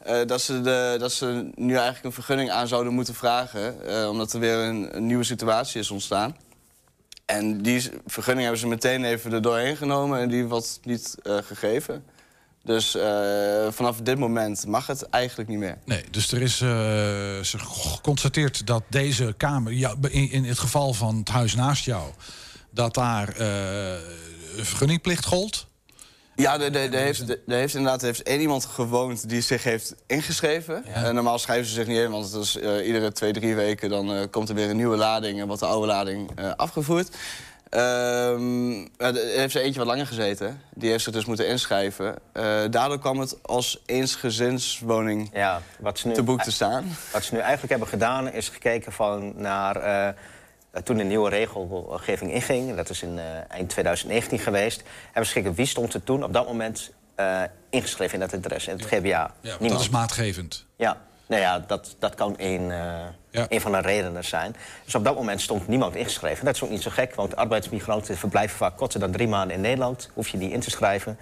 Eh, 0.06 0.26
dat, 0.26 0.42
ze 0.42 0.62
de, 0.62 0.96
dat 1.00 1.12
ze 1.12 1.50
nu 1.56 1.74
eigenlijk 1.74 2.06
een 2.06 2.12
vergunning 2.12 2.52
aan 2.52 2.68
zouden 2.68 2.94
moeten 2.94 3.14
vragen. 3.16 3.88
eh, 3.88 4.10
omdat 4.10 4.34
er 4.34 4.40
weer 4.40 4.58
een, 4.58 5.08
nieuwe 5.08 5.24
situatie 5.24 5.80
is 5.80 5.92
ontstaan. 5.92 6.38
En 7.26 7.62
die 7.62 7.90
vergunning 8.06 8.44
hebben 8.44 8.62
ze 8.62 8.68
meteen 8.68 9.04
even 9.04 9.34
er 9.34 9.42
doorheen 9.42 9.78
genomen 9.78 10.20
en 10.20 10.30
die 10.30 10.46
wordt 10.46 10.80
niet 10.84 11.16
eh, 11.24 11.38
gegeven. 11.38 12.04
Dus 12.64 12.98
vanaf 13.70 14.02
dit 14.02 14.18
moment 14.18 14.66
mag 14.68 14.88
het 14.88 15.10
eigenlijk 15.10 15.50
niet 15.50 15.60
meer. 15.60 15.78
Nee, 15.86 16.04
dus 16.12 16.32
er 16.32 16.42
is 16.42 16.64
geconstateerd 17.58 18.68
dat 18.68 18.84
deze 18.90 19.34
kamer, 19.38 19.74
ja, 19.74 19.96
in, 20.02 20.32
in 20.32 20.44
het 20.44 20.60
geval 20.60 20.94
van 20.94 21.18
het 21.18 21.30
huis 21.30 21.56
naast 21.56 21.86
jou, 21.86 22.12
dat 22.70 22.94
daar 22.94 23.34
vergunningplicht 24.56 25.26
gold. 25.26 25.68
Ja, 26.36 26.60
er, 26.60 26.92
heeft, 26.92 27.30
er 27.30 27.38
heeft 27.46 27.76
inderdaad 27.76 28.02
er 28.02 28.08
heeft 28.08 28.24
één 28.24 28.42
iemand 28.42 28.66
gewoond 28.66 29.30
die 29.30 29.42
zich 29.42 29.64
heeft 29.64 29.96
ingeschreven. 30.08 30.86
Eh, 30.86 31.10
normaal 31.10 31.40
schrijven 31.40 31.66
ze 31.66 31.74
zich 31.74 31.88
niet 31.88 31.98
in, 31.98 32.12
want 32.12 32.32
het 32.32 32.42
is, 32.44 32.58
eh, 32.58 32.88
iedere 32.88 33.12
twee, 33.12 33.34
drie 33.34 33.56
weken 33.56 33.90
dan, 33.90 34.14
eh, 34.14 34.22
komt 34.32 34.50
er 34.50 34.56
weer 34.56 34.70
een 34.70 34.76
nieuwe 34.76 34.98
lading 34.98 35.40
en 35.40 35.48
wordt 35.48 35.62
de 35.62 35.68
oude 35.68 35.88
lading 35.88 36.32
eh, 36.36 36.52
afgevoerd. 36.56 37.10
Ehm, 37.70 38.88
er 38.98 39.16
heeft 39.16 39.56
er 39.56 39.62
eentje 39.62 39.80
wat 39.80 39.88
langer 39.88 40.08
gezeten. 40.08 40.62
Die 40.74 40.90
heeft 40.90 41.04
zich 41.04 41.14
dus 41.14 41.26
moeten 41.26 41.48
inschrijven. 41.48 42.16
Eh, 42.32 42.62
daardoor 42.70 43.00
kwam 43.00 43.20
het 43.20 43.38
als 43.42 43.82
eensgezinswoning 43.86 45.30
ja, 45.34 45.62
wat 45.80 46.00
ze 46.00 46.08
nu, 46.08 46.14
te 46.14 46.24
boek 46.24 46.42
te 46.42 46.52
staan. 46.52 46.98
Wat 47.12 47.24
ze 47.24 47.34
nu 47.34 47.40
eigenlijk 47.40 47.70
hebben 47.70 47.88
gedaan 47.88 48.32
is 48.32 48.50
gekeken 48.50 48.92
van 48.92 49.34
naar 49.36 49.76
eh, 49.76 50.14
toen 50.84 50.98
de 50.98 51.04
nieuwe 51.04 51.30
regelgeving 51.30 52.32
inging. 52.32 52.76
Dat 52.76 52.90
is 52.90 53.02
in 53.02 53.20
eh, 53.20 53.26
eind 53.48 53.70
2019 53.70 54.40
geweest. 54.40 54.84
Hebben 55.06 55.26
ze 55.26 55.32
gekeken 55.32 55.54
wie 55.54 55.66
stond 55.66 55.94
er 55.94 56.04
toen 56.04 56.24
op 56.24 56.34
dat 56.34 56.48
moment 56.48 56.92
eh, 57.16 57.42
ingeschreven 57.70 58.14
in 58.14 58.20
dat 58.20 58.34
adres 58.34 58.68
in 58.68 58.78
het 58.78 58.86
GBA. 58.86 59.34
Ja, 59.42 59.58
want 59.60 59.72
dat 59.72 59.80
is 59.80 59.90
maatgevend. 59.90 60.66
Ja, 60.76 61.02
nou 61.26 61.42
ja, 61.42 61.60
dat, 61.60 61.96
dat 62.00 62.16
kan 62.16 62.38
één, 62.38 62.72
eh, 63.32 63.44
één 63.50 63.62
van 63.62 63.72
de 63.72 63.80
redenen 63.80 64.24
zijn. 64.24 64.56
Dus 64.86 64.96
op 64.96 65.04
dat 65.04 65.16
moment 65.16 65.42
stond 65.42 65.68
niemand 65.68 65.96
ingeschreven. 65.96 66.46
Dat 66.46 66.56
is 66.56 66.64
ook 66.64 66.70
niet 66.70 66.82
zo 66.82 66.92
gek, 66.92 67.16
want 67.16 67.36
arbeidsmigranten 67.36 68.18
verblijven 68.18 68.58
vaak 68.58 68.78
korter 68.78 69.00
dan 69.00 69.12
drie 69.12 69.28
maanden 69.28 69.56
in 69.56 69.62
Nederland. 69.62 70.10
Hoef 70.14 70.28
je 70.28 70.38
die 70.38 70.52
in 70.52 70.60
te 70.60 70.70
schrijven. 70.70 71.18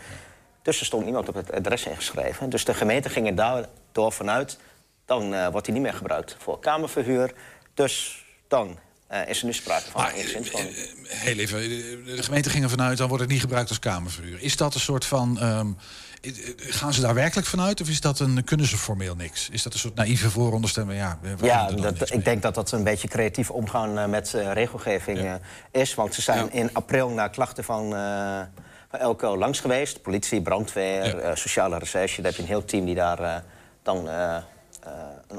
Dus 0.62 0.80
er 0.80 0.86
stond 0.86 1.04
niemand 1.04 1.30
op 1.30 1.36
het 1.36 1.52
adres 1.52 1.86
ingeschreven. 1.86 2.50
Dus 2.50 2.66
de 2.66 2.74
gemeente 2.74 3.10
ging 3.10 3.28
er 3.28 3.36
daardoor 3.36 4.12
vanuit... 4.12 4.58
dan 5.06 5.34
eh, 5.34 5.48
wordt 5.48 5.66
die 5.66 5.74
niet 5.74 5.84
meer 5.84 5.94
gebruikt 5.94 6.36
voor 6.40 6.60
kamerverhuur. 6.60 7.34
Dus 7.74 8.26
dan 8.48 8.78
eh, 9.08 9.28
is 9.30 9.40
er 9.40 9.46
nu 9.46 9.54
sprake 9.54 9.92
van 9.92 10.06
een 10.06 10.12
gezinswoning. 10.12 10.76
Heel 11.08 11.38
even, 11.38 11.60
eh, 11.62 11.68
de 12.16 12.24
gemeente 12.24 12.50
ging 12.50 12.64
ervan 12.64 12.82
uit, 12.82 12.98
dan 12.98 13.08
wordt 13.08 13.24
het 13.24 13.32
niet 13.32 13.42
gebruikt 13.42 13.70
als 13.70 13.80
kamerverhuur. 13.80 14.42
Is 14.42 14.58
dat 14.58 14.74
een 14.74 14.80
soort 14.80 15.06
van. 15.06 15.40
eh, 15.40 15.60
eh, 15.60 16.34
gaan 16.58 16.94
ze 16.94 17.02
daar 17.02 17.14
werkelijk 17.14 17.48
vanuit? 17.48 17.82
Of 17.82 17.90
is 17.90 18.02
dat 18.02 18.20
een, 18.20 18.44
kunnen 18.44 18.66
ze 18.66 18.78
formeel 18.78 19.16
niks? 19.16 19.50
Is 19.50 19.64
dat 19.64 19.74
een 19.74 19.80
soort 19.80 19.96
naïeve 19.96 20.30
vooronderstelling? 20.30 20.94
Ja, 21.00 21.20
Ja, 21.42 21.72
dat, 21.72 22.12
ik 22.12 22.26
denk 22.26 22.42
dat 22.42 22.56
dat 22.56 22.72
een 22.72 22.84
beetje 22.84 23.08
creatief 23.08 23.50
omgaan 23.52 23.98
eh, 23.98 24.06
met 24.06 24.34
eh, 24.34 24.52
regelgeving 24.52 25.20
eh, 25.20 25.34
is. 25.72 25.96
Want 25.96 26.14
ze 26.14 26.22
zijn 26.22 26.52
in 26.52 26.70
april 26.74 27.10
naar 27.10 27.30
klachten 27.30 27.64
van, 27.64 27.96
eh 27.96 28.42
van 28.90 29.00
Elko 29.00 29.38
langs 29.38 29.60
geweest. 29.60 30.02
Politie, 30.02 30.42
brandweer, 30.42 31.18
eh, 31.20 31.36
sociale 31.36 31.78
recherche. 31.78 32.16
Daar 32.22 32.26
heb 32.32 32.36
je 32.36 32.42
een 32.42 32.48
heel 32.54 32.66
team 32.66 32.86
die 32.86 32.96
daar 32.96 33.20
eh, 33.20 33.36
dan 33.84 34.10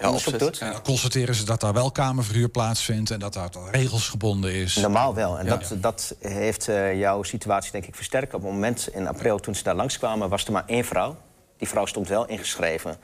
onderzoek 0.02 0.38
doet. 0.38 0.58
En 0.58 0.72
dan 0.72 0.82
constateren 0.82 1.34
ze 1.34 1.44
dat 1.44 1.60
daar 1.60 1.72
wel 1.72 1.90
kamerverhuur 1.92 2.48
plaatsvindt 2.48 3.10
en 3.10 3.18
dat 3.18 3.32
daar 3.32 3.48
regelsgebonden 3.70 4.52
is. 4.54 4.76
Normaal 4.76 5.14
wel. 5.14 5.38
En 5.38 5.44
Ja. 5.44 5.56
dat, 5.56 5.74
dat 5.76 6.16
heeft 6.20 6.68
eh, 6.68 6.98
jouw 6.98 7.22
situatie 7.22 7.72
denk 7.72 7.86
ik 7.86 7.94
versterkt. 7.94 8.34
Op 8.34 8.42
het 8.42 8.50
moment 8.50 8.88
in 8.92 9.06
april 9.08 9.38
toen 9.38 9.54
ze 9.54 9.62
daar 9.62 9.74
langskwamen 9.74 10.28
was 10.28 10.44
er 10.44 10.52
maar 10.52 10.64
één 10.66 10.84
vrouw. 10.84 11.16
Die 11.58 11.68
vrouw 11.68 11.86
stond 11.86 12.08
wel 12.08 12.26
ingeschreven. 12.26 12.96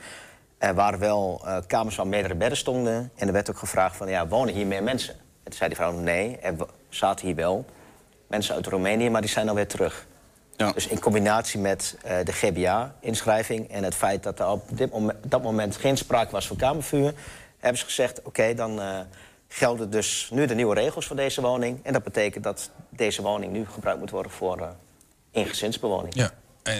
Er 0.58 0.74
waren 0.74 0.98
wel 0.98 1.42
eh, 1.44 1.56
kamers 1.66 1.96
waar 1.96 2.06
meerdere 2.06 2.34
bedden 2.34 2.58
stonden. 2.58 3.10
En 3.16 3.26
er 3.26 3.32
werd 3.32 3.50
ook 3.50 3.58
gevraagd 3.58 3.96
van, 3.96 4.08
ja, 4.08 4.28
wonen 4.28 4.54
hier 4.54 4.66
meer 4.66 4.82
mensen? 4.82 5.14
En 5.14 5.44
toen 5.44 5.54
zei 5.54 5.68
die 5.68 5.78
vrouw, 5.78 5.92
nee, 5.92 6.36
er 6.36 6.54
zaten 6.88 7.26
hier 7.26 7.34
wel 7.34 7.64
mensen 8.28 8.54
uit 8.54 8.66
Roemenië, 8.66 9.10
maar 9.10 9.20
die 9.20 9.30
zijn 9.30 9.48
alweer 9.48 9.68
terug. 9.68 10.06
Dus 10.68 10.86
in 10.86 10.98
combinatie 10.98 11.60
met 11.60 11.96
eh, 12.02 12.16
de 12.24 12.32
GBA-inschrijving 12.32 13.70
en 13.70 13.84
het 13.84 13.94
feit 13.94 14.22
dat 14.22 14.40
er 14.40 14.48
op 14.48 14.78
dit 14.78 14.90
moment, 14.90 15.18
dat 15.26 15.42
moment 15.42 15.76
geen 15.76 15.96
sprake 15.96 16.30
was 16.30 16.46
van 16.46 16.56
kamervuur, 16.56 17.14
hebben 17.58 17.78
ze 17.78 17.84
gezegd: 17.84 18.22
oké, 18.22 18.54
dan 18.54 18.80
eh, 18.80 18.98
gelden 19.48 19.90
dus 19.90 20.28
nu 20.32 20.46
de 20.46 20.54
nieuwe 20.54 20.74
regels 20.74 21.06
voor 21.06 21.16
deze 21.16 21.40
woning. 21.40 21.80
En 21.82 21.92
dat 21.92 22.04
betekent 22.04 22.44
dat 22.44 22.70
deze 22.88 23.22
woning 23.22 23.52
nu 23.52 23.66
gebruikt 23.66 24.00
moet 24.00 24.10
worden 24.10 24.32
voor 24.32 24.58
eh 24.58 24.68
ingezinsbewoning. 25.32 26.14
Ja. 26.14 26.30
Eh, 26.62 26.74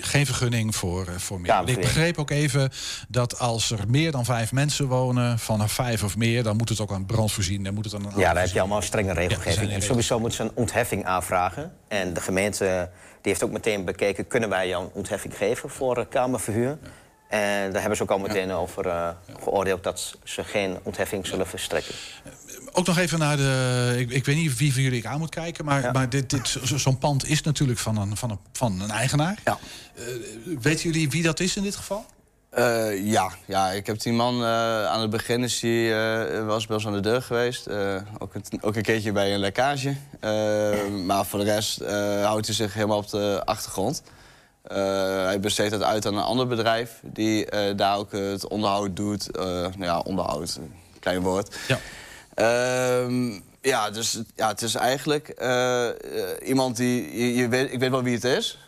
geen 0.00 0.26
vergunning 0.26 0.74
voor, 0.74 1.06
voor 1.16 1.40
meer. 1.40 1.62
Ik 1.64 1.80
begreep 1.80 2.18
ook 2.18 2.30
even 2.30 2.70
dat 3.08 3.38
als 3.38 3.70
er 3.70 3.78
meer 3.88 4.12
dan 4.12 4.24
vijf 4.24 4.52
mensen 4.52 4.86
wonen, 4.86 5.38
vanaf 5.38 5.72
vijf 5.72 6.02
of 6.02 6.16
meer, 6.16 6.42
dan 6.42 6.56
moet 6.56 6.68
het 6.68 6.80
ook 6.80 6.92
aan 6.92 7.06
brand 7.06 7.32
voorzien. 7.32 7.64
Dan 7.64 7.74
moet 7.74 7.84
het 7.84 7.94
aan 7.94 8.04
een 8.04 8.12
Ja, 8.16 8.32
daar 8.32 8.42
heb 8.42 8.52
je 8.52 8.60
allemaal 8.60 8.82
strenge 8.82 9.12
regelgeving. 9.12 9.70
en 9.72 9.82
sowieso 9.82 10.18
moeten 10.20 10.36
ze 10.36 10.42
een 10.42 10.50
ontheffing 10.54 11.04
aanvragen. 11.04 11.72
En 11.88 12.14
de 12.14 12.20
gemeente 12.20 12.90
die 13.22 13.32
heeft 13.32 13.42
ook 13.44 13.50
meteen 13.50 13.84
bekeken... 13.84 14.26
kunnen 14.26 14.48
wij 14.48 14.68
jou 14.68 14.84
een 14.84 14.90
ontheffing 14.92 15.36
geven 15.36 15.70
voor 15.70 15.96
eh, 15.96 16.04
kamerverhuur? 16.10 16.78
En 17.28 17.70
daar 17.72 17.80
hebben 17.80 17.96
ze 17.96 18.02
ook 18.02 18.10
al 18.10 18.18
meteen 18.18 18.50
over 18.50 18.86
eh, 18.86 19.08
geoordeeld... 19.40 19.84
dat 19.84 20.16
ze 20.24 20.44
geen 20.44 20.78
ontheffing 20.82 21.26
zullen 21.26 21.46
verstrekken. 21.46 21.94
Ook 22.72 22.86
nog 22.86 22.98
even 22.98 23.18
naar 23.18 23.36
de. 23.36 23.94
Ik, 23.98 24.10
ik 24.10 24.24
weet 24.24 24.36
niet 24.36 24.56
wie 24.56 24.72
van 24.72 24.82
jullie 24.82 24.98
ik 24.98 25.06
aan 25.06 25.18
moet 25.18 25.30
kijken, 25.30 25.64
maar, 25.64 25.92
maar 25.92 26.08
dit, 26.08 26.30
dit, 26.30 26.48
zo- 26.48 26.76
zo'n 26.78 26.98
pand 26.98 27.28
is 27.28 27.42
natuurlijk 27.42 27.78
van 27.78 27.96
een, 27.96 28.16
van 28.16 28.30
een, 28.30 28.38
van 28.52 28.80
een 28.80 28.90
eigenaar. 28.90 29.38
Ja. 29.44 29.58
Eh, 29.94 30.02
weten 30.60 30.90
jullie 30.90 31.10
wie 31.10 31.22
dat 31.22 31.40
is 31.40 31.56
in 31.56 31.62
dit 31.62 31.76
geval? 31.76 32.04
Eh, 32.50 33.04
ja, 33.10 33.30
ja, 33.46 33.70
ik 33.70 33.86
heb 33.86 34.00
die 34.00 34.12
man 34.12 34.42
eh, 34.42 34.86
aan 34.86 35.00
het 35.00 35.10
begin 35.10 35.42
is 35.44 35.60
hij, 35.60 35.92
eh, 36.38 36.46
was 36.46 36.66
bij 36.66 36.76
ons 36.76 36.86
aan 36.86 36.92
de 36.92 37.00
deur 37.00 37.22
geweest. 37.22 37.68
Ook, 38.18 38.34
het- 38.34 38.50
ook 38.60 38.76
een 38.76 38.82
keertje 38.82 39.12
bij 39.12 39.32
een 39.34 39.40
lekkage. 39.40 39.94
Maar 41.04 41.26
voor 41.26 41.38
de 41.38 41.44
rest 41.44 41.84
houdt 42.22 42.46
hij 42.46 42.54
zich 42.54 42.74
helemaal 42.74 42.98
op 42.98 43.08
de 43.10 43.42
achtergrond. 43.44 44.02
Hij 44.68 45.40
besteedt 45.40 45.72
het 45.72 45.82
uit 45.82 46.06
aan 46.06 46.14
een 46.16 46.22
ander 46.22 46.46
bedrijf 46.46 47.00
die 47.02 47.46
daar 47.76 47.96
ook 47.96 48.12
het 48.12 48.48
onderhoud 48.48 48.96
doet. 48.96 49.28
Nou 49.36 49.72
ja, 49.80 49.98
onderhoud, 49.98 50.56
een 50.60 50.72
klein 51.00 51.20
woord. 51.20 51.56
Ja. 51.68 51.78
Ehm, 52.34 53.40
ja, 53.60 53.90
dus 53.90 54.12
het- 54.12 54.32
ja, 54.36 54.48
het 54.48 54.62
is 54.62 54.74
eigenlijk 54.74 55.28
iemand 56.44 56.76
die... 56.76 57.18
Je, 57.18 57.34
je 57.34 57.48
weet, 57.48 57.72
ik 57.72 57.78
weet 57.78 57.90
wel 57.90 58.02
wie 58.02 58.14
het 58.14 58.24
is, 58.24 58.58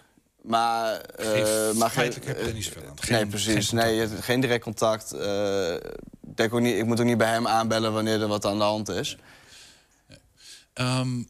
maar... 0.42 1.00
eh, 1.00 1.30
Geen- 1.32 1.78
maar 1.78 1.90
niet 2.54 2.64
zoveel 2.64 2.82
aan. 2.88 2.96
Geen- 3.00 3.14
nee, 3.16 3.26
precies. 3.26 3.68
geen 3.68 3.78
nee, 3.78 3.94
je 3.94 4.00
hebt 4.00 4.24
geen 4.24 4.40
direct 4.40 4.62
contact. 4.64 5.12
Eh, 5.12 5.74
ik 5.74 6.36
denk 6.36 6.54
ook 6.54 6.60
niet, 6.60 6.76
ik 6.78 6.84
moet 6.86 7.00
ook 7.00 7.06
niet 7.06 7.18
bij 7.18 7.32
hem 7.32 7.46
aanbellen 7.46 7.92
wanneer 7.92 8.20
er 8.20 8.28
wat 8.28 8.44
aan 8.46 8.58
de 8.58 8.64
hand 8.64 8.88
is. 8.88 9.16
Ehm, 10.72 11.22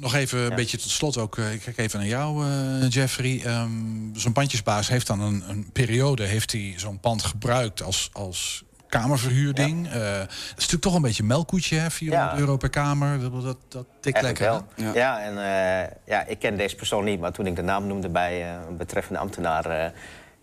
nog 0.00 0.14
even 0.14 0.38
een 0.38 0.54
beetje 0.54 0.78
tot 0.78 0.90
slot 0.90 1.16
ook. 1.16 1.38
eh, 1.38 1.52
Ik 1.52 1.60
kijk 1.60 1.78
even 1.78 1.98
naar 1.98 2.08
jou, 2.08 2.46
eh, 2.46 2.88
Jeffrey. 2.90 3.40
Ehm, 3.44 3.70
zo'n 4.14 4.32
pandjesbaas 4.32 4.88
heeft 4.88 5.06
dan 5.06 5.20
een, 5.20 5.42
een 5.48 5.70
periode... 5.72 6.24
heeft 6.24 6.52
hij 6.52 6.74
zo'n 6.76 7.00
pand 7.00 7.22
gebruikt 7.24 7.82
als, 7.82 8.10
als 8.12 8.64
kamerverhuurding. 9.00 9.86
Eh, 9.86 9.92
dat 9.92 10.28
is 10.30 10.54
natuurlijk 10.54 10.82
toch 10.82 10.94
een 10.94 11.02
beetje 11.02 11.22
een 11.22 11.28
melkkoetje, 11.28 11.76
hè? 11.78 11.90
400 11.90 12.32
Ja. 12.32 12.38
euro 12.38 12.56
per 12.56 12.70
kamer. 12.70 13.20
Dat, 13.20 13.42
dat, 13.42 13.56
dat 13.68 13.86
tikt 14.00 14.22
lekker. 14.22 14.44
wel. 14.44 14.92
Ja, 14.94 15.20
en 15.22 15.38
eh, 15.38 15.90
ja, 16.06 16.26
ik 16.26 16.38
ken 16.38 16.56
deze 16.56 16.76
persoon 16.76 17.04
niet, 17.04 17.20
maar 17.20 17.32
toen 17.32 17.46
ik 17.46 17.56
de 17.56 17.62
naam 17.62 17.86
noemde 17.86 18.08
bij 18.08 18.42
eh, 18.42 18.48
een 18.68 18.76
betreffende 18.76 19.18
ambtenaar, 19.18 19.66
eh, 19.66 19.90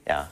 ja, 0.06 0.30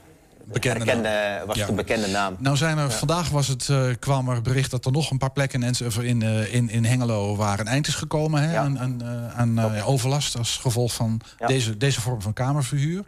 Bekende 0.51 1.43
was 1.45 1.55
Ja. 1.55 1.61
het 1.61 1.69
een 1.69 1.75
bekende 1.75 2.07
naam. 2.07 2.35
Nou 2.39 2.57
zijn 2.57 2.77
er, 2.77 2.83
Ja. 2.83 2.89
vandaag 2.89 3.29
was 3.29 3.47
het, 3.47 3.69
eh, 3.69 3.85
kwam 3.99 4.29
er 4.29 4.41
bericht 4.41 4.71
dat 4.71 4.85
er 4.85 4.91
nog 4.91 5.11
een 5.11 5.17
paar 5.17 5.31
plekken 5.31 5.63
in, 5.63 5.73
of 5.85 5.99
in, 5.99 6.21
eh, 6.21 6.53
in, 6.53 6.69
in 6.69 6.85
Hengelo 6.85 7.35
waar 7.35 7.59
een 7.59 7.67
eind 7.67 7.87
is 7.87 7.95
gekomen 7.95 8.49
hè, 8.49 8.57
aan, 8.57 8.79
aan, 8.79 9.01
eh, 9.01 9.39
aan 9.39 9.59
eh, 9.59 9.89
overlast 9.89 10.37
als 10.37 10.57
gevolg 10.57 10.93
van 10.93 11.21
Ja. 11.39 11.47
deze, 11.47 11.77
deze 11.77 12.01
vorm 12.01 12.21
van 12.21 12.33
kamerverhuur. 12.33 13.03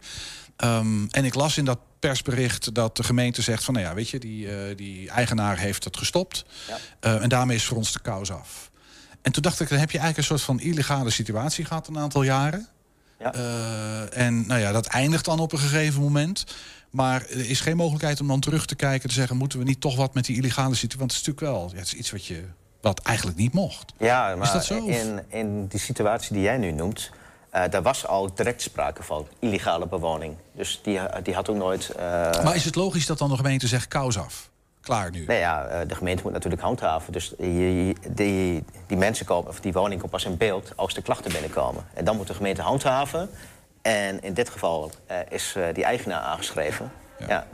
Ehm, 0.62 1.06
en 1.10 1.24
ik 1.24 1.34
las 1.34 1.56
in 1.56 1.64
dat 1.64 1.78
persbericht 1.98 2.74
dat 2.74 2.96
de 2.96 3.02
gemeente 3.02 3.42
zegt 3.42 3.64
van 3.64 3.74
nou 3.74 3.86
ja, 3.86 3.94
weet 3.94 4.08
je, 4.08 4.18
die, 4.18 4.56
eh, 4.56 4.76
die 4.76 5.10
eigenaar 5.10 5.58
heeft 5.58 5.84
het 5.84 5.96
gestopt. 5.96 6.44
Ja. 6.68 6.76
Eh, 7.00 7.22
en 7.22 7.28
daarmee 7.28 7.56
is 7.56 7.64
voor 7.64 7.76
ons 7.76 7.92
de 7.92 8.00
kous 8.00 8.30
af. 8.30 8.70
En 9.22 9.32
toen 9.32 9.42
dacht 9.42 9.60
ik, 9.60 9.68
dan 9.68 9.78
heb 9.78 9.90
je 9.90 9.98
eigenlijk 9.98 10.28
een 10.28 10.38
soort 10.38 10.58
van 10.58 10.66
illegale 10.66 11.10
situatie 11.10 11.64
gehad 11.64 11.88
een 11.88 11.98
aantal 11.98 12.22
jaren. 12.22 12.68
Ja. 13.18 13.34
Eh, 13.34 14.18
en 14.26 14.46
nou 14.46 14.60
ja, 14.60 14.72
dat 14.72 14.86
eindigt 14.86 15.24
dan 15.24 15.38
op 15.38 15.52
een 15.52 15.58
gegeven 15.58 16.02
moment. 16.02 16.44
Maar 16.90 17.20
er 17.20 17.50
is 17.50 17.60
geen 17.60 17.76
mogelijkheid 17.76 18.20
om 18.20 18.28
dan 18.28 18.40
terug 18.40 18.66
te 18.66 18.74
kijken 18.74 19.02
en 19.02 19.08
te 19.08 19.14
zeggen... 19.14 19.36
moeten 19.36 19.58
we 19.58 19.64
niet 19.64 19.80
toch 19.80 19.96
wat 19.96 20.14
met 20.14 20.24
die 20.24 20.36
illegale 20.36 20.74
situatie... 20.74 20.98
want 20.98 21.12
het 21.12 21.20
is 21.20 21.26
natuurlijk 21.26 21.56
wel 21.56 21.70
ja, 21.70 21.78
het 21.78 21.86
is 21.86 21.94
iets 21.94 22.10
wat, 22.10 22.26
je, 22.26 22.44
wat 22.80 23.00
eigenlijk 23.00 23.38
niet 23.38 23.52
mocht. 23.52 23.92
Ja, 23.98 24.36
maar 24.36 24.52
dat 24.52 24.64
zo? 24.64 24.86
In, 24.86 25.22
in 25.28 25.66
die 25.66 25.80
situatie 25.80 26.32
die 26.32 26.42
jij 26.42 26.56
nu 26.56 26.72
noemt, 26.72 27.10
eh, 27.52 27.62
daar 27.70 27.82
was 27.82 28.06
al 28.06 28.34
direct 28.34 28.62
sprake 28.62 29.02
van 29.02 29.26
illegale 29.38 29.86
bewoning. 29.86 30.36
Dus 30.52 30.80
die, 30.82 31.00
die 31.22 31.34
had 31.34 31.48
ook 31.48 31.56
nooit. 31.56 31.88
eh, 31.90 32.04
Maar 32.44 32.54
is 32.54 32.64
het 32.64 32.74
logisch 32.74 33.06
dat 33.06 33.18
dan 33.18 33.28
de 33.30 33.36
gemeente 33.36 33.66
zegt 33.66 33.88
kous 33.88 34.18
af? 34.18 34.50
Klaar 34.80 35.10
nu. 35.10 35.24
Nee, 35.26 35.38
ja, 35.38 35.64
eh, 35.66 35.88
de 35.88 35.94
gemeente 35.94 36.22
moet 36.22 36.32
natuurlijk 36.32 36.62
handhaven. 36.62 37.12
Dus 37.12 37.34
die, 37.38 37.96
die, 38.08 38.64
die 38.86 38.96
mensen 38.96 39.26
komen, 39.26 39.48
of 39.50 39.60
die 39.60 39.72
woning 39.72 40.00
komt 40.00 40.12
pas 40.12 40.24
in 40.24 40.36
beeld 40.36 40.72
als 40.76 40.94
de 40.94 41.02
klachten 41.02 41.32
binnenkomen. 41.32 41.86
En 41.94 42.04
dan 42.04 42.16
moet 42.16 42.26
de 42.26 42.34
gemeente 42.34 42.62
handhaven. 42.62 43.30
En 43.82 44.22
in 44.22 44.34
dit 44.34 44.48
geval 44.50 44.90
eh, 45.06 45.16
is 45.28 45.54
eh, 45.56 45.64
die 45.74 45.84
eigenaar 45.84 46.20
aangeschreven. 46.20 46.92
Ja. 47.28 47.46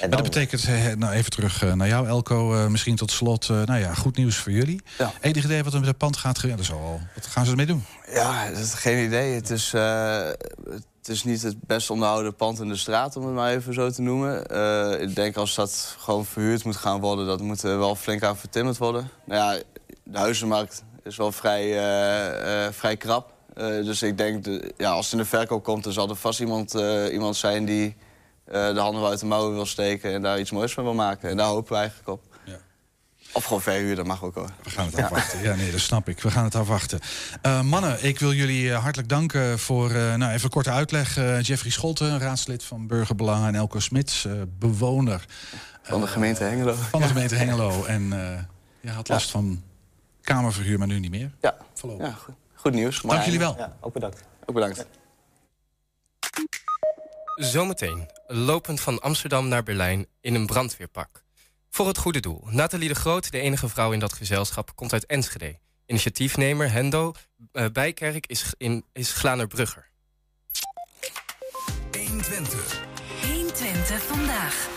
En 0.00 0.08
Maar 0.08 0.22
dat 0.22 0.30
betekent, 0.30 0.64
eh, 0.64 0.92
nou 0.96 1.12
even 1.12 1.30
terug 1.30 1.62
eh, 1.62 1.72
naar 1.72 1.88
jou 1.88 2.06
Elko, 2.06 2.54
eh, 2.54 2.66
misschien 2.66 2.96
tot 2.96 3.10
slot, 3.10 3.48
nou 3.48 3.76
ja, 3.76 3.94
goed 3.94 4.16
nieuws 4.16 4.36
voor 4.36 4.52
jullie. 4.52 4.82
Enig 5.20 5.44
idee 5.44 5.64
wat 5.64 5.72
er 5.72 5.78
met 5.78 5.88
het 5.88 5.98
pand 5.98 6.16
gaat 6.16 6.38
gebeuren? 6.38 6.64
Dat 6.64 6.74
is 6.74 6.82
al, 6.82 7.00
wat 7.14 7.26
gaan 7.26 7.44
ze 7.44 7.50
ermee 7.50 7.66
doen? 7.66 7.84
Ja, 8.12 8.48
dat 8.48 8.58
is 8.58 8.74
geen 8.74 9.04
idee. 9.04 9.34
Het 9.34 9.50
is, 9.50 9.72
eh, 9.74 10.26
het 10.98 11.08
is 11.08 11.24
niet 11.24 11.42
het 11.42 11.56
best 11.60 11.90
onderhouden 11.90 12.34
pand 12.34 12.60
in 12.60 12.68
de 12.68 12.76
straat, 12.76 13.16
om 13.16 13.24
het 13.24 13.34
maar 13.34 13.50
even 13.50 13.74
zo 13.74 13.90
te 13.90 14.02
noemen. 14.02 14.40
Ik 15.00 15.14
denk 15.14 15.36
als 15.36 15.54
dat 15.54 15.96
gewoon 15.98 16.24
verhuurd 16.26 16.64
moet 16.64 16.76
gaan 16.76 17.00
worden, 17.00 17.26
dat 17.26 17.40
moet 17.40 17.62
er 17.62 17.78
wel 17.78 17.94
flink 17.94 18.22
aan 18.22 18.36
vertimmerd 18.36 18.78
worden. 18.78 19.10
Nou 19.24 19.54
ja, 19.54 19.62
de 20.04 20.18
huizenmarkt 20.18 20.84
is 21.02 21.16
wel 21.16 21.32
vrij, 21.32 21.68
vrij 22.72 22.96
krap. 22.96 23.32
Dus 23.56 24.02
ik 24.02 24.18
denk, 24.18 24.44
de, 24.44 24.72
ja, 24.76 24.90
als 24.90 25.04
het 25.04 25.14
in 25.14 25.20
de 25.20 25.24
verkoop 25.24 25.64
komt, 25.64 25.84
dan 25.84 25.92
zal 25.92 26.08
er 26.08 26.16
vast 26.16 26.40
iemand, 26.40 26.74
iemand 27.12 27.36
zijn 27.36 27.64
die 27.64 27.96
de 28.44 28.74
handen 28.80 29.00
wel 29.00 29.10
uit 29.10 29.20
de 29.20 29.26
mouwen 29.26 29.54
wil 29.54 29.66
steken 29.66 30.12
en 30.12 30.22
daar 30.22 30.38
iets 30.40 30.50
moois 30.50 30.72
van 30.72 30.84
wil 30.84 30.94
maken. 30.94 31.30
En 31.30 31.36
daar 31.36 31.46
hopen 31.46 31.72
we 31.72 31.78
eigenlijk 31.78 32.08
op. 32.08 32.22
Of 33.32 33.44
gewoon 33.44 33.62
verhuren, 33.62 33.96
dat 33.96 34.06
mag 34.06 34.22
ook 34.24 34.34
hoor. 34.34 34.50
We 34.62 34.70
gaan 34.70 34.86
het 34.86 34.96
afwachten. 34.98 35.42
Ja, 35.42 35.54
nee, 35.54 35.70
dat 35.70 35.80
snap 35.80 36.08
ik. 36.08 36.20
We 36.20 36.30
gaan 36.30 36.44
het 36.44 36.54
afwachten. 36.54 37.00
Eh, 37.42 37.62
mannen, 37.62 38.04
ik 38.04 38.18
wil 38.18 38.32
jullie 38.32 38.72
eh, 38.72 38.82
hartelijk 38.82 39.08
danken 39.08 39.58
voor 39.58 39.90
eh, 39.90 40.14
nou, 40.14 40.32
even 40.32 40.44
een 40.44 40.50
korte 40.50 40.70
uitleg. 40.70 41.16
Eh, 41.16 41.40
Jeffrey 41.40 41.70
Scholten, 41.70 42.18
raadslid 42.18 42.64
van 42.64 42.86
Burgerbelangen... 42.86 43.48
en 43.48 43.54
Elko 43.54 43.78
Smits, 43.78 44.24
eh, 44.24 44.32
bewoner... 44.58 45.24
Van 45.82 46.00
de 46.00 46.06
gemeente 46.06 46.44
Hengelo. 46.44 46.74
Van 46.74 47.00
de 47.00 47.06
gemeente 47.06 47.34
Hengelo. 47.34 47.84
En 47.94 48.12
eh 48.12 48.38
je 48.80 48.90
had 48.90 49.08
last 49.08 49.30
van 49.30 49.62
kamerverhuur, 50.20 50.78
maar 50.78 50.86
nu 50.86 50.98
niet 50.98 51.10
meer. 51.10 51.30
Ja, 51.40 51.56
Voorlopig. 51.74 52.06
ja 52.06 52.12
goed, 52.12 52.34
goed 52.54 52.72
nieuws. 52.72 53.00
Dank 53.02 53.22
jullie 53.22 53.38
wel. 53.38 53.56
Ja, 53.58 53.76
ook 53.80 53.92
bedankt. 53.92 54.24
Ook 54.46 54.54
bedankt. 54.54 54.86
Zometeen, 57.34 58.10
lopend 58.26 58.80
van 58.80 59.00
Amsterdam 59.00 59.48
naar 59.48 59.62
Berlijn 59.62 60.06
in 60.20 60.34
een 60.34 60.46
brandweerpak. 60.46 61.24
Voor 61.70 61.86
het 61.86 61.98
goede 61.98 62.20
doel. 62.20 62.42
Nathalie 62.50 62.88
de 62.88 62.94
Groot, 62.94 63.30
de 63.30 63.38
enige 63.38 63.68
vrouw 63.68 63.92
in 63.92 63.98
dat 63.98 64.12
gezelschap, 64.12 64.74
komt 64.74 64.92
uit 64.92 65.06
Enschede. 65.06 65.58
Initiatiefnemer 65.86 66.70
Hendo 66.70 67.12
eh, 67.52 67.66
Bijkerk 67.72 68.26
is, 68.26 68.54
in, 68.56 68.84
is 68.92 69.12
Glanerbrugger. 69.12 69.90
120. 71.92 72.80
120 73.20 74.02
vandaag. 74.02 74.68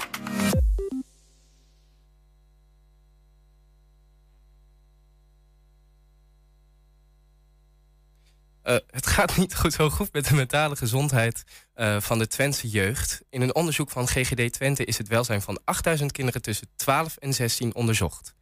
Eh, 8.68 8.76
het 8.90 9.08
gaat 9.08 9.38
niet 9.38 9.56
zo 9.68 9.90
goed 9.90 10.14
met 10.14 10.28
de 10.28 10.36
mentale 10.36 10.76
gezondheid 10.76 11.44
eh, 11.74 12.02
van 12.02 12.20
de 12.20 12.28
Twentse 12.28 12.70
jeugd. 12.70 13.22
In 13.30 13.42
een 13.42 13.56
onderzoek 13.56 13.90
van 13.90 14.08
GGD 14.08 14.54
Twente 14.54 14.86
is 14.86 14.98
het 14.98 15.08
welzijn 15.08 15.42
van 15.42 15.60
8000 15.64 16.12
kinderen 16.12 16.42
tussen 16.42 16.68
12 16.76 17.18
en 17.18 17.34
16 17.34 17.76
onderzocht. 17.76 18.34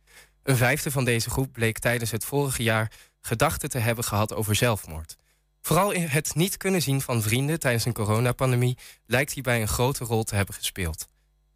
Een 0.43 0.57
vijfde 0.57 0.91
van 0.91 1.05
deze 1.05 1.29
groep 1.29 1.51
bleek 1.51 1.79
tijdens 1.79 2.11
het 2.11 2.25
vorige 2.25 2.63
jaar 2.63 2.91
gedachten 3.21 3.69
te 3.69 3.77
hebben 3.77 4.03
gehad 4.03 4.33
over 4.33 4.55
zelfmoord. 4.55 5.15
Vooral 5.61 5.93
het 5.93 6.35
niet 6.35 6.57
kunnen 6.57 6.81
zien 6.81 7.01
van 7.01 7.21
vrienden 7.21 7.59
tijdens 7.59 7.85
een 7.85 7.93
coronapandemie 7.93 8.77
lijkt 9.05 9.33
hierbij 9.33 9.61
een 9.61 9.67
grote 9.67 10.03
rol 10.03 10.23
te 10.23 10.35
hebben 10.35 10.55
gespeeld. 10.55 11.07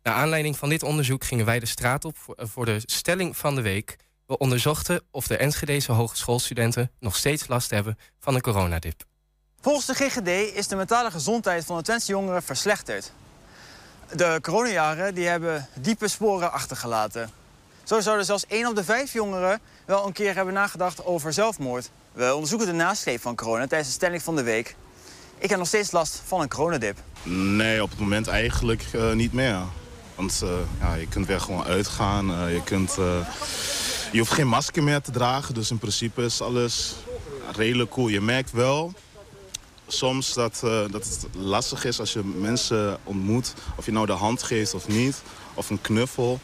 Naar 0.03 0.15
aanleiding 0.15 0.57
van 0.57 0.69
dit 0.69 0.83
onderzoek 0.83 1.23
gingen 1.23 1.45
wij 1.45 1.59
de 1.59 1.65
straat 1.65 2.05
op 2.05 2.17
voor, 2.17 2.35
voor 2.37 2.65
de 2.65 2.81
stelling 2.85 3.37
van 3.37 3.55
de 3.55 3.61
week. 3.61 3.95
We 4.29 4.37
onderzochten 4.37 5.01
of 5.11 5.27
de 5.27 5.37
Enschedese 5.37 5.91
hogeschoolstudenten 5.91 6.91
nog 6.99 7.15
steeds 7.15 7.47
last 7.47 7.69
hebben 7.69 7.97
van 8.19 8.35
een 8.35 8.41
coronadip. 8.41 9.03
Volgens 9.61 9.85
de 9.85 9.93
GGD 9.93 10.55
is 10.55 10.67
de 10.67 10.75
mentale 10.75 11.11
gezondheid 11.11 11.65
van 11.65 11.77
de 11.77 11.83
Twentse 11.83 12.11
jongeren 12.11 12.43
verslechterd. 12.43 13.11
De 14.15 14.39
coronajaren 14.41 15.15
die 15.15 15.27
hebben 15.27 15.67
diepe 15.73 16.07
sporen 16.07 16.51
achtergelaten. 16.51 17.29
Zo 17.83 17.99
zouden 17.99 18.25
zelfs 18.25 18.45
1 18.47 18.67
op 18.67 18.75
de 18.75 18.83
5 18.83 19.13
jongeren 19.13 19.59
wel 19.85 20.05
een 20.05 20.13
keer 20.13 20.35
hebben 20.35 20.53
nagedacht 20.53 21.05
over 21.05 21.33
zelfmoord. 21.33 21.89
We 22.11 22.33
onderzoeken 22.33 22.67
de 22.67 22.73
nasleep 22.73 23.21
van 23.21 23.35
corona 23.35 23.67
tijdens 23.67 23.89
de 23.89 23.95
stelling 23.95 24.21
van 24.21 24.35
de 24.35 24.43
week. 24.43 24.75
Ik 25.37 25.49
heb 25.49 25.57
nog 25.57 25.67
steeds 25.67 25.91
last 25.91 26.21
van 26.25 26.41
een 26.41 26.49
coronadip. 26.49 26.97
Nee, 27.23 27.83
op 27.83 27.89
het 27.89 27.99
moment 27.99 28.27
eigenlijk 28.27 28.83
eh, 28.93 29.11
niet 29.11 29.33
meer. 29.33 29.59
Want 30.19 30.41
eh, 30.43 30.49
ja, 30.79 30.93
je 30.93 31.07
kunt 31.07 31.27
weer 31.27 31.39
gewoon 31.39 31.63
uitgaan. 31.63 32.33
eh, 32.33 32.53
je, 32.53 32.63
kunt, 32.63 32.97
eh, 32.97 33.27
je 34.11 34.17
hoeft 34.17 34.31
geen 34.31 34.47
masker 34.47 34.83
meer 34.83 35.01
te 35.01 35.11
dragen. 35.11 35.53
Dus 35.53 35.71
in 35.71 35.77
principe 35.77 36.21
is 36.21 36.41
alles 36.41 36.95
redelijk 37.55 37.89
cool. 37.89 38.07
Je 38.07 38.21
merkt 38.21 38.51
wel 38.51 38.93
soms 39.87 40.33
dat, 40.33 40.61
eh, 40.63 40.81
dat 40.91 41.05
het 41.05 41.27
lastig 41.35 41.85
is 41.85 41.99
als 41.99 42.13
je 42.13 42.23
mensen 42.23 42.97
ontmoet. 43.03 43.53
Of 43.75 43.85
je 43.85 43.91
nou 43.91 44.05
de 44.05 44.11
hand 44.11 44.43
geeft 44.43 44.73
of 44.73 44.87
niet. 44.87 45.21
Of 45.53 45.69
een 45.69 45.81
knuffel. 45.81 46.39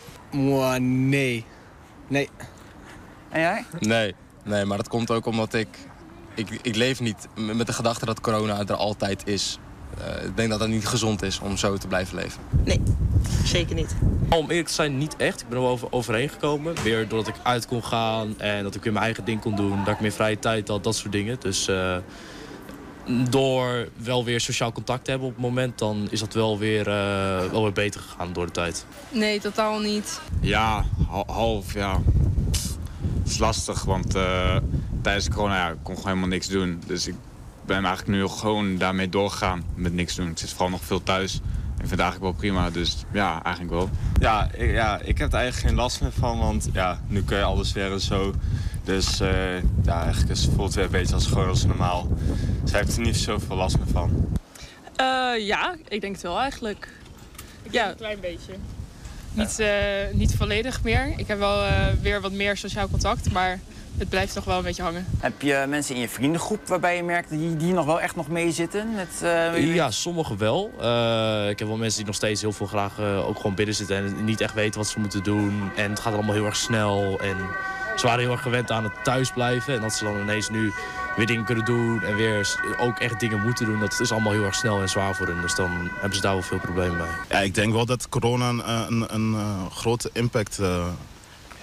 nee. 0.79 1.45
Nee. 2.07 2.29
En 3.29 3.41
jij? 3.41 3.65
Nee, 3.79 4.15
nee, 4.43 4.65
maar 4.65 4.77
dat 4.77 4.87
komt 4.87 5.11
ook 5.11 5.25
omdat 5.25 5.53
ik, 5.53 5.67
ik... 6.35 6.59
Ik 6.61 6.75
leef 6.75 6.99
niet 6.99 7.27
met 7.35 7.67
de 7.67 7.73
gedachte 7.73 8.05
dat 8.05 8.21
corona 8.21 8.59
er 8.59 8.75
altijd 8.75 9.27
is. 9.27 9.59
Eh, 9.97 10.25
ik 10.25 10.37
denk 10.37 10.49
dat 10.49 10.59
het 10.59 10.69
niet 10.69 10.87
gezond 10.87 11.21
is 11.21 11.39
om 11.39 11.57
zo 11.57 11.77
te 11.77 11.87
blijven 11.87 12.15
leven. 12.15 12.41
Nee, 12.63 12.81
zeker 13.43 13.75
niet. 13.75 13.95
Om 14.29 14.49
eerlijk 14.49 14.67
te 14.67 14.73
zijn, 14.73 14.97
niet 14.97 15.15
echt. 15.15 15.41
Ik 15.41 15.47
ben 15.47 15.57
er 15.57 15.63
wel 15.63 15.71
over, 15.71 15.87
overheen 15.91 16.29
gekomen. 16.29 16.75
Weer 16.83 17.07
doordat 17.07 17.27
ik 17.35 17.39
uit 17.43 17.65
kon 17.67 17.83
gaan 17.83 18.39
en 18.39 18.63
dat 18.63 18.75
ik 18.75 18.83
weer 18.83 18.93
mijn 18.93 19.05
eigen 19.05 19.25
ding 19.25 19.41
kon 19.41 19.55
doen. 19.55 19.83
Dat 19.83 19.93
ik 19.93 19.99
meer 19.99 20.11
vrije 20.11 20.39
tijd 20.39 20.67
had, 20.67 20.83
dat 20.83 20.95
soort 20.95 21.11
dingen. 21.11 21.37
Dus 21.39 21.67
eh, 21.67 21.95
door 23.29 23.87
wel 23.97 24.23
weer 24.23 24.39
sociaal 24.41 24.71
contact 24.71 25.03
te 25.03 25.09
hebben 25.09 25.27
op 25.27 25.33
het 25.35 25.43
moment... 25.43 25.77
dan 25.79 26.07
is 26.09 26.19
dat 26.19 26.33
wel 26.33 26.57
weer, 26.57 26.87
eh, 26.87 27.51
wel 27.51 27.61
weer 27.63 27.71
beter 27.73 28.01
gegaan 28.01 28.33
door 28.33 28.45
de 28.45 28.51
tijd. 28.51 28.85
Nee, 29.09 29.39
totaal 29.39 29.79
niet. 29.79 30.19
Ja, 30.41 30.85
hal- 31.09 31.27
half, 31.27 31.73
ja. 31.73 32.01
Het 33.23 33.31
is 33.33 33.37
lastig, 33.37 33.83
want 33.83 34.15
eh, 34.15 34.57
tijdens 35.01 35.29
corona 35.29 35.55
ja, 35.55 35.69
ik 35.69 35.77
kon 35.83 35.95
gewoon 35.95 36.07
helemaal 36.09 36.29
niks 36.29 36.47
doen. 36.47 36.81
Dus 36.85 37.07
ik 37.07 37.15
ben 37.65 37.85
eigenlijk 37.85 38.17
nu 38.17 38.27
gewoon 38.27 38.77
daarmee 38.77 39.09
doorgegaan 39.09 39.63
met 39.75 39.93
niks 39.93 40.15
doen. 40.15 40.29
Ik 40.29 40.37
zit 40.37 40.49
vooral 40.49 40.69
nog 40.69 40.83
veel 40.83 41.03
thuis. 41.03 41.33
Ik 41.35 41.91
vind 41.91 41.91
het 41.91 41.99
eigenlijk 41.99 42.31
wel 42.31 42.41
prima, 42.41 42.69
dus 42.69 43.03
ja, 43.13 43.43
eigenlijk 43.43 43.75
wel. 43.75 43.89
Ja, 44.19 44.51
ik, 44.51 44.71
ja, 44.71 44.99
ik 44.99 45.17
heb 45.17 45.33
er 45.33 45.39
eigenlijk 45.39 45.67
geen 45.67 45.77
last 45.77 46.01
meer 46.01 46.11
van, 46.11 46.39
want 46.39 46.69
ja, 46.73 47.01
nu 47.07 47.23
kun 47.23 47.37
je 47.37 47.43
alles 47.43 47.71
weer 47.71 47.91
en 47.91 47.99
zo. 47.99 48.33
Dus 48.83 49.19
eh, 49.19 49.57
ja, 49.83 50.03
eigenlijk 50.03 50.31
is, 50.31 50.47
voelt 50.55 50.67
het 50.67 50.75
weer 50.75 50.85
een 50.85 50.91
beetje 50.91 51.13
als 51.13 51.27
gewoon 51.27 51.47
als 51.47 51.65
normaal. 51.65 52.07
Dus 52.61 52.71
ik 52.71 52.77
heb 52.77 52.87
er 52.87 53.01
niet 53.01 53.17
zoveel 53.17 53.55
last 53.55 53.77
meer 53.77 53.87
van. 53.87 54.27
Eh, 54.95 55.45
ja, 55.45 55.75
ik 55.87 56.01
denk 56.01 56.13
het 56.13 56.23
wel 56.23 56.39
eigenlijk. 56.39 56.89
ja, 57.69 57.89
een 57.89 57.95
klein 57.95 58.19
beetje. 58.19 58.53
Niet, 59.35 59.59
eh, 59.59 59.67
niet 60.11 60.35
volledig 60.35 60.83
meer. 60.83 61.13
Ik 61.17 61.27
heb 61.27 61.37
wel 61.37 61.63
eh, 61.63 61.87
weer 62.01 62.21
wat 62.21 62.31
meer 62.31 62.57
sociaal 62.57 62.89
contact, 62.89 63.31
maar 63.31 63.59
het 63.97 64.09
blijft 64.09 64.35
nog 64.35 64.43
wel 64.43 64.57
een 64.57 64.63
beetje 64.63 64.83
hangen. 64.83 65.05
Heb 65.19 65.41
je 65.41 65.65
mensen 65.67 65.95
in 65.95 66.01
je 66.01 66.09
vriendengroep 66.09 66.67
waarbij 66.67 66.95
je 66.95 67.03
merkt 67.03 67.29
die, 67.29 67.55
die 67.55 67.73
nog 67.73 67.85
wel 67.85 68.01
echt 68.01 68.15
nog 68.15 68.27
meezitten? 68.27 68.95
Met, 68.95 69.21
uh, 69.23 69.75
ja, 69.75 69.91
sommigen 69.91 70.37
wel. 70.37 70.71
Uh, 70.81 71.49
ik 71.49 71.59
heb 71.59 71.67
wel 71.67 71.77
mensen 71.77 71.97
die 71.97 72.05
nog 72.05 72.15
steeds 72.15 72.41
heel 72.41 72.51
veel 72.51 72.65
graag 72.65 72.99
uh, 72.99 73.27
ook 73.27 73.37
gewoon 73.37 73.55
binnen 73.55 73.75
zitten 73.75 73.95
en 73.95 74.23
niet 74.23 74.41
echt 74.41 74.53
weten 74.53 74.79
wat 74.79 74.89
ze 74.89 74.99
moeten 74.99 75.23
doen. 75.23 75.71
En 75.75 75.89
het 75.89 75.99
gaat 75.99 76.13
allemaal 76.13 76.33
heel 76.33 76.45
erg 76.45 76.55
snel. 76.55 77.19
En 77.19 77.37
ze 77.95 78.05
waren 78.05 78.19
heel 78.19 78.31
erg 78.31 78.41
gewend 78.41 78.71
aan 78.71 78.83
het 78.83 79.03
thuisblijven. 79.03 79.73
En 79.73 79.81
dat 79.81 79.93
ze 79.93 80.03
dan 80.03 80.21
ineens 80.21 80.49
nu 80.49 80.71
weer 81.15 81.25
dingen 81.25 81.45
kunnen 81.45 81.65
doen 81.65 82.03
en 82.03 82.15
weer 82.15 82.59
ook 82.77 82.99
echt 82.99 83.19
dingen 83.19 83.41
moeten 83.41 83.65
doen. 83.65 83.79
Dat 83.79 83.99
is 83.99 84.11
allemaal 84.11 84.31
heel 84.31 84.45
erg 84.45 84.55
snel 84.55 84.81
en 84.81 84.89
zwaar 84.89 85.15
voor 85.15 85.27
hen. 85.27 85.41
Dus 85.41 85.55
dan 85.55 85.89
hebben 85.93 86.15
ze 86.15 86.21
daar 86.21 86.33
wel 86.33 86.41
veel 86.41 86.59
problemen 86.59 86.97
mee. 86.97 87.07
Ja, 87.29 87.39
ik 87.39 87.55
denk 87.55 87.73
wel 87.73 87.85
dat 87.85 88.09
corona 88.09 88.49
een, 88.49 88.89
een, 88.89 89.13
een 89.13 89.35
grote 89.71 90.09
impact 90.13 90.59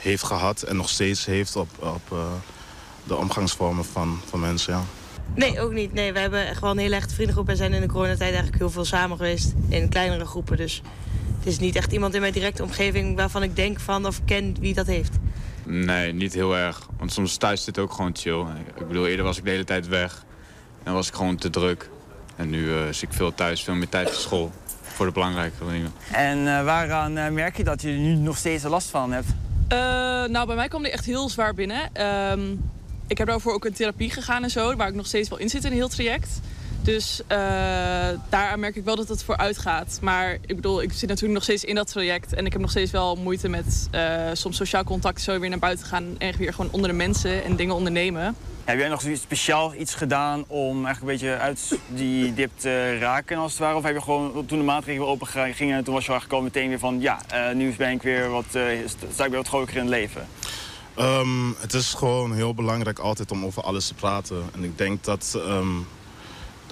heeft 0.03 0.23
gehad 0.23 0.63
en 0.63 0.77
nog 0.77 0.89
steeds 0.89 1.25
heeft 1.25 1.57
op, 1.57 1.69
op 1.79 2.03
uh, 2.13 2.19
de 3.05 3.17
omgangsvormen 3.17 3.85
van, 3.85 4.21
van 4.29 4.41
mensen. 4.41 4.73
Ja. 4.73 4.83
Nee, 5.35 5.61
ook 5.61 5.73
niet. 5.73 5.93
Nee, 5.93 6.13
we 6.13 6.19
hebben 6.19 6.47
echt 6.47 6.61
wel 6.61 6.71
een 6.71 6.79
hele 6.79 6.95
echte 6.95 7.15
vriendengroep 7.15 7.49
en 7.49 7.57
zijn 7.57 7.73
in 7.73 7.81
de 7.81 7.87
coronatijd 7.87 8.33
eigenlijk 8.33 8.59
heel 8.59 8.71
veel 8.71 8.85
samen 8.85 9.17
geweest 9.17 9.53
in 9.69 9.89
kleinere 9.89 10.25
groepen. 10.25 10.57
Dus 10.57 10.83
het 11.39 11.47
is 11.47 11.59
niet 11.59 11.77
echt 11.77 11.93
iemand 11.93 12.15
in 12.15 12.21
mijn 12.21 12.33
directe 12.33 12.63
omgeving 12.63 13.17
waarvan 13.17 13.43
ik 13.43 13.57
denk 13.57 13.81
van 13.81 14.07
of 14.07 14.21
ken 14.25 14.57
wie 14.61 14.75
dat 14.75 14.87
heeft. 14.87 15.13
Nee, 15.65 16.13
niet 16.13 16.35
heel 16.35 16.57
erg. 16.57 16.89
Want 16.99 17.13
soms 17.13 17.37
thuis 17.37 17.65
zit 17.65 17.79
ook 17.79 17.93
gewoon 17.93 18.17
chill. 18.17 18.45
Ik 18.77 18.89
bedoel, 18.89 19.07
eerder 19.07 19.25
was 19.25 19.39
ik 19.39 19.45
de 19.45 19.51
hele 19.51 19.65
tijd 19.65 19.89
weg. 19.89 20.25
En 20.83 20.93
was 20.93 21.09
ik 21.09 21.15
gewoon 21.15 21.37
te 21.37 21.51
druk. 21.51 21.91
En 22.37 22.51
nu 22.51 22.65
uh, 22.65 22.85
zit 22.91 23.03
ik 23.03 23.13
veel 23.13 23.35
thuis, 23.35 23.63
veel 23.63 23.75
meer 23.75 23.89
tijd 23.89 24.09
op 24.09 24.15
school. 24.15 24.53
Voor 24.83 25.07
de 25.07 25.13
belangrijke 25.13 25.67
dingen. 25.71 25.93
En 26.13 26.39
uh, 26.39 26.65
waaraan 26.65 27.19
uh, 27.19 27.29
merk 27.29 27.57
je 27.57 27.65
dat 27.65 27.83
je 27.83 27.89
er 27.89 27.99
nu 27.99 28.15
nog 28.15 28.37
steeds 28.37 28.65
er 28.65 28.71
last 28.71 28.91
van 28.91 29.13
hebt? 29.13 29.29
Uh, 29.73 29.79
nou, 30.29 30.47
bij 30.47 30.57
mij 30.57 30.68
kwam 30.68 30.83
die 30.83 30.93
echt 30.93 31.05
heel 31.05 31.29
zwaar 31.29 31.55
binnen. 31.55 32.07
Um, 32.33 32.70
ik 33.07 33.18
heb 33.18 33.27
daarvoor 33.27 33.53
ook 33.53 33.64
een 33.64 33.73
therapie 33.73 34.11
gegaan 34.11 34.43
en 34.43 34.51
zo, 34.51 34.77
waar 34.77 34.89
ik 34.89 34.95
nog 34.95 35.07
steeds 35.07 35.29
wel 35.29 35.39
in 35.39 35.49
zit 35.49 35.64
in 35.64 35.70
een 35.70 35.77
heel 35.77 35.89
traject. 35.89 36.41
Dus 36.83 37.20
uh, 37.22 37.39
daar 38.28 38.59
merk 38.59 38.76
ik 38.76 38.85
wel 38.85 38.97
dat 38.97 39.09
het 39.09 39.24
vooruit 39.24 39.59
gaat. 39.59 39.99
Maar 40.01 40.33
ik 40.33 40.57
bedoel, 40.57 40.83
ik 40.83 40.93
zit 40.93 41.09
natuurlijk 41.09 41.35
nog 41.35 41.43
steeds 41.43 41.64
in 41.64 41.74
dat 41.74 41.87
traject. 41.87 42.35
En 42.35 42.47
ik 42.47 42.53
heb 42.53 42.61
nog 42.61 42.70
steeds 42.70 42.91
wel 42.91 43.16
moeite 43.16 43.49
met 43.49 43.89
uh, 43.95 44.30
soms 44.33 44.57
sociaal 44.57 44.85
contact 44.85 45.20
zo 45.20 45.39
weer 45.39 45.51
naar 45.51 45.59
buiten 45.59 45.87
gaan. 45.87 46.14
En 46.18 46.37
weer 46.37 46.55
gewoon 46.55 46.70
onder 46.72 46.91
de 46.91 46.97
mensen 46.97 47.45
en 47.45 47.57
dingen 47.57 47.74
ondernemen. 47.74 48.37
Heb 48.64 48.78
jij 48.78 48.89
nog 48.89 49.03
speciaal 49.14 49.74
iets 49.74 49.95
gedaan 49.95 50.45
om 50.47 50.85
eigenlijk 50.85 51.01
een 51.01 51.07
beetje 51.07 51.39
uit 51.39 51.78
die 51.89 52.35
dip 52.35 52.51
te 52.55 52.99
raken 52.99 53.37
als 53.37 53.51
het 53.51 53.61
ware? 53.61 53.76
Of 53.76 53.83
heb 53.83 53.95
je 53.95 54.03
gewoon 54.03 54.47
toen 54.47 54.59
de 54.59 54.64
maatregelen 54.64 55.09
open 55.09 55.26
gingen 55.26 55.76
en 55.76 55.85
toen 55.85 55.95
was 55.95 56.05
je 56.05 56.11
eigenlijk 56.11 56.33
al 56.33 56.41
meteen 56.43 56.68
weer 56.68 56.78
van 56.78 57.01
ja, 57.01 57.20
uh, 57.35 57.55
nu 57.55 57.74
ben 57.76 57.91
ik 57.91 58.03
weer 58.03 58.30
wat, 58.30 58.45
uh, 58.53 58.62
sta 59.12 59.24
ik 59.24 59.30
weer 59.30 59.39
wat 59.39 59.49
groter 59.49 59.74
in 59.74 59.80
het 59.80 59.91
leven? 59.91 60.26
Um, 60.99 61.55
het 61.59 61.74
is 61.74 61.95
gewoon 61.95 62.35
heel 62.35 62.55
belangrijk 62.55 62.99
altijd 62.99 63.30
om 63.30 63.45
over 63.45 63.62
alles 63.62 63.87
te 63.87 63.95
praten. 63.95 64.43
En 64.55 64.64
ik 64.64 64.78
denk 64.78 65.05
dat 65.05 65.35
um, 65.37 65.87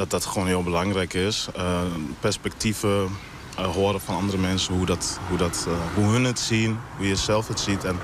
dat, 0.00 0.10
dat 0.10 0.24
gewoon 0.24 0.46
heel 0.46 0.62
belangrijk 0.62 1.14
is. 1.14 1.48
Uh, 1.56 1.80
perspectieven 2.20 3.08
horen 3.56 4.00
van 4.00 4.16
andere 4.16 4.38
mensen, 4.38 4.74
hoe, 4.74 4.86
dat, 4.86 5.18
hoe, 5.28 5.38
dat, 5.38 5.66
hoe 5.94 6.04
hun 6.04 6.24
het 6.24 6.38
zien, 6.38 6.78
hoe 6.96 7.06
je 7.06 7.16
zelf 7.16 7.48
het 7.48 7.60
ziet. 7.60 7.84
En 7.84 7.98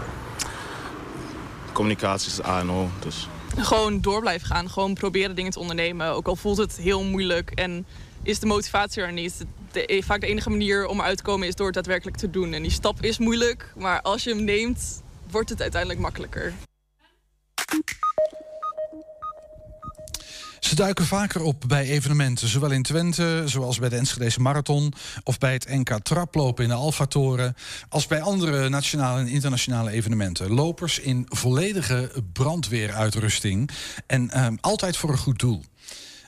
communicatie 1.72 2.30
is 2.30 2.44
A 2.44 2.58
en 2.58 2.70
O. 2.70 2.88
Dus 2.98 3.28
gewoon 3.56 4.00
door 4.00 4.20
blijven 4.20 4.46
gaan. 4.46 4.70
Gewoon 4.70 4.94
proberen 4.94 5.36
dingen 5.36 5.52
te 5.52 5.58
ondernemen. 5.58 6.10
Ook 6.10 6.26
al 6.26 6.36
voelt 6.36 6.56
het 6.56 6.76
heel 6.76 7.04
moeilijk 7.04 7.50
en 7.50 7.86
is 8.22 8.38
de 8.38 8.46
motivatie 8.46 9.02
er 9.02 9.12
niet. 9.12 9.44
De, 9.72 10.02
vaak 10.04 10.20
de 10.20 10.26
enige 10.26 10.50
manier 10.50 10.86
om 10.86 10.98
eruit 10.98 11.16
te 11.16 11.22
komen 11.22 11.48
is 11.48 11.54
door 11.54 11.66
het 11.66 11.74
daadwerkelijk 11.74 12.16
te 12.16 12.30
doen. 12.30 12.52
En 12.52 12.62
die 12.62 12.70
stap 12.70 13.02
is 13.02 13.18
moeilijk, 13.18 13.72
maar 13.76 14.02
als 14.02 14.24
je 14.24 14.30
hem 14.30 14.44
neemt, 14.44 15.02
wordt 15.30 15.50
het 15.50 15.60
uiteindelijk 15.60 16.00
makkelijker. 16.00 16.52
Ze 20.66 20.74
duiken 20.74 21.06
vaker 21.06 21.42
op 21.42 21.64
bij 21.66 21.84
evenementen, 21.84 22.48
zowel 22.48 22.70
in 22.70 22.82
Twente, 22.82 23.42
zoals 23.44 23.78
bij 23.78 23.88
de 23.88 23.96
Enschedese 23.96 24.40
Marathon, 24.40 24.92
of 25.24 25.38
bij 25.38 25.52
het 25.52 25.68
NK 25.68 25.98
Traplopen 26.02 26.64
in 26.64 26.70
de 26.70 26.76
Alfatoren, 26.76 27.54
als 27.88 28.06
bij 28.06 28.20
andere 28.20 28.68
nationale 28.68 29.20
en 29.20 29.28
internationale 29.28 29.90
evenementen. 29.90 30.50
Lopers 30.50 30.98
in 30.98 31.26
volledige 31.28 32.10
brandweeruitrusting 32.32 33.70
en 34.06 34.44
um, 34.44 34.58
altijd 34.60 34.96
voor 34.96 35.10
een 35.10 35.18
goed 35.18 35.38
doel. 35.38 35.62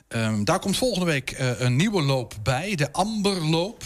Um, 0.07 0.45
daar 0.45 0.59
komt 0.59 0.77
volgende 0.77 1.05
week 1.05 1.39
uh, 1.39 1.59
een 1.59 1.75
nieuwe 1.75 2.01
loop 2.01 2.33
bij, 2.43 2.75
de 2.75 2.91
Amberloop. 2.91 3.83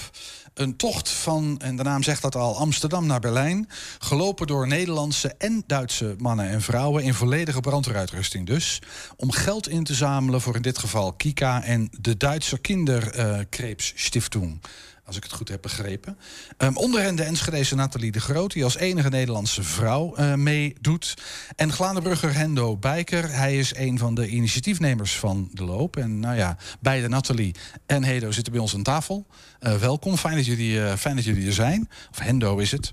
Een 0.54 0.76
tocht 0.76 1.10
van, 1.10 1.60
en 1.60 1.76
de 1.76 1.84
naam 1.84 2.04
zegt 2.04 2.22
dat 2.22 2.36
al, 2.36 2.58
Amsterdam 2.58 3.06
naar 3.06 3.20
Berlijn. 3.20 3.70
Gelopen 4.00 4.48
door 4.48 4.68
Nederlandse 4.68 5.36
en 5.38 5.64
Duitse 5.68 6.16
mannen 6.18 6.50
en 6.50 6.62
vrouwen 6.62 7.04
in 7.04 7.14
volledige 7.14 7.60
brandweeruitrusting 7.60 8.48
dus. 8.48 8.82
Om 9.16 9.32
geld 9.32 9.70
in 9.70 9.84
te 9.84 9.94
zamelen 9.94 10.42
voor 10.42 10.56
in 10.56 10.62
dit 10.62 10.78
geval 10.78 11.14
Kika 11.14 11.64
en 11.64 11.90
de 12.00 12.18
Duitse 12.18 12.58
Kinderkrebsstiftung. 12.58 14.62
Als 15.06 15.16
ik 15.16 15.24
het 15.24 15.32
goed 15.32 15.50
heb 15.50 15.62
begrepen. 15.62 16.18
Um, 16.58 16.78
onder 16.78 17.02
hen 17.02 17.16
de 17.16 17.24
Enschedeze 17.24 17.76
Nathalie 17.76 18.12
de 18.12 18.20
Groot, 18.20 18.54
die 18.54 18.64
als 18.64 18.78
enige 18.78 19.10
Nederlandse 19.10 19.64
vrouw 19.64 20.18
uh, 20.20 20.34
meedoet. 20.34 21.14
En 21.56 21.72
Glanebrugger 21.72 22.34
Hendo 22.36 22.78
Bijker, 22.78 23.36
hij 23.36 23.58
is 23.58 23.76
een 23.76 23.98
van 23.98 24.16
de 24.16 24.28
initiatiefnemers 24.28 25.16
van 25.16 25.50
de 25.52 25.64
loop. 25.64 25.98
En 25.98 26.20
nou 26.20 26.36
ja, 26.36 26.58
beide 26.80 27.08
Nathalie 27.08 27.56
en 27.86 28.04
Hedo 28.04 28.32
zitten 28.32 28.54
bij 28.54 28.62
ons 28.62 28.74
aan 28.74 28.84
tafel. 28.84 29.28
Uh, 29.60 29.76
welkom, 29.76 30.18
fijn 30.18 30.36
dat, 30.36 30.46
jullie, 30.46 30.74
uh, 30.74 30.96
fijn 30.96 31.16
dat 31.16 31.26
jullie 31.26 31.48
er 31.48 31.54
zijn. 31.54 31.90
Of 32.12 32.20
Hendo 32.20 32.58
is 32.58 32.72
het. 32.72 32.92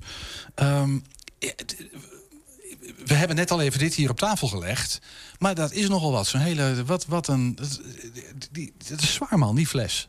Um, 0.54 1.02
we 3.04 3.14
hebben 3.14 3.36
net 3.36 3.50
al 3.50 3.60
even 3.60 3.78
dit 3.78 3.94
hier 3.94 4.10
op 4.10 4.18
tafel 4.18 4.48
gelegd. 4.48 4.98
Maar 5.38 5.54
dat 5.54 5.72
is 5.72 5.88
nogal 5.88 6.12
wat. 6.12 6.26
Zo'n 6.26 6.40
hele. 6.40 6.84
Wat, 6.84 7.06
wat 7.06 7.28
een. 7.28 7.54
Dat, 7.54 7.80
die, 8.50 8.72
dat 8.88 9.00
is 9.00 9.14
zwaar, 9.14 9.38
man, 9.38 9.56
die 9.56 9.66
fles. 9.66 10.08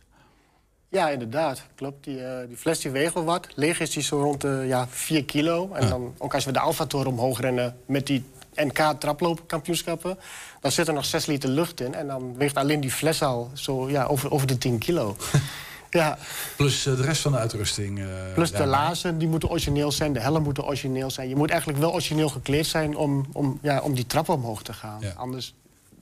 Ja, 0.92 1.10
inderdaad. 1.10 1.62
Klopt. 1.76 2.04
Die, 2.04 2.20
uh, 2.20 2.38
die 2.48 2.58
fles 2.58 2.80
die 2.80 2.92
weegt 2.92 3.14
wel 3.14 3.24
wat. 3.24 3.48
Leeg 3.56 3.80
is 3.80 3.90
die 3.90 4.04
zo 4.04 4.22
rond 4.22 4.42
de 4.42 4.64
ja, 4.68 4.88
4 4.90 5.26
kilo. 5.26 5.74
En 5.74 5.90
dan, 5.90 6.14
ook 6.18 6.34
als 6.34 6.46
we 6.46 6.52
de 6.52 6.60
Alfa-toren 6.60 7.08
omhoog 7.08 7.40
rennen 7.40 7.78
met 7.86 8.08
die 8.08 8.24
NK-traploopkampioenschappen... 8.56 10.18
dan 10.62 10.72
zit 10.72 10.88
er 10.88 10.94
nog 10.94 11.06
6 11.06 11.26
liter 11.26 11.50
lucht 11.50 11.82
in. 11.82 11.94
En 11.94 12.08
dan 12.08 12.38
weegt 12.38 12.56
alleen 12.56 12.80
die 12.80 12.92
fles 12.92 13.22
al 13.24 13.52
zo 13.54 13.90
ja, 13.90 14.06
over, 14.06 14.32
over 14.32 14.48
de 14.48 14.58
10 14.58 14.78
kilo. 14.78 15.16
ja. 15.90 16.18
Plus 16.56 16.88
uh, 16.88 16.96
de 16.96 17.02
rest 17.02 17.22
van 17.22 17.32
de 17.32 17.38
uitrusting. 17.38 18.00
Uh, 18.00 18.06
Plus 18.34 18.52
de 18.52 18.66
laarzen, 18.66 19.18
die 19.18 19.28
moeten 19.28 19.50
origineel 19.50 19.92
zijn. 19.92 20.14
De 20.14 20.20
helm 20.20 20.44
moeten 20.44 20.66
origineel 20.66 21.12
zijn. 21.12 21.30
Je 21.30 21.36
moet 21.36 21.50
eigenlijk 21.50 21.80
wel 21.80 21.94
origineel 21.94 22.30
gekleed 22.30 22.66
zijn 22.66 22.98
om, 22.98 23.26
om, 23.34 23.60
ja, 23.62 23.80
om 23.80 23.94
die 23.94 24.06
trap 24.06 24.30
omhoog 24.30 24.64
te 24.64 24.74
gaan. 24.74 25.02
Ja. 25.02 25.14
Anders, 25.16 25.54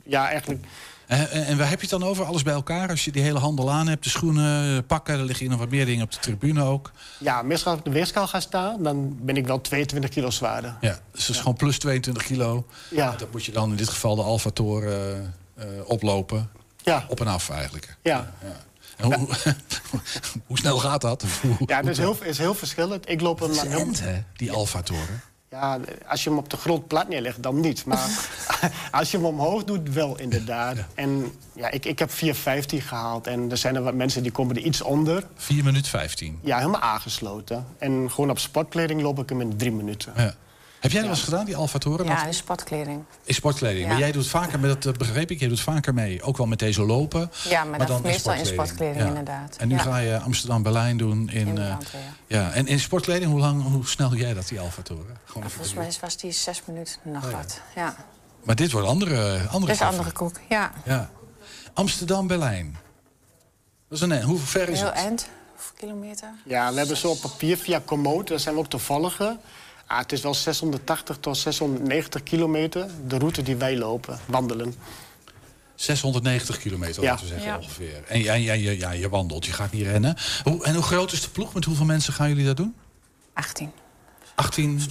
ja, 0.03 0.29
eigenlijk... 0.29 0.65
En, 1.09 1.31
en, 1.31 1.45
en, 1.45 1.57
waar 1.57 1.69
heb 1.69 1.81
je 1.81 1.87
het 1.89 1.99
dan 1.99 2.09
over? 2.09 2.25
Alles 2.25 2.43
bij 2.43 2.53
elkaar? 2.53 2.89
Als 2.89 3.05
je 3.05 3.11
die 3.11 3.21
hele 3.21 3.39
handel 3.39 3.71
aan 3.71 3.87
hebt, 3.87 4.03
de 4.03 4.09
schoenen, 4.09 4.85
pakken... 4.85 5.13
er 5.13 5.23
liggen 5.23 5.39
hier 5.39 5.49
nog 5.49 5.59
wat 5.59 5.69
meer 5.69 5.85
dingen 5.85 6.03
op 6.03 6.11
de 6.11 6.19
tribune 6.19 6.63
ook. 6.63 6.91
Ja, 7.17 7.43
als 7.49 7.61
ik 7.61 7.67
op 7.67 7.85
de 7.85 7.91
weegschaal 7.91 8.27
ga 8.27 8.39
staan, 8.39 8.83
dan 8.83 9.17
ben 9.21 9.37
ik 9.37 9.47
wel 9.47 9.61
22 9.61 10.09
kilo 10.09 10.29
zwaarder. 10.29 10.77
Ja, 10.81 10.99
dus 11.11 11.25
dat 11.25 11.35
is 11.35 11.41
gewoon 11.41 11.55
plus 11.55 11.79
22 11.79 12.23
kilo. 12.23 12.65
Ja. 12.89 13.15
Dat 13.17 13.31
moet 13.31 13.45
je 13.45 13.51
dan 13.51 13.69
in 13.69 13.75
dit 13.75 13.89
geval 13.89 14.15
de 14.15 14.21
Alfa-toren 14.21 15.33
uh, 15.57 15.65
oplopen. 15.85 16.49
Ja. 16.83 17.05
Op 17.07 17.19
en 17.19 17.27
af 17.27 17.49
eigenlijk. 17.49 17.97
Ja. 18.01 18.33
ja. 18.41 19.05
Hoe, 19.05 19.15
hoe, 20.47 20.57
snel 20.57 20.77
gaat 20.77 21.01
dat? 21.01 21.25
ja, 21.65 21.81
dat 21.81 21.91
is 21.91 21.97
heel, 21.97 22.17
is 22.23 22.37
heel 22.37 22.53
verschillend. 22.53 23.09
Ik 23.09 23.21
loop 23.21 23.39
heel... 23.39 23.87
hè, 23.99 24.23
die 24.35 24.51
Alfa-toren. 24.51 25.21
Ja, 25.51 25.79
als 26.07 26.23
je 26.23 26.29
hem 26.29 26.39
op 26.39 26.49
de 26.49 26.57
grond 26.57 26.87
plat 26.87 27.09
neerlegt, 27.09 27.43
dan 27.43 27.59
niet. 27.59 27.85
Maar 27.85 28.29
als 28.91 29.11
je 29.11 29.17
hem 29.17 29.25
omhoog 29.25 29.63
doet, 29.63 29.93
wel 29.93 30.19
inderdaad. 30.19 30.77
Ja. 30.77 30.87
En 30.95 31.31
ja, 31.53 31.69
ik, 31.71 31.85
ik 31.85 31.99
heb 31.99 32.09
4,15 32.09 32.13
gehaald. 32.67 33.27
En 33.27 33.51
er 33.51 33.57
zijn 33.57 33.75
er 33.75 33.81
wat 33.81 33.93
mensen 33.93 34.23
die 34.23 34.31
komen 34.31 34.55
er 34.55 34.61
iets 34.61 34.81
onder. 34.81 35.23
4 35.35 35.63
minuten 35.63 35.91
15? 35.91 36.39
Ja, 36.43 36.57
helemaal 36.57 36.81
aangesloten. 36.81 37.65
En 37.77 38.11
gewoon 38.11 38.29
op 38.29 38.39
sportkleding 38.39 39.01
loop 39.01 39.19
ik 39.19 39.29
hem 39.29 39.41
in 39.41 39.57
drie 39.57 39.71
minuten. 39.71 40.13
Ja. 40.15 40.35
Heb 40.79 40.91
jij 40.91 41.01
dat 41.01 41.09
ja. 41.09 41.15
eens 41.15 41.23
gedaan, 41.23 41.45
die 41.45 41.55
Alfa-toren? 41.55 42.05
Ja, 42.05 42.25
in 42.25 42.33
sportkleding. 42.33 43.03
In 43.23 43.33
sportkleding. 43.33 43.81
Ja. 43.81 43.87
Maar 43.87 43.99
jij 43.99 44.11
doet 44.11 44.27
vaker, 44.27 44.59
met 44.59 44.83
dat 44.83 44.97
begreep 44.97 45.31
ik, 45.31 45.39
jij 45.39 45.47
doet 45.47 45.59
vaker 45.59 45.93
mee. 45.93 46.21
Ook 46.21 46.37
wel 46.37 46.45
met 46.45 46.59
deze 46.59 46.85
lopen. 46.85 47.31
Ja, 47.43 47.63
maar, 47.63 47.77
maar 47.77 47.87
dan 47.87 48.01
meestal 48.01 48.33
in 48.33 48.45
sportkleding, 48.45 48.59
in 48.59 48.65
sportkleding 48.65 49.07
inderdaad. 49.07 49.55
En 49.57 49.67
nu 49.67 49.77
ga 49.77 49.97
je 49.97 50.19
Amsterdam-Berlijn 50.19 50.97
doen 50.97 51.29
in... 51.29 51.47
in 51.47 51.57
uh, 51.57 51.77
ja. 52.27 52.51
En 52.51 52.67
in 52.67 52.79
sportkleding, 52.79 53.31
hoe, 53.31 53.39
lang, 53.39 53.63
hoe 53.63 53.87
snel 53.87 54.15
jij 54.15 54.33
dat, 54.33 54.47
die 54.47 54.59
Alfa-toren? 54.59 55.17
volgens 55.25 55.73
mij 55.73 55.91
was 56.01 56.17
die 56.17 56.31
zes 56.31 56.61
minuten 56.65 56.95
nog 57.03 57.25
oh, 57.25 57.31
wat. 57.31 57.61
Ja. 57.75 57.95
Maar 58.43 58.55
dit 58.55 58.71
wordt 58.71 58.87
andere 58.87 59.47
andere 59.47 59.65
Dit 59.65 59.75
is 59.75 59.79
een 59.79 59.87
andere 59.87 60.11
koek, 60.11 60.39
ja. 60.49 60.71
ja. 60.85 61.09
Amsterdam-Berlijn. 61.73 62.77
Dat 63.89 63.97
is 63.97 64.01
een 64.01 64.23
Hoeveel 64.23 64.47
ver 64.47 64.69
is 64.69 64.79
Heel 64.79 64.87
het? 64.87 64.97
eind. 64.97 65.27
Hoeveel 65.55 65.75
kilometer? 65.77 66.29
Ja, 66.45 66.71
we 66.71 66.77
hebben 66.77 66.97
zo 66.97 67.09
op 67.09 67.21
papier 67.21 67.57
via 67.57 67.81
Komoot, 67.85 68.27
daar 68.27 68.39
zijn 68.39 68.55
we 68.55 68.61
ook 68.61 68.69
te 68.69 68.79
volgen... 68.79 69.39
Ah, 69.89 69.97
het 69.97 70.11
is 70.11 70.21
wel 70.21 70.33
680 70.33 71.17
tot 71.19 71.37
690 71.37 72.23
kilometer, 72.23 72.87
de 73.07 73.17
route 73.17 73.41
die 73.41 73.55
wij 73.55 73.77
lopen, 73.77 74.19
wandelen. 74.25 74.75
690 75.75 76.57
kilometer, 76.57 77.03
ja. 77.03 77.09
laten 77.09 77.25
we 77.25 77.31
zeggen, 77.31 77.49
ja. 77.49 77.57
ongeveer. 77.57 78.03
En 78.07 78.21
ja, 78.21 78.33
ja, 78.33 78.53
ja, 78.53 78.71
ja, 78.71 78.91
je 78.91 79.09
wandelt, 79.09 79.45
je 79.45 79.53
gaat 79.53 79.71
niet 79.71 79.85
rennen. 79.85 80.15
Hoe, 80.43 80.63
en 80.65 80.73
hoe 80.73 80.83
groot 80.83 81.11
is 81.11 81.21
de 81.21 81.29
ploeg? 81.29 81.53
Met 81.53 81.65
hoeveel 81.65 81.85
mensen 81.85 82.13
gaan 82.13 82.29
jullie 82.29 82.45
dat 82.45 82.57
doen? 82.57 82.75
18. 83.33 83.71
18 84.35 84.81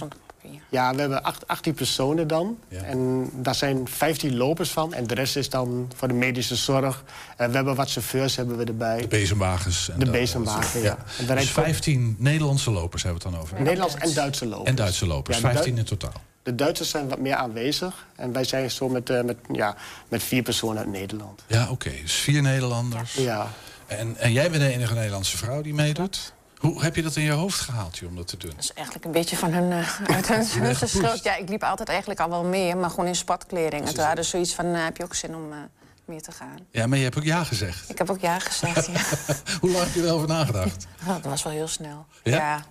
Ja, 0.69 0.93
we 0.93 0.99
hebben 0.99 1.23
acht, 1.23 1.47
18 1.47 1.73
personen 1.73 2.27
dan. 2.27 2.59
En 2.69 3.29
daar 3.33 3.55
zijn 3.55 3.87
15 3.87 4.37
lopers 4.37 4.69
van. 4.69 4.93
En 4.93 5.07
de 5.07 5.13
rest 5.13 5.35
is 5.35 5.49
dan 5.49 5.91
voor 5.95 6.07
de 6.07 6.13
medische 6.13 6.55
zorg. 6.55 7.03
Uh, 7.41 7.47
we 7.47 7.55
hebben 7.55 7.75
wat 7.75 7.91
chauffeurs 7.91 8.35
hebben 8.35 8.57
we 8.57 8.63
erbij. 8.63 9.01
De 9.01 9.07
bezemwagens. 9.07 9.89
En 9.89 9.99
de 9.99 10.09
bezemwagen, 10.09 10.81
ja. 10.81 10.97
ja. 11.27 11.35
Dus 11.35 11.51
15 11.51 12.15
Nederlandse 12.19 12.71
lopers 12.71 13.03
hebben 13.03 13.21
we 13.21 13.27
het 13.27 13.37
dan 13.37 13.45
over? 13.45 13.61
Nederlands 13.63 13.95
en 13.95 14.13
Duitse 14.13 14.45
lopers. 14.45 14.69
En 14.69 14.75
Duitse 14.75 15.07
lopers, 15.07 15.39
ja, 15.39 15.51
15 15.51 15.77
in 15.77 15.83
totaal. 15.83 16.21
De 16.43 16.55
Duitsers 16.55 16.89
zijn 16.89 17.09
wat 17.09 17.19
meer 17.19 17.35
aanwezig. 17.35 18.05
En 18.15 18.31
wij 18.31 18.43
zijn 18.43 18.71
zo 18.71 18.89
met, 18.89 19.09
uh, 19.09 19.21
met, 19.21 19.37
ja, 19.51 19.75
met 20.07 20.23
vier 20.23 20.43
personen 20.43 20.77
uit 20.77 20.91
Nederland. 20.91 21.43
Ja, 21.47 21.63
oké. 21.63 21.71
Okay. 21.71 22.01
Dus 22.01 22.13
vier 22.13 22.41
Nederlanders. 22.41 23.13
Ja. 23.13 23.47
En, 23.87 24.17
en 24.17 24.31
jij 24.31 24.49
bent 24.49 24.63
de 24.63 24.73
enige 24.73 24.93
Nederlandse 24.93 25.37
vrouw 25.37 25.61
die 25.61 25.73
meedoet? 25.73 26.33
Hoe 26.59 26.81
heb 26.81 26.95
je 26.95 27.01
dat 27.01 27.15
in 27.15 27.23
je 27.23 27.31
hoofd 27.31 27.59
gehaald 27.59 27.99
om 28.07 28.15
dat 28.15 28.27
te 28.27 28.37
doen? 28.37 28.49
Dat 28.49 28.63
is 28.63 28.73
eigenlijk 28.73 29.05
een 29.05 29.11
beetje 29.11 29.37
van 29.37 29.51
hun, 29.53 29.71
uh, 29.71 29.99
uit 30.15 30.27
hun. 30.27 31.19
Ja, 31.23 31.35
ik 31.35 31.49
liep 31.49 31.63
altijd 31.63 31.89
eigenlijk 31.89 32.19
al 32.19 32.29
wel 32.29 32.43
meer, 32.43 32.77
maar 32.77 32.89
gewoon 32.89 33.05
in 33.05 33.15
sportkleding. 33.15 33.87
En 33.87 33.93
toen 33.93 34.03
hadden 34.03 34.23
ze 34.23 34.29
zoiets 34.29 34.53
van, 34.53 34.65
uh, 34.65 34.83
heb 34.83 34.97
je 34.97 35.03
ook 35.03 35.15
zin 35.15 35.35
om 35.35 35.51
uh, 35.51 35.57
meer 36.05 36.21
te 36.21 36.31
gaan? 36.31 36.57
Ja, 36.71 36.87
maar 36.87 36.97
je 36.97 37.03
hebt 37.03 37.17
ook 37.17 37.23
ja 37.23 37.43
gezegd. 37.43 37.89
Ik 37.89 37.97
heb 37.97 38.09
ook 38.09 38.19
ja 38.19 38.39
gezegd, 38.39 38.85
ja. 38.85 39.01
Hoe 39.61 39.71
lang 39.71 39.85
heb 39.85 39.93
je 39.93 40.03
erover 40.03 40.27
nagedacht? 40.27 40.87
Oh, 41.07 41.13
dat 41.13 41.23
was 41.23 41.43
wel 41.43 41.53
heel 41.53 41.67
snel. 41.67 42.05
Ja? 42.23 42.35
ja? 42.35 42.65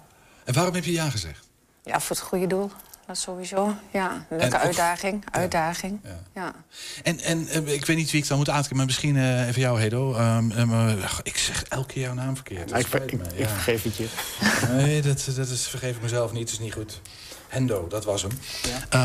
En 0.44 0.54
waarom 0.54 0.74
heb 0.74 0.84
je 0.84 0.92
ja 0.92 1.10
gezegd? 1.10 1.48
Ja, 1.82 2.00
voor 2.00 2.16
het 2.16 2.24
goede 2.24 2.46
doel. 2.46 2.70
Dat 3.08 3.18
sowieso. 3.18 3.74
Ja, 3.92 4.26
een 4.30 4.38
leuke 4.38 4.58
uitdaging. 4.58 5.24
Uitdaging. 5.30 6.00
Ja. 6.04 6.22
ja. 6.34 6.54
En, 7.02 7.20
en 7.20 7.68
ik 7.68 7.86
weet 7.86 7.96
niet 7.96 8.10
wie 8.10 8.22
ik 8.22 8.28
dan 8.28 8.38
moet 8.38 8.48
aankijken, 8.48 8.76
maar 8.76 8.86
misschien 8.86 9.14
uh, 9.14 9.46
even 9.48 9.60
jou, 9.60 9.80
Hedo. 9.80 10.14
Um, 10.14 10.50
um, 10.50 10.98
ik 11.22 11.36
zeg 11.36 11.62
elke 11.62 11.86
keer 11.92 12.02
jouw 12.02 12.14
naam 12.14 12.34
verkeerd. 12.34 12.70
ik, 12.70 12.86
ik, 12.86 13.12
ik, 13.12 13.32
ik 13.32 13.48
vergeef 13.48 13.82
het 13.82 13.96
je. 13.96 14.08
Nee, 14.76 15.02
dat, 15.02 15.28
dat 15.36 15.48
is, 15.48 15.66
vergeef 15.66 15.96
ik 15.96 16.02
mezelf 16.02 16.32
niet. 16.32 16.42
Dat 16.42 16.52
is 16.52 16.58
niet 16.58 16.72
goed. 16.72 17.00
Hendo, 17.48 17.86
dat 17.86 18.04
was 18.04 18.22
hem. 18.22 18.32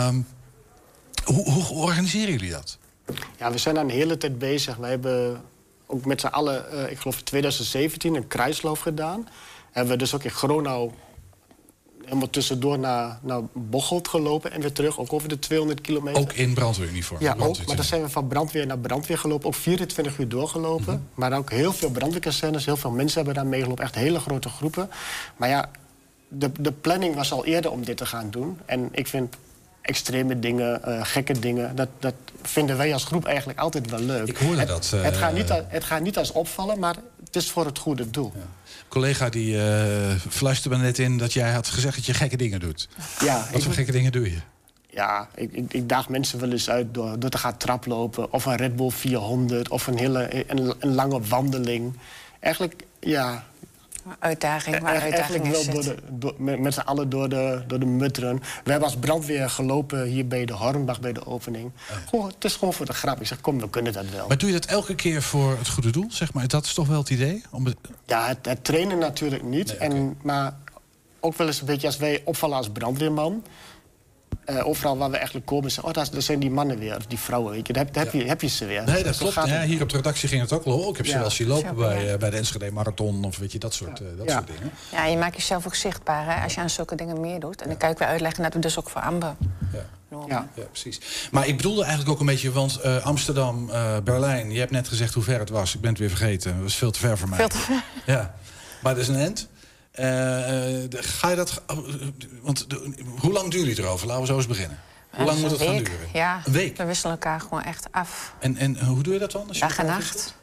Um, 0.08 0.28
hoe, 1.24 1.52
hoe 1.52 1.78
organiseren 1.78 2.32
jullie 2.32 2.52
dat? 2.52 2.78
Ja, 3.38 3.52
we 3.52 3.58
zijn 3.58 3.76
daar 3.76 3.84
een 3.84 3.90
hele 3.90 4.18
tijd 4.18 4.40
bezig. 4.40 4.76
We 4.76 4.88
hebben 4.88 5.42
ook 5.86 6.06
met 6.06 6.22
z'n 6.22 6.28
allen, 6.28 6.66
uh, 6.74 6.92
ik 6.92 7.00
geloof 7.00 7.18
in 7.18 7.24
2017, 7.24 8.16
een 8.16 8.28
kruisloop 8.28 8.80
gedaan. 8.80 9.28
Hebben 9.72 9.94
we 9.94 10.00
dus 10.00 10.16
ook 10.16 10.24
in 10.24 10.32
Gronau 10.32 10.92
helemaal 12.14 12.30
tussendoor 12.30 12.80
naar, 12.80 13.20
naar 13.22 13.42
Bocholt 13.54 14.08
gelopen 14.08 14.52
en 14.52 14.62
weer 14.62 14.72
terug. 14.72 15.00
Ook 15.00 15.14
over 15.14 15.30
de 15.30 15.40
200 15.40 15.82
kilometer. 15.82 16.22
Ook 16.22 16.34
in 16.34 16.54
brandweeruniform? 16.54 17.22
Ja, 17.22 17.36
ook, 17.38 17.66
maar 17.66 17.76
dan 17.76 17.86
zijn 17.86 18.02
we 18.02 18.10
van 18.10 18.28
brandweer 18.28 18.66
naar 18.66 18.80
brandweer 18.80 19.18
gelopen. 19.18 19.48
Ook 19.48 19.56
24 19.56 20.18
uur 20.18 20.28
doorgelopen. 20.28 20.94
Mm 20.94 21.08
Maar 21.14 21.38
ook 21.38 21.52
heel 21.52 21.74
veel 21.74 21.92
brandweerkazernes. 21.92 22.66
Heel 22.66 22.78
veel 22.78 22.92
mensen 22.92 23.16
hebben 23.16 23.34
daar 23.36 23.52
meegelopen. 23.52 23.84
Echt 23.84 23.96
hele 23.96 24.20
grote 24.20 24.50
groepen. 24.50 24.90
Maar 25.38 25.50
ja, 25.50 25.70
de, 26.28 26.52
de 26.60 26.72
planning 26.72 27.16
was 27.16 27.32
al 27.32 27.46
eerder 27.46 27.72
om 27.72 27.86
dit 27.86 27.98
te 27.98 28.06
gaan 28.06 28.32
doen. 28.32 28.58
En 28.66 28.90
ik 28.92 29.08
vind 29.08 29.36
extreme 29.84 30.40
dingen, 30.40 30.82
uh, 30.88 31.00
gekke 31.04 31.40
dingen... 31.40 31.76
Dat, 31.76 31.90
dat 32.00 32.14
vinden 32.42 32.78
wij 32.78 32.94
als 32.94 33.04
groep 33.04 33.26
eigenlijk 33.26 33.60
altijd 33.60 33.90
wel 33.90 34.00
leuk. 34.00 34.28
Ik 34.28 34.38
hoorde 34.38 34.60
het, 34.60 34.68
dat. 34.68 34.92
Uh, 34.96 35.04
het, 35.04 35.18
gaat 35.18 35.34
niet, 35.34 35.50
het 35.68 35.84
gaat 35.84 36.02
niet 36.02 36.18
als 36.18 36.32
opvallen, 36.32 36.80
maar 36.80 36.96
het 37.26 37.36
is 37.36 37.50
voor 37.50 37.66
het 37.66 37.78
goede 37.78 38.10
doel. 38.10 38.32
Ja 38.36 38.48
collega 38.94 39.30
die 39.30 39.56
uh, 39.56 40.16
fluisterde 40.30 40.78
me 40.78 40.84
net 40.84 41.00
in 41.00 41.18
dat 41.18 41.34
jij 41.34 41.52
had 41.52 41.68
gezegd 41.68 41.96
dat 41.96 42.06
je 42.06 42.14
gekke 42.14 42.38
dingen 42.38 42.60
doet. 42.60 42.90
Ja, 43.20 43.48
Wat 43.52 43.64
voor 43.64 43.74
gekke 43.74 43.92
dingen 43.92 44.12
doe 44.12 44.32
je? 44.32 44.38
Ja, 44.90 45.28
ik, 45.36 45.52
ik, 45.52 45.74
ik, 45.74 45.90
daag 45.90 46.10
mensen 46.10 46.40
wel 46.40 46.52
eens 46.52 46.70
uit 46.70 46.94
door, 46.94 47.20
door 47.20 47.30
te 47.30 47.38
gaan 47.38 47.58
traplopen... 47.58 48.34
of 48.34 48.46
een 48.46 48.56
Red 48.56 48.76
Bull 48.76 48.90
400 48.90 49.70
of 49.70 49.88
een 49.88 49.98
hele 49.98 50.52
een, 50.52 50.74
een 50.80 50.94
lange 50.94 51.22
wandeling. 51.22 51.94
Eigenlijk, 52.40 52.84
ja, 53.00 53.46
Uitdaging, 54.20 54.80
waar 54.80 55.02
uitdaging 55.02 55.44
Eigenlijk 55.44 55.66
wel 55.66 55.74
door 55.74 55.84
de, 55.84 55.96
door, 56.12 56.34
met, 56.38 56.60
met 56.60 56.74
z'n 56.74 56.80
allen 56.80 57.10
door 57.10 57.30
de, 57.30 57.64
door 57.68 57.80
de 57.80 57.86
mutteren. 57.86 58.40
We 58.64 58.72
hebben 58.72 58.90
als 58.90 58.98
brandweer 58.98 59.50
gelopen 59.50 60.04
hier 60.04 60.28
bij 60.28 60.46
de 60.46 60.54
Hornbach 60.54 61.00
bij 61.00 61.14
de 61.14 61.26
opening. 61.26 61.72
Goh, 62.08 62.26
het 62.26 62.44
is 62.44 62.56
gewoon 62.56 62.74
voor 62.74 62.86
de 62.86 62.94
grap. 62.94 63.22
Ik 63.22 63.28
zeg, 63.28 63.42
kom, 63.42 63.60
we 63.60 63.70
kunnen 63.70 63.94
dat 63.94 64.10
wel. 64.10 64.28
Maar 64.28 64.38
doe 64.38 64.50
je 64.50 64.60
dat 64.60 64.66
elke 64.66 64.96
keer 64.96 65.22
voor 65.22 65.58
het 65.58 65.70
goede 65.70 65.90
doel, 65.90 66.06
zeg 66.10 66.34
maar? 66.34 66.48
Dat 66.48 66.66
is 66.66 66.74
toch 66.74 66.88
wel 66.88 67.00
het 67.00 67.10
idee? 67.10 67.44
Om 67.52 67.66
het... 67.66 67.78
Ja, 68.06 68.28
het, 68.28 68.46
het, 68.46 68.64
trainen 68.64 68.98
natuurlijk 68.98 69.44
niet. 69.44 69.68
Nee, 69.68 69.76
okay. 69.76 69.88
en, 69.88 70.18
maar 70.22 70.54
ook 71.20 71.36
wel 71.36 71.48
eens 71.48 71.60
een 71.60 71.66
beetje 71.66 71.88
als 71.88 71.98
wij 71.98 72.22
opvallen 72.26 72.58
als 72.58 72.70
brandweerman... 72.70 73.44
Uh, 74.50 74.68
overal 74.68 74.98
waar 74.98 75.10
we 75.10 75.16
eigenlijk 75.16 75.46
komen, 75.46 75.72
zeggen, 75.72 75.96
oh, 75.96 76.12
daar 76.12 76.22
zijn 76.22 76.40
die 76.40 76.50
mannen 76.50 76.80
weer, 76.80 76.96
of 76.96 77.06
die 77.06 77.18
vrouwen, 77.18 77.52
weet 77.52 77.68
je, 77.68 77.74
daar 77.74 77.86
heb, 77.86 77.96
heb, 77.96 78.14
je, 78.14 78.24
heb 78.24 78.42
je 78.42 78.48
ze 78.48 78.66
weer. 78.66 78.84
Nee, 78.84 79.04
dat 79.04 79.18
klopt. 79.18 79.34
Ja, 79.34 79.62
hier 79.62 79.82
op 79.82 79.90
de 79.90 79.96
redactie 79.96 80.30
ging 80.30 80.42
het 80.42 80.52
ook 80.52 80.66
wel. 80.66 80.90
Ik 80.90 80.98
heb 80.98 81.06
ze 81.06 81.20
wel 81.20 81.30
zien 81.30 81.48
lopen 81.48 81.76
bij, 81.76 82.14
uh, 82.14 82.18
bij 82.18 82.30
de 82.30 82.38
Enschede 82.38 82.72
Marathon 82.72 83.24
of 83.24 83.38
weet 83.38 83.52
je, 83.52 83.60
dat 83.60 83.74
soort, 83.74 84.00
uh, 84.00 84.08
dat 84.18 84.32
soort 84.32 84.48
dingen. 84.48 84.72
Ja, 84.92 85.06
je 85.06 85.18
maakt 85.18 85.36
jezelf 85.36 85.66
ook 85.66 85.76
zichtbaar 85.76 86.36
hè, 86.36 86.44
als 86.44 86.54
je 86.54 86.62
aan 86.62 86.70
zulke 86.70 86.96
dingen 86.96 87.20
meer 87.20 87.40
doet. 87.40 87.62
En 87.62 87.68
dan 87.68 87.78
kan 87.78 87.90
ik 87.90 87.98
weer 87.98 88.08
uitleggen 88.08 88.44
dat 88.44 88.54
we 88.54 88.60
dus 88.60 88.80
ook 88.80 88.90
voor 88.90 89.02
Amber. 89.02 89.36
Ja. 89.72 89.86
Ja. 90.28 90.48
ja. 90.56 90.64
precies. 90.64 91.00
Maar 91.32 91.48
ik 91.48 91.58
bedoelde 91.58 91.82
eigenlijk 91.82 92.12
ook 92.12 92.20
een 92.20 92.26
beetje, 92.26 92.52
want 92.52 92.84
Amsterdam, 93.04 93.70
Berlijn, 94.04 94.52
je 94.52 94.60
hebt 94.60 94.72
net 94.72 94.88
gezegd 94.88 95.14
hoe 95.14 95.24
ver 95.24 95.40
het 95.40 95.50
was. 95.50 95.76
Ik 95.76 95.82
ben 95.82 95.90
het 95.90 96.00
weer 96.00 96.10
vergeten. 96.10 96.54
Het 96.54 96.64
was 96.64 96.76
veel 96.76 96.92
te 96.92 97.00
ver 97.00 97.18
voor 97.18 97.30
mij. 97.30 97.38
Veel 97.38 97.48
te 97.48 97.58
ver. 97.58 97.84
Ja. 98.06 98.36
Maar 98.82 98.94
dat 98.94 99.04
is 99.04 99.08
een 99.08 99.16
end. 99.16 99.48
Uh, 100.00 100.06
ga 100.90 101.30
je 101.30 101.36
dat. 101.36 101.62
Want 102.42 102.70
de, 102.70 102.94
hoe 103.18 103.32
lang 103.32 103.52
duurt 103.52 103.68
het 103.68 103.78
erover? 103.78 104.08
Laten 104.08 104.22
we 104.22 104.28
zo 104.28 104.36
eens 104.36 104.48
beginnen. 104.48 104.80
Hoe 105.10 105.26
lang 105.26 105.40
moet 105.40 105.52
het 105.52 105.62
gaan 105.62 105.78
duren? 105.78 106.10
Ja, 106.14 106.42
een 106.46 106.52
week. 106.52 106.78
We 106.78 106.86
wisselen 106.86 107.12
elkaar 107.12 107.42
gewoon 107.42 107.64
echt 107.64 107.88
af. 107.92 108.34
En, 108.40 108.58
en 108.58 108.86
hoe 108.86 109.04
doe 109.04 109.14
je 109.14 109.20
dat 109.20 109.32
dan? 109.32 109.48
Als 109.48 109.58
je 109.58 109.68
Dag 109.68 109.78
en 109.78 109.86
nacht. 109.86 110.36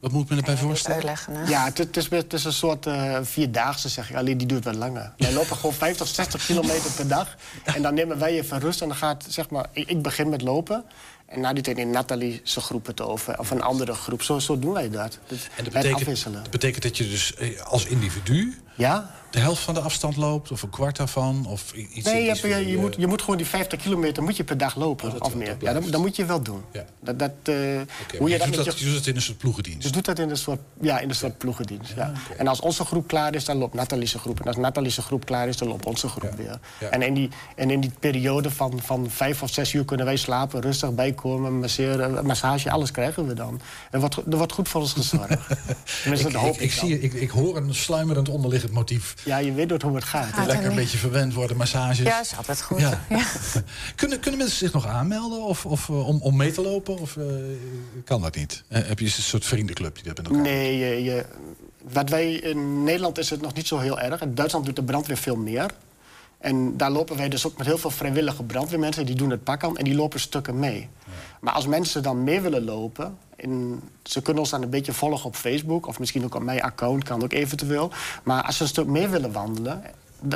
Wat 0.00 0.12
moet 0.12 0.28
men 0.28 0.38
erbij 0.38 0.56
voorstellen? 0.56 0.96
Uitleggen, 0.96 1.34
hè? 1.34 1.48
Ja, 1.48 1.64
het, 1.64 1.78
het, 1.78 1.96
is, 1.96 2.10
het 2.10 2.32
is 2.32 2.44
een 2.44 2.52
soort 2.52 2.86
uh, 2.86 3.18
vierdaagse, 3.22 3.88
zeg 3.88 4.10
ik. 4.10 4.16
Alleen 4.16 4.38
die 4.38 4.46
duurt 4.46 4.64
wat 4.64 4.74
langer. 4.74 5.12
Wij 5.16 5.32
lopen 5.38 5.56
gewoon 5.56 5.74
50, 5.74 6.06
60 6.06 6.46
kilometer 6.46 6.90
per 6.90 7.08
dag. 7.08 7.36
En 7.64 7.82
dan 7.82 7.94
nemen 7.94 8.18
wij 8.18 8.32
even 8.32 8.60
rust. 8.60 8.80
En 8.80 8.88
dan 8.88 8.96
gaat, 8.96 9.24
zeg 9.28 9.50
maar, 9.50 9.66
ik, 9.72 9.88
ik 9.88 10.02
begin 10.02 10.28
met 10.28 10.42
lopen. 10.42 10.84
En 11.26 11.40
na 11.40 11.52
die 11.52 11.62
tijd 11.62 11.78
in 11.78 11.90
Nathalie 11.90 12.40
zijn 12.42 12.64
groep 12.64 12.86
het 12.86 13.00
over. 13.00 13.38
Of 13.38 13.50
een 13.50 13.62
andere 13.62 13.94
groep. 13.94 14.22
Zo, 14.22 14.38
zo 14.38 14.58
doen 14.58 14.72
wij 14.72 14.90
dat. 14.90 15.18
Dus 15.26 15.48
en 15.56 15.64
dat 15.64 15.72
betekent, 15.72 16.24
dat 16.32 16.50
betekent 16.50 16.82
dat 16.82 16.96
je 16.96 17.08
dus 17.08 17.34
eh, 17.34 17.60
als 17.60 17.86
individu... 17.86 18.54
Ja? 18.74 19.10
de 19.34 19.40
helft 19.40 19.62
van 19.62 19.74
de 19.74 19.80
afstand 19.80 20.16
loopt? 20.16 20.50
Of 20.50 20.62
een 20.62 20.70
kwart 20.70 20.96
daarvan? 20.96 21.46
Of 21.48 21.72
iets, 21.72 22.06
nee, 22.06 22.24
je, 22.24 22.68
je, 22.70 22.78
moet, 22.78 22.94
je 22.98 23.06
moet 23.06 23.20
gewoon 23.20 23.36
die 23.36 23.46
50 23.46 23.82
kilometer 23.82 24.22
moet 24.22 24.36
je 24.36 24.44
per 24.44 24.58
dag 24.58 24.76
lopen. 24.76 25.12
Oh, 25.12 25.16
of 25.18 25.34
meer. 25.34 25.56
Ja, 25.60 25.72
dat, 25.72 25.92
dat, 25.92 26.00
moet 26.00 26.16
je 26.16 26.24
wel 26.24 26.42
doen. 26.42 26.62
Ja. 26.72 26.84
Dat, 27.00 27.18
dat, 27.18 27.30
uh, 27.30 27.54
okay, 27.54 28.18
hoe 28.18 28.28
je, 28.28 28.38
dat 28.38 28.46
doet 28.46 28.64
dat, 28.64 28.78
je... 28.78 28.84
doet 28.84 28.94
dat 28.94 29.06
in 29.06 29.16
een 29.16 29.22
soort 29.22 29.38
ploegendienst? 29.38 29.86
Je 29.86 29.92
doet 29.92 30.04
dat 30.04 30.18
in 30.18 30.30
een 30.30 30.36
soort, 30.36 30.60
ja, 30.80 30.98
in 30.98 31.08
een 31.08 31.14
soort 31.14 31.38
ploegendienst. 31.38 31.92
Ja. 31.96 32.12
Okay. 32.24 32.36
En 32.36 32.46
als 32.46 32.60
onze 32.60 32.84
groep 32.84 33.06
klaar 33.06 33.34
is, 33.34 33.44
dan 33.44 33.56
loopt 33.56 33.74
Nathalie's 33.74 34.14
groep. 34.14 34.40
En 34.40 34.46
als 34.46 34.56
Nathalie's 34.56 34.96
groep 34.96 35.24
klaar 35.24 35.48
is, 35.48 35.56
dan 35.56 35.68
loopt 35.68 35.86
onze 35.86 36.08
groep 36.08 36.34
weer. 36.36 36.58
En, 36.90 37.02
in 37.02 37.14
die, 37.14 37.28
en 37.56 37.70
in 37.70 37.80
die 37.80 37.92
periode 37.98 38.50
van, 38.50 38.80
van 38.82 39.10
vijf 39.10 39.42
of 39.42 39.50
zes 39.50 39.72
uur 39.72 39.84
kunnen 39.84 40.06
wij 40.06 40.16
slapen, 40.16 40.60
rustig 40.60 40.94
bijkomen, 40.94 41.58
masseren, 41.60 42.26
massage, 42.26 42.70
alles 42.70 42.90
krijgen 42.90 43.26
we 43.26 43.34
dan. 43.34 43.60
Er 43.90 44.00
wordt, 44.00 44.16
er 44.16 44.36
wordt 44.36 44.52
goed 44.52 44.68
voor 44.68 44.80
ons 44.80 44.92
gezorgd. 44.92 45.32
ik, 46.04 46.32
dat 46.32 46.44
ik, 46.44 46.56
ik, 46.56 46.72
zie, 46.72 47.00
ik, 47.00 47.12
ik 47.12 47.30
hoor 47.30 47.56
een 47.56 47.74
sluimerend 47.74 48.28
onderliggend 48.28 48.63
motief. 48.72 49.14
Ja, 49.24 49.38
je 49.38 49.52
weet 49.52 49.82
hoe 49.82 49.94
het 49.94 50.04
gaat. 50.04 50.32
gaat 50.32 50.46
Lekker 50.46 50.70
een 50.70 50.74
beetje 50.74 50.98
verwend 50.98 51.34
worden, 51.34 51.56
massages. 51.56 51.98
Ja, 51.98 52.20
is 52.20 52.36
altijd 52.36 52.62
goed. 52.62 52.80
Ja. 52.80 53.04
Ja. 53.08 53.24
kunnen, 53.96 54.20
kunnen 54.20 54.38
mensen 54.40 54.58
zich 54.58 54.72
nog 54.72 54.86
aanmelden 54.86 55.42
of, 55.42 55.66
of, 55.66 55.88
uh, 55.88 56.08
om, 56.08 56.20
om 56.20 56.36
mee 56.36 56.52
te 56.52 56.62
lopen? 56.62 56.98
Of 56.98 57.16
uh, 57.16 57.24
kan 58.04 58.22
dat 58.22 58.34
niet? 58.34 58.64
Uh, 58.68 58.78
heb 58.86 58.98
je 58.98 59.04
een 59.04 59.10
soort 59.10 59.44
vriendenclub 59.44 59.94
die 59.94 60.04
dat 60.04 60.16
met 60.16 60.26
elkaar 60.26 60.42
Nee, 60.42 60.78
je, 60.78 61.02
je, 61.02 61.26
wat 61.92 62.08
wij, 62.08 62.32
in 62.32 62.84
Nederland 62.84 63.18
is 63.18 63.30
het 63.30 63.40
nog 63.40 63.54
niet 63.54 63.66
zo 63.66 63.78
heel 63.78 64.00
erg. 64.00 64.20
In 64.20 64.34
Duitsland 64.34 64.66
doet 64.66 64.76
de 64.76 64.82
brandweer 64.82 65.16
veel 65.16 65.36
meer. 65.36 65.70
En 66.38 66.76
daar 66.76 66.90
lopen 66.90 67.16
wij 67.16 67.28
dus 67.28 67.46
ook 67.46 67.56
met 67.56 67.66
heel 67.66 67.78
veel 67.78 67.90
vrijwillige 67.90 68.42
brandweermensen. 68.42 69.06
Die 69.06 69.14
doen 69.14 69.30
het 69.30 69.44
pak 69.44 69.64
aan 69.64 69.76
en 69.76 69.84
die 69.84 69.94
lopen 69.94 70.20
stukken 70.20 70.58
mee. 70.58 70.80
Ja. 70.80 71.12
Maar 71.40 71.54
als 71.54 71.66
mensen 71.66 72.02
dan 72.02 72.24
mee 72.24 72.40
willen 72.40 72.64
lopen... 72.64 73.18
En 73.44 73.80
ze 74.02 74.22
kunnen 74.22 74.42
ons 74.42 74.50
dan 74.50 74.62
een 74.62 74.70
beetje 74.70 74.92
volgen 74.92 75.26
op 75.26 75.36
Facebook... 75.36 75.86
of 75.86 75.98
misschien 75.98 76.24
ook 76.24 76.34
op 76.34 76.42
mijn 76.42 76.62
account, 76.62 77.04
kan 77.04 77.22
ook 77.22 77.32
eventueel. 77.32 77.90
Maar 78.22 78.42
als 78.42 78.56
ze 78.56 78.62
een 78.62 78.68
stuk 78.68 78.86
mee 78.86 79.08
willen 79.08 79.32
wandelen... 79.32 79.82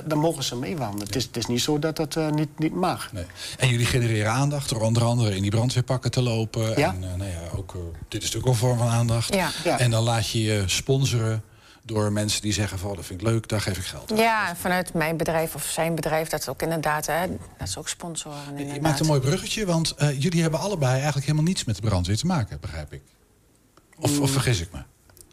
dan 0.04 0.18
mogen 0.18 0.42
ze 0.42 0.56
meewandelen. 0.56 0.98
Ja. 0.98 1.04
Het, 1.04 1.16
is, 1.16 1.24
het 1.24 1.36
is 1.36 1.46
niet 1.46 1.60
zo 1.60 1.78
dat 1.78 1.98
het 1.98 2.14
uh, 2.14 2.30
niet, 2.30 2.58
niet 2.58 2.74
mag. 2.74 3.12
Nee. 3.12 3.24
En 3.58 3.68
jullie 3.68 3.86
genereren 3.86 4.32
aandacht 4.32 4.68
door 4.68 4.80
onder 4.80 5.04
andere 5.04 5.36
in 5.36 5.42
die 5.42 5.50
brandweerpakken 5.50 6.10
te 6.10 6.22
lopen. 6.22 6.78
Ja? 6.78 6.88
En 6.88 7.02
uh, 7.02 7.14
nou 7.14 7.30
ja, 7.30 7.40
ook, 7.56 7.74
uh, 7.74 7.80
dit 8.08 8.22
is 8.22 8.30
natuurlijk 8.32 8.46
ook 8.46 8.52
een 8.52 8.68
vorm 8.68 8.78
van 8.78 8.88
aandacht. 8.88 9.34
Ja. 9.34 9.50
Ja. 9.64 9.78
En 9.78 9.90
dan 9.90 10.02
laat 10.02 10.30
je 10.30 10.42
je 10.42 10.62
sponsoren 10.66 11.42
door 11.88 12.12
mensen 12.12 12.42
die 12.42 12.52
zeggen 12.52 12.78
van 12.78 12.90
oh, 12.90 12.96
dat 12.96 13.04
vind 13.04 13.20
ik 13.20 13.26
leuk, 13.26 13.48
daar 13.48 13.60
geef 13.60 13.78
ik 13.78 13.84
geld 13.84 14.10
aan. 14.12 14.16
Ja, 14.16 14.56
vanuit 14.56 14.94
mijn 14.94 15.16
bedrijf 15.16 15.54
of 15.54 15.64
zijn 15.64 15.94
bedrijf, 15.94 16.28
dat 16.28 16.40
is 16.40 16.48
ook 16.48 16.62
inderdaad, 16.62 17.06
hè, 17.06 17.26
dat 17.58 17.68
is 17.68 17.76
ook 17.76 17.88
sponsoren. 17.88 18.38
Inderdaad. 18.48 18.74
Je 18.74 18.80
maakt 18.80 19.00
een 19.00 19.06
mooi 19.06 19.20
bruggetje, 19.20 19.66
want 19.66 19.94
uh, 19.98 20.20
jullie 20.20 20.42
hebben 20.42 20.60
allebei 20.60 20.92
eigenlijk 20.92 21.24
helemaal 21.26 21.44
niets 21.44 21.64
met 21.64 21.76
de 21.76 21.82
brandweer 21.82 22.16
te 22.16 22.26
maken, 22.26 22.60
begrijp 22.60 22.92
ik. 22.92 23.02
Of, 23.98 24.20
of 24.20 24.30
vergis 24.30 24.60
ik 24.60 24.72
me? 24.72 24.82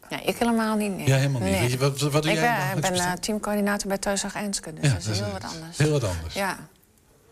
Ja, 0.08 0.22
ik 0.22 0.36
helemaal 0.36 0.76
niet. 0.76 0.96
Nee. 0.96 1.06
Ja, 1.06 1.16
helemaal 1.16 1.40
niet. 1.40 1.50
Nee. 1.50 1.60
Weet 1.60 1.70
je, 1.70 1.78
wat, 1.78 2.00
wat 2.00 2.22
doe 2.22 2.32
ik 2.32 2.38
jij 2.38 2.70
ben, 2.72 2.80
ben 2.80 2.94
uh, 2.94 3.12
teamcoördinator 3.12 3.88
bij 3.88 3.98
Thuiszorg 3.98 4.34
Eenskunde, 4.34 4.80
dus 4.80 4.90
ja, 4.90 4.96
dat 4.96 5.06
is 5.06 5.20
heel 5.20 5.32
wat 5.32 5.44
anders. 5.44 5.78
Heel 5.78 5.90
wat 5.90 6.04
anders. 6.04 6.34
Ja. 6.34 6.58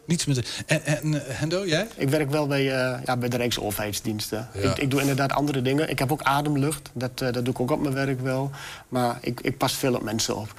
Niets 0.06 0.24
met... 0.24 0.62
En, 0.66 0.84
en 0.84 1.14
eh, 1.26 1.34
Hendo, 1.36 1.66
jij? 1.66 1.86
Ik 1.96 2.08
werk 2.08 2.30
wel 2.30 2.46
bij, 2.46 2.60
eh, 2.60 2.98
ja, 3.04 3.16
bij 3.16 3.28
de 3.28 3.36
Rijksoverheidsdiensten. 3.36 4.48
Ja. 4.54 4.60
Ik, 4.70 4.78
ik 4.78 4.90
doe 4.90 5.00
inderdaad 5.00 5.32
andere 5.32 5.62
dingen. 5.62 5.90
Ik 5.90 5.98
heb 5.98 6.12
ook 6.12 6.22
ademlucht. 6.22 6.90
Dat, 6.92 7.10
eh, 7.20 7.32
dat 7.32 7.44
doe 7.44 7.54
ik 7.54 7.60
ook 7.60 7.70
op 7.70 7.80
mijn 7.80 7.94
werk 7.94 8.20
wel. 8.20 8.50
Maar 8.88 9.18
ik, 9.20 9.40
ik 9.40 9.58
pas 9.58 9.72
veel 9.72 9.94
op 9.94 10.02
mensen 10.02 10.36
op. 10.36 10.54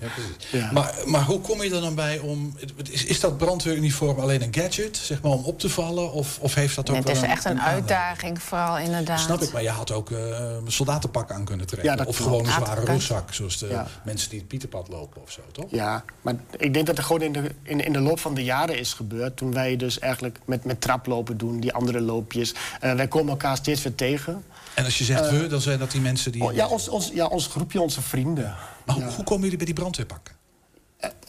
Ja, 0.00 0.06
precies. 0.14 0.70
Maar, 0.72 0.94
maar 1.06 1.22
hoe 1.22 1.40
kom 1.40 1.62
je 1.62 1.74
er 1.74 1.80
dan 1.80 1.94
bij 1.94 2.18
om... 2.18 2.56
Is, 2.90 3.04
is 3.04 3.20
dat 3.20 3.38
brandweeruniform 3.38 4.18
alleen 4.18 4.42
een 4.42 4.54
gadget, 4.54 4.96
zeg 4.96 5.22
maar, 5.22 5.32
om 5.32 5.44
op 5.44 5.58
te 5.58 5.68
vallen? 5.68 6.12
Of, 6.12 6.38
of 6.40 6.54
heeft 6.54 6.76
dat 6.76 6.90
ook 6.90 6.96
Het 6.96 7.04
wel 7.04 7.14
is 7.14 7.20
een- 7.20 7.28
echt 7.28 7.44
een 7.44 7.60
uitdaging, 7.60 8.42
vooral 8.42 8.78
inderdaad. 8.78 9.20
Snap 9.20 9.42
ik, 9.42 9.52
maar 9.52 9.62
je 9.62 9.68
had 9.70 9.90
ook 9.90 10.10
eh, 10.10 10.18
een 10.64 10.72
soldatenpak 10.72 11.30
aan 11.32 11.44
kunnen 11.44 11.66
trekken. 11.66 11.90
Ja, 11.90 11.96
dat 11.96 12.06
of 12.06 12.16
gewoon 12.16 12.38
een 12.40 12.44
Ja, 12.46 12.64
zware 12.64 12.84
rugzak, 12.84 13.34
zoals 13.34 13.58
de 13.58 13.68
Ja. 13.68 13.86
mensen 14.04 14.30
die 14.30 14.38
het 14.38 14.48
Pieterpad 14.48 14.88
lopen 14.88 15.22
of 15.22 15.30
zo, 15.30 15.40
toch? 15.52 15.70
Ja, 15.70 16.04
maar 16.20 16.34
ik 16.56 16.74
denk 16.74 16.86
dat 16.86 16.98
er 16.98 17.04
gewoon 17.04 17.22
in 17.22 17.32
de, 17.32 17.50
in, 17.62 17.84
in 17.84 17.92
de 17.92 18.00
loop 18.00 18.20
van 18.20 18.34
de 18.34 18.44
jaren 18.50 18.78
is 18.78 18.92
gebeurd. 18.92 19.36
Toen 19.36 19.52
wij 19.52 19.76
dus 19.76 19.98
eigenlijk 19.98 20.38
met, 20.44 20.64
met 20.64 20.80
traplopen 20.80 21.36
doen, 21.36 21.60
die 21.60 21.72
andere 21.72 22.00
loopjes. 22.00 22.54
Eh, 22.80 22.92
wij 22.92 23.08
komen 23.08 23.30
elkaar 23.30 23.56
steeds 23.56 23.82
weer 23.82 23.94
tegen. 23.94 24.44
En 24.74 24.84
als 24.84 24.98
je 24.98 25.04
zegt 25.04 25.26
Eh, 25.26 25.38
we, 25.38 25.46
dan 25.46 25.60
zijn 25.60 25.78
dat 25.78 25.90
die 25.90 26.00
mensen 26.00 26.32
die... 26.32 26.42
Oh, 26.42 26.52
ja, 26.52 26.66
ons, 26.66 26.88
ons, 26.88 27.10
ja, 27.14 27.26
ons 27.26 27.46
groepje, 27.46 27.80
onze 27.80 28.02
vrienden. 28.02 28.54
Maar 28.86 28.94
hoe, 28.94 29.04
hoe 29.04 29.24
komen 29.24 29.42
jullie 29.42 29.56
bij 29.56 29.66
die 29.66 29.74
brandweerpakken? 29.74 30.34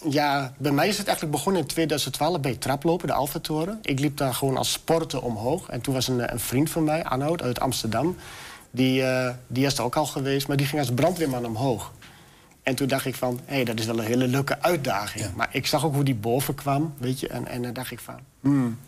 Ja, 0.09 0.53
bij 0.57 0.72
mij 0.72 0.88
is 0.88 0.97
het 0.97 1.07
eigenlijk 1.07 1.38
begonnen 1.38 1.61
in 1.61 1.67
2012 1.67 2.39
bij 2.39 2.55
traplopen, 2.55 3.07
de 3.07 3.13
Alpha-toren. 3.13 3.80
Ik 3.82 3.99
liep 3.99 4.17
daar 4.17 4.34
gewoon 4.34 4.57
als 4.57 4.72
sporter 4.72 5.22
omhoog. 5.22 5.69
En 5.69 5.82
toen 5.82 5.93
was 5.93 6.07
een, 6.07 6.32
een 6.32 6.39
vriend 6.39 6.69
van 6.69 6.84
mij, 6.84 7.03
Arnoud, 7.03 7.41
uit 7.41 7.59
Amsterdam... 7.59 8.15
Die, 8.74 9.03
eh, 9.03 9.34
die 9.47 9.65
is 9.65 9.78
er 9.78 9.84
ook 9.84 9.95
al 9.95 10.05
geweest, 10.05 10.47
maar 10.47 10.57
die 10.57 10.65
ging 10.65 10.82
als 10.82 10.91
brandweerman 10.91 11.45
omhoog. 11.45 11.91
En 12.64 12.76
toen 12.76 12.88
dacht 12.88 13.05
ik 13.05 13.16
van, 13.16 13.39
hé, 13.45 13.64
dat 13.64 13.80
is 13.80 13.86
wel 13.86 13.99
een 13.99 14.05
hele 14.05 14.28
leuke 14.28 14.62
uitdaging. 14.62 15.36
Maar 15.36 15.49
ik 15.51 15.66
zag 15.68 15.86
ook 15.86 15.93
hoe 15.93 16.03
die 16.03 16.16
boven 16.16 16.55
kwam, 16.55 16.93
weet 16.97 17.20
je. 17.20 17.28
En, 17.28 17.47
en 17.47 17.62
dan 17.62 17.74
dacht 17.74 17.91
ik 17.91 17.99
van, 17.99 18.16
hmm, 18.41 18.80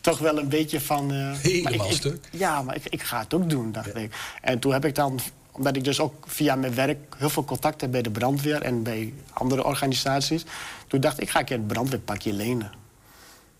toch 0.00 0.18
wel 0.18 0.38
een 0.38 0.48
beetje 0.48 0.80
van... 0.80 1.12
eh, 1.12 1.32
Helemaal 1.32 1.62
maar 1.62 1.72
ik- 1.86 1.90
ik- 1.90 1.96
stuk. 1.96 2.28
Ja, 2.30 2.62
maar 2.62 2.76
ik, 2.76 2.84
ik 2.88 3.02
ga 3.02 3.18
het 3.18 3.34
ook 3.34 3.50
doen, 3.50 3.72
dacht 3.72 3.96
ik. 3.96 4.14
En 4.42 4.58
toen 4.58 4.72
heb 4.72 4.84
ik 4.84 4.94
dan, 4.94 5.20
omdat 5.52 5.76
ik 5.76 5.84
dus 5.84 6.00
ook 6.00 6.24
via 6.26 6.54
mijn 6.54 6.74
werk... 6.74 6.98
heel 7.18 7.30
veel 7.30 7.44
contact 7.44 7.80
heb 7.80 7.90
bij 7.90 8.02
de 8.02 8.10
brandweer 8.10 8.62
en 8.62 8.82
bij 8.82 9.12
andere 9.32 9.64
organisaties... 9.64 10.44
toen 10.86 11.00
dacht 11.00 11.16
ik, 11.16 11.22
ik 11.22 11.30
ga 11.30 11.38
een 11.38 11.44
keer 11.44 11.56
het 11.56 11.66
brandweerpakje 11.66 12.32
lenen. 12.32 12.72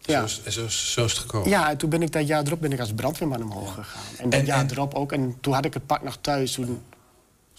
Ja. 0.01 0.27
Zo, 0.27 0.41
is, 0.45 0.55
zo, 0.55 0.65
is- 0.65 0.93
zo 0.93 1.05
is 1.05 1.11
het 1.13 1.21
gekomen. 1.21 1.49
Ja, 1.49 1.71
en 1.71 1.77
toen 1.77 1.91
ben 1.91 2.03
ik 2.03 2.13
dat 2.13 2.27
jaar 2.27 2.43
erop 2.47 2.61
ben 2.61 2.73
ik 2.73 2.81
als 2.81 2.93
brandweerman 2.93 3.43
omhoog 3.43 3.75
gegaan. 3.75 4.03
En 4.19 4.31
dat 4.31 4.41
En- 4.41 4.47
jaar 4.47 4.59
en- 4.61 4.71
erop 4.71 4.95
ook. 4.95 5.13
En 5.13 5.37
toen 5.41 5.55
had 5.55 5.65
ik 5.65 5.75
het 5.75 5.87
pak 5.87 6.03
nog 6.03 6.19
thuis. 6.21 6.53
Toen, 6.53 6.83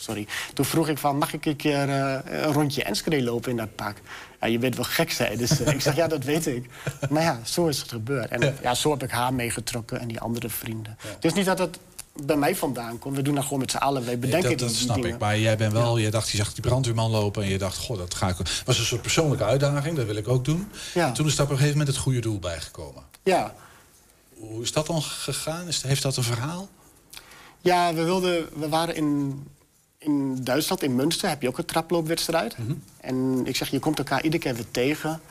sorry. 0.04 0.28
Toen 0.54 0.66
vroeg 0.66 0.88
ik 0.88 0.98
van, 0.98 1.18
mag 1.18 1.34
ik 1.34 1.46
een 1.46 1.56
keer 1.56 1.90
eh, 1.90 2.44
een 2.44 2.54
rondje 2.54 2.84
Enschede 2.84 3.24
lopen 3.24 3.52
in 3.52 3.58
dat 3.58 3.76
pak? 3.76 3.98
Ja, 4.42 4.48
je 4.48 4.58
bent 4.58 4.76
wel 4.76 4.86
gek, 4.86 5.12
zei 5.12 5.38
Dus 5.38 5.60
ik 5.60 5.82
zeg, 5.82 5.96
ja, 5.96 6.08
dat 6.08 6.24
weet 6.24 6.48
ik. 6.48 6.70
Maar 7.10 7.22
ja, 7.22 7.40
zo 7.44 7.68
is 7.68 7.80
het 7.80 7.90
gebeurd. 7.90 8.30
En 8.30 8.58
ja, 8.62 8.74
zo 8.74 8.92
heb 8.92 9.04
ik 9.04 9.12
haar 9.12 9.34
meegetrokken 9.34 10.00
en 10.00 10.08
die 10.08 10.20
andere 10.20 10.50
vrienden. 10.50 10.98
Het 11.02 11.26
is 11.26 11.34
niet 11.34 11.46
dat 11.46 11.60
het 11.60 11.78
bij 12.22 12.36
mij 12.36 12.56
vandaan 12.56 13.00
komt. 13.00 13.16
We 13.16 13.22
doen 13.22 13.36
dat 13.36 13.44
gewoon 13.44 13.60
met 13.60 13.72
z'n 13.72 13.78
allen. 13.78 14.06
Wij 14.06 14.20
bedenken 14.20 14.50
dat, 14.50 14.60
dat 14.60 14.68
die 14.68 14.78
snap 14.78 14.96
dingen. 14.96 15.14
ik. 15.14 15.20
Maar 15.20 15.40
jij 15.40 15.58
bent 15.58 15.72
wel, 15.72 15.98
je 15.98 16.12
dacht, 16.12 16.30
je 16.30 16.38
zag 16.38 16.54
die 16.54 16.62
brandweerman 16.64 17.12
lopen 17.12 17.44
en 17.44 17.50
je 17.50 17.58
dacht, 17.58 17.78
goh, 17.78 17.98
dat 17.98 18.14
ga 18.14 18.28
ik. 18.28 18.38
Het 18.38 18.62
was 18.66 18.80
een 18.80 18.86
soort 18.86 19.02
persoonlijke 19.02 19.44
uitdaging, 19.44 19.96
dat 19.96 20.06
wil 20.06 20.16
ik 20.16 20.28
ook 20.28 20.46
doen. 20.46 20.68
Ja. 20.94 21.08
En 21.08 21.14
toen 21.14 21.26
is 21.26 21.36
daar 21.36 21.46
op 21.46 21.52
een 21.52 21.58
gegeven 21.58 21.78
moment 21.78 21.96
het 21.96 22.06
goede 22.06 22.20
doel 22.20 22.40
bijgekomen. 22.40 23.04
Ja. 23.24 23.54
Hoe 24.38 24.62
is 24.62 24.72
dat 24.72 24.88
dan 24.88 25.02
gegaan? 25.02 25.68
Is, 25.68 25.82
heeft 25.82 26.02
dat 26.02 26.18
een 26.18 26.24
verhaal? 26.24 26.70
Ja, 27.62 27.94
we, 27.94 28.04
wilden, 28.04 28.48
we 28.54 28.70
waren 28.70 28.96
in, 28.96 29.44
in 30.04 30.44
Duitsland, 30.44 30.84
in 30.84 30.96
Münster, 30.96 31.30
heb 31.30 31.42
je 31.42 31.48
ook 31.48 31.58
een 31.58 31.66
traploopwedstrijd. 31.66 32.56
En 33.02 33.42
ik 33.46 33.56
zeg, 33.56 33.70
je 33.70 33.80
komt 33.80 33.98
elkaar 33.98 34.24
iedere 34.24 34.44
keer 34.44 34.56
weer 34.56 34.72
tegen. 34.72 35.22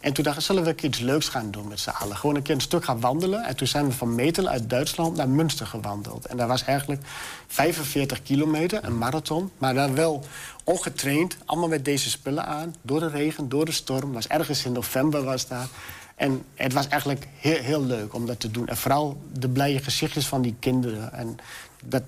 En 0.00 0.12
toen 0.12 0.24
dachten 0.24 0.42
we, 0.42 0.48
zullen 0.48 0.62
we 0.62 0.68
een 0.68 0.74
keer 0.74 0.88
iets 0.88 0.98
leuks 0.98 1.28
gaan 1.28 1.50
doen 1.50 1.68
met 1.68 1.80
z'n 1.80 1.90
allen? 1.90 2.16
Gewoon 2.16 2.36
een 2.36 2.42
keer 2.42 2.54
een 2.54 2.60
stuk 2.60 2.84
gaan 2.84 3.00
wandelen. 3.00 3.44
En 3.44 3.56
toen 3.56 3.66
zijn 3.66 3.86
we 3.86 3.92
van 3.92 4.14
Metelen 4.14 4.50
uit 4.50 4.70
Duitsland 4.70 5.16
naar 5.16 5.28
Münster 5.28 5.66
gewandeld. 5.66 6.26
En 6.26 6.36
dat 6.36 6.48
was 6.48 6.64
eigenlijk 6.64 7.02
45 7.46 8.22
kilometer, 8.22 8.84
een 8.84 8.98
marathon. 8.98 9.50
Maar 9.58 9.74
dan 9.74 9.94
wel 9.94 10.24
ongetraind, 10.64 11.36
allemaal 11.44 11.68
met 11.68 11.84
deze 11.84 12.10
spullen 12.10 12.46
aan. 12.46 12.74
Door 12.82 13.00
de 13.00 13.08
regen, 13.08 13.48
door 13.48 13.64
de 13.64 13.72
storm. 13.72 14.12
was 14.12 14.26
ergens 14.26 14.64
in 14.64 14.72
november 14.72 15.24
was 15.24 15.48
dat. 15.48 15.68
En 16.16 16.44
het 16.54 16.72
was 16.72 16.88
eigenlijk 16.88 17.26
heel, 17.38 17.62
heel 17.62 17.84
leuk 17.84 18.14
om 18.14 18.26
dat 18.26 18.40
te 18.40 18.50
doen. 18.50 18.68
En 18.68 18.76
vooral 18.76 19.20
de 19.32 19.48
blije 19.48 19.78
gezichtjes 19.78 20.26
van 20.26 20.42
die 20.42 20.56
kinderen. 20.58 21.12
En 21.12 21.36
dat, 21.84 22.02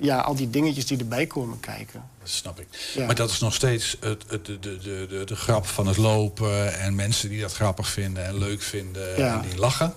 ja, 0.00 0.18
al 0.20 0.34
die 0.34 0.50
dingetjes 0.50 0.86
die 0.86 0.98
erbij 0.98 1.26
komen 1.26 1.60
kijken. 1.60 2.02
Dat 2.20 2.28
snap 2.28 2.60
ik. 2.60 2.66
Ja. 2.94 3.06
Maar 3.06 3.14
dat 3.14 3.30
is 3.30 3.38
nog 3.38 3.54
steeds 3.54 3.96
het, 4.00 4.24
het, 4.28 4.46
de, 4.46 4.58
de, 4.58 4.78
de, 4.78 5.06
de, 5.08 5.24
de 5.24 5.36
grap 5.36 5.66
van 5.66 5.86
het 5.86 5.96
lopen. 5.96 6.78
En 6.78 6.94
mensen 6.94 7.28
die 7.28 7.40
dat 7.40 7.52
grappig 7.54 7.88
vinden 7.88 8.24
en 8.24 8.38
leuk 8.38 8.62
vinden 8.62 9.18
Ja. 9.18 9.34
en 9.42 9.48
die 9.48 9.58
lachen. 9.58 9.94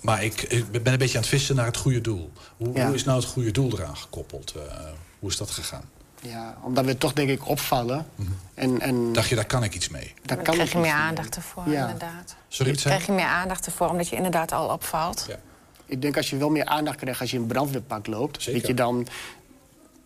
Maar 0.00 0.24
ik, 0.24 0.42
ik 0.42 0.82
ben 0.82 0.92
een 0.92 0.98
beetje 0.98 1.14
aan 1.16 1.20
het 1.22 1.30
vissen 1.30 1.56
naar 1.56 1.66
het 1.66 1.76
goede 1.76 2.00
doel. 2.00 2.32
Hoe, 2.56 2.74
Ja. 2.74 2.86
hoe 2.86 2.94
is 2.94 3.04
nou 3.04 3.20
het 3.20 3.28
goede 3.28 3.50
doel 3.50 3.72
eraan 3.78 3.96
gekoppeld? 3.96 4.52
Eh, 4.56 4.62
hoe 5.18 5.30
is 5.30 5.36
dat 5.36 5.50
gegaan? 5.50 5.84
Ja, 6.22 6.56
omdat 6.62 6.84
we 6.84 6.98
toch 6.98 7.12
denk 7.12 7.28
ik 7.30 7.48
opvallen. 7.48 8.06
En, 8.54 8.80
en 8.80 9.12
Dacht 9.12 9.28
je, 9.28 9.34
daar 9.34 9.44
kan 9.46 9.62
ik 9.64 9.74
iets 9.74 9.88
mee? 9.88 10.14
daar 10.24 10.36
kan 10.36 10.54
krijg 10.54 10.66
ik 10.68 10.72
je 10.74 10.78
meer 10.78 10.92
aandacht 10.92 11.36
ervoor, 11.36 11.68
Ja. 11.68 11.80
inderdaad. 11.80 12.34
Sorry, 12.48 12.72
zei 12.78 12.94
krijg 12.94 13.06
je 13.06 13.12
meer 13.12 13.24
aandacht 13.30 13.66
ervoor, 13.66 13.88
omdat 13.88 14.08
je 14.08 14.16
inderdaad 14.16 14.52
al 14.52 14.68
opvalt. 14.68 15.26
Ik 15.88 16.02
denk 16.02 16.16
als 16.16 16.30
je 16.30 16.36
wel 16.36 16.50
meer 16.50 16.64
aandacht 16.64 16.96
krijgt 16.96 17.20
als 17.20 17.30
je 17.30 17.36
in 17.36 17.42
een 17.42 17.48
brandweerpak 17.48 18.06
loopt... 18.06 18.42
Zeker. 18.42 18.60
Weet 18.60 18.68
je, 18.70 18.74
dan, 18.74 19.06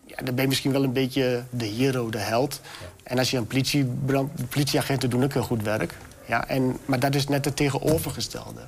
ja, 0.06 0.16
dan 0.16 0.34
ben 0.34 0.42
je 0.42 0.48
misschien 0.48 0.72
wel 0.72 0.84
een 0.84 0.92
beetje 0.92 1.44
de 1.50 1.66
hero, 1.66 2.10
de 2.10 2.18
held. 2.18 2.60
En 3.02 3.18
als 3.18 3.30
je 3.30 3.36
een 3.36 3.46
politiebrand, 3.46 4.36
de 4.36 4.44
politieagenten 4.44 5.10
doen 5.10 5.24
ook 5.24 5.32
heel 5.32 5.42
goed 5.42 5.62
werk. 5.62 5.94
Ja, 6.26 6.48
en, 6.48 6.76
maar 6.84 7.00
dat 7.00 7.14
is 7.14 7.28
net 7.28 7.44
het 7.44 7.56
tegenovergestelde. 7.56 8.60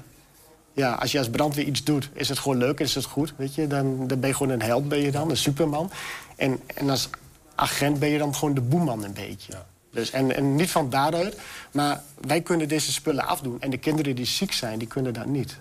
Ja, 0.73 0.93
als 0.93 1.13
je 1.13 1.19
als 1.19 1.31
brandweer 1.31 1.65
iets 1.65 1.85
doet, 1.85 2.11
is 2.13 2.29
het 2.29 2.39
gewoon 2.39 2.57
leuk, 2.57 2.81
is 2.81 2.95
het 2.95 3.05
goed. 3.05 3.33
Weet 3.37 3.55
je? 3.55 3.67
Dan, 3.67 4.07
dan 4.07 4.21
ben 4.21 4.29
je 4.29 4.35
gewoon 4.35 4.53
een 4.53 4.63
held, 4.63 4.89
ben 4.89 4.99
je 4.99 5.11
dan, 5.11 5.31
een 5.31 5.37
superman. 5.37 5.91
En, 6.37 6.61
en 6.67 6.91
als 6.91 7.09
agent 7.55 7.99
ben 7.99 8.09
je 8.09 8.19
dan 8.19 8.35
gewoon 8.35 8.55
de 8.55 8.61
boeman 8.61 9.05
een 9.05 9.13
beetje. 9.13 9.53
Dus, 9.91 10.11
en, 10.11 10.37
en 10.37 10.55
niet 10.55 10.71
van 10.71 10.91
daaruit, 10.91 11.37
maar 11.71 12.03
wij 12.21 12.41
kunnen 12.41 12.69
deze 12.69 12.93
spullen 12.93 13.27
afdoen. 13.27 13.61
En 13.61 13.71
de 13.71 13.79
kinderen 13.79 14.17
die 14.17 14.25
ziek 14.25 14.53
zijn, 14.53 14.79
die 14.79 14.89
kunnen 14.89 15.15
dat 15.15 15.27
niet. 15.27 15.59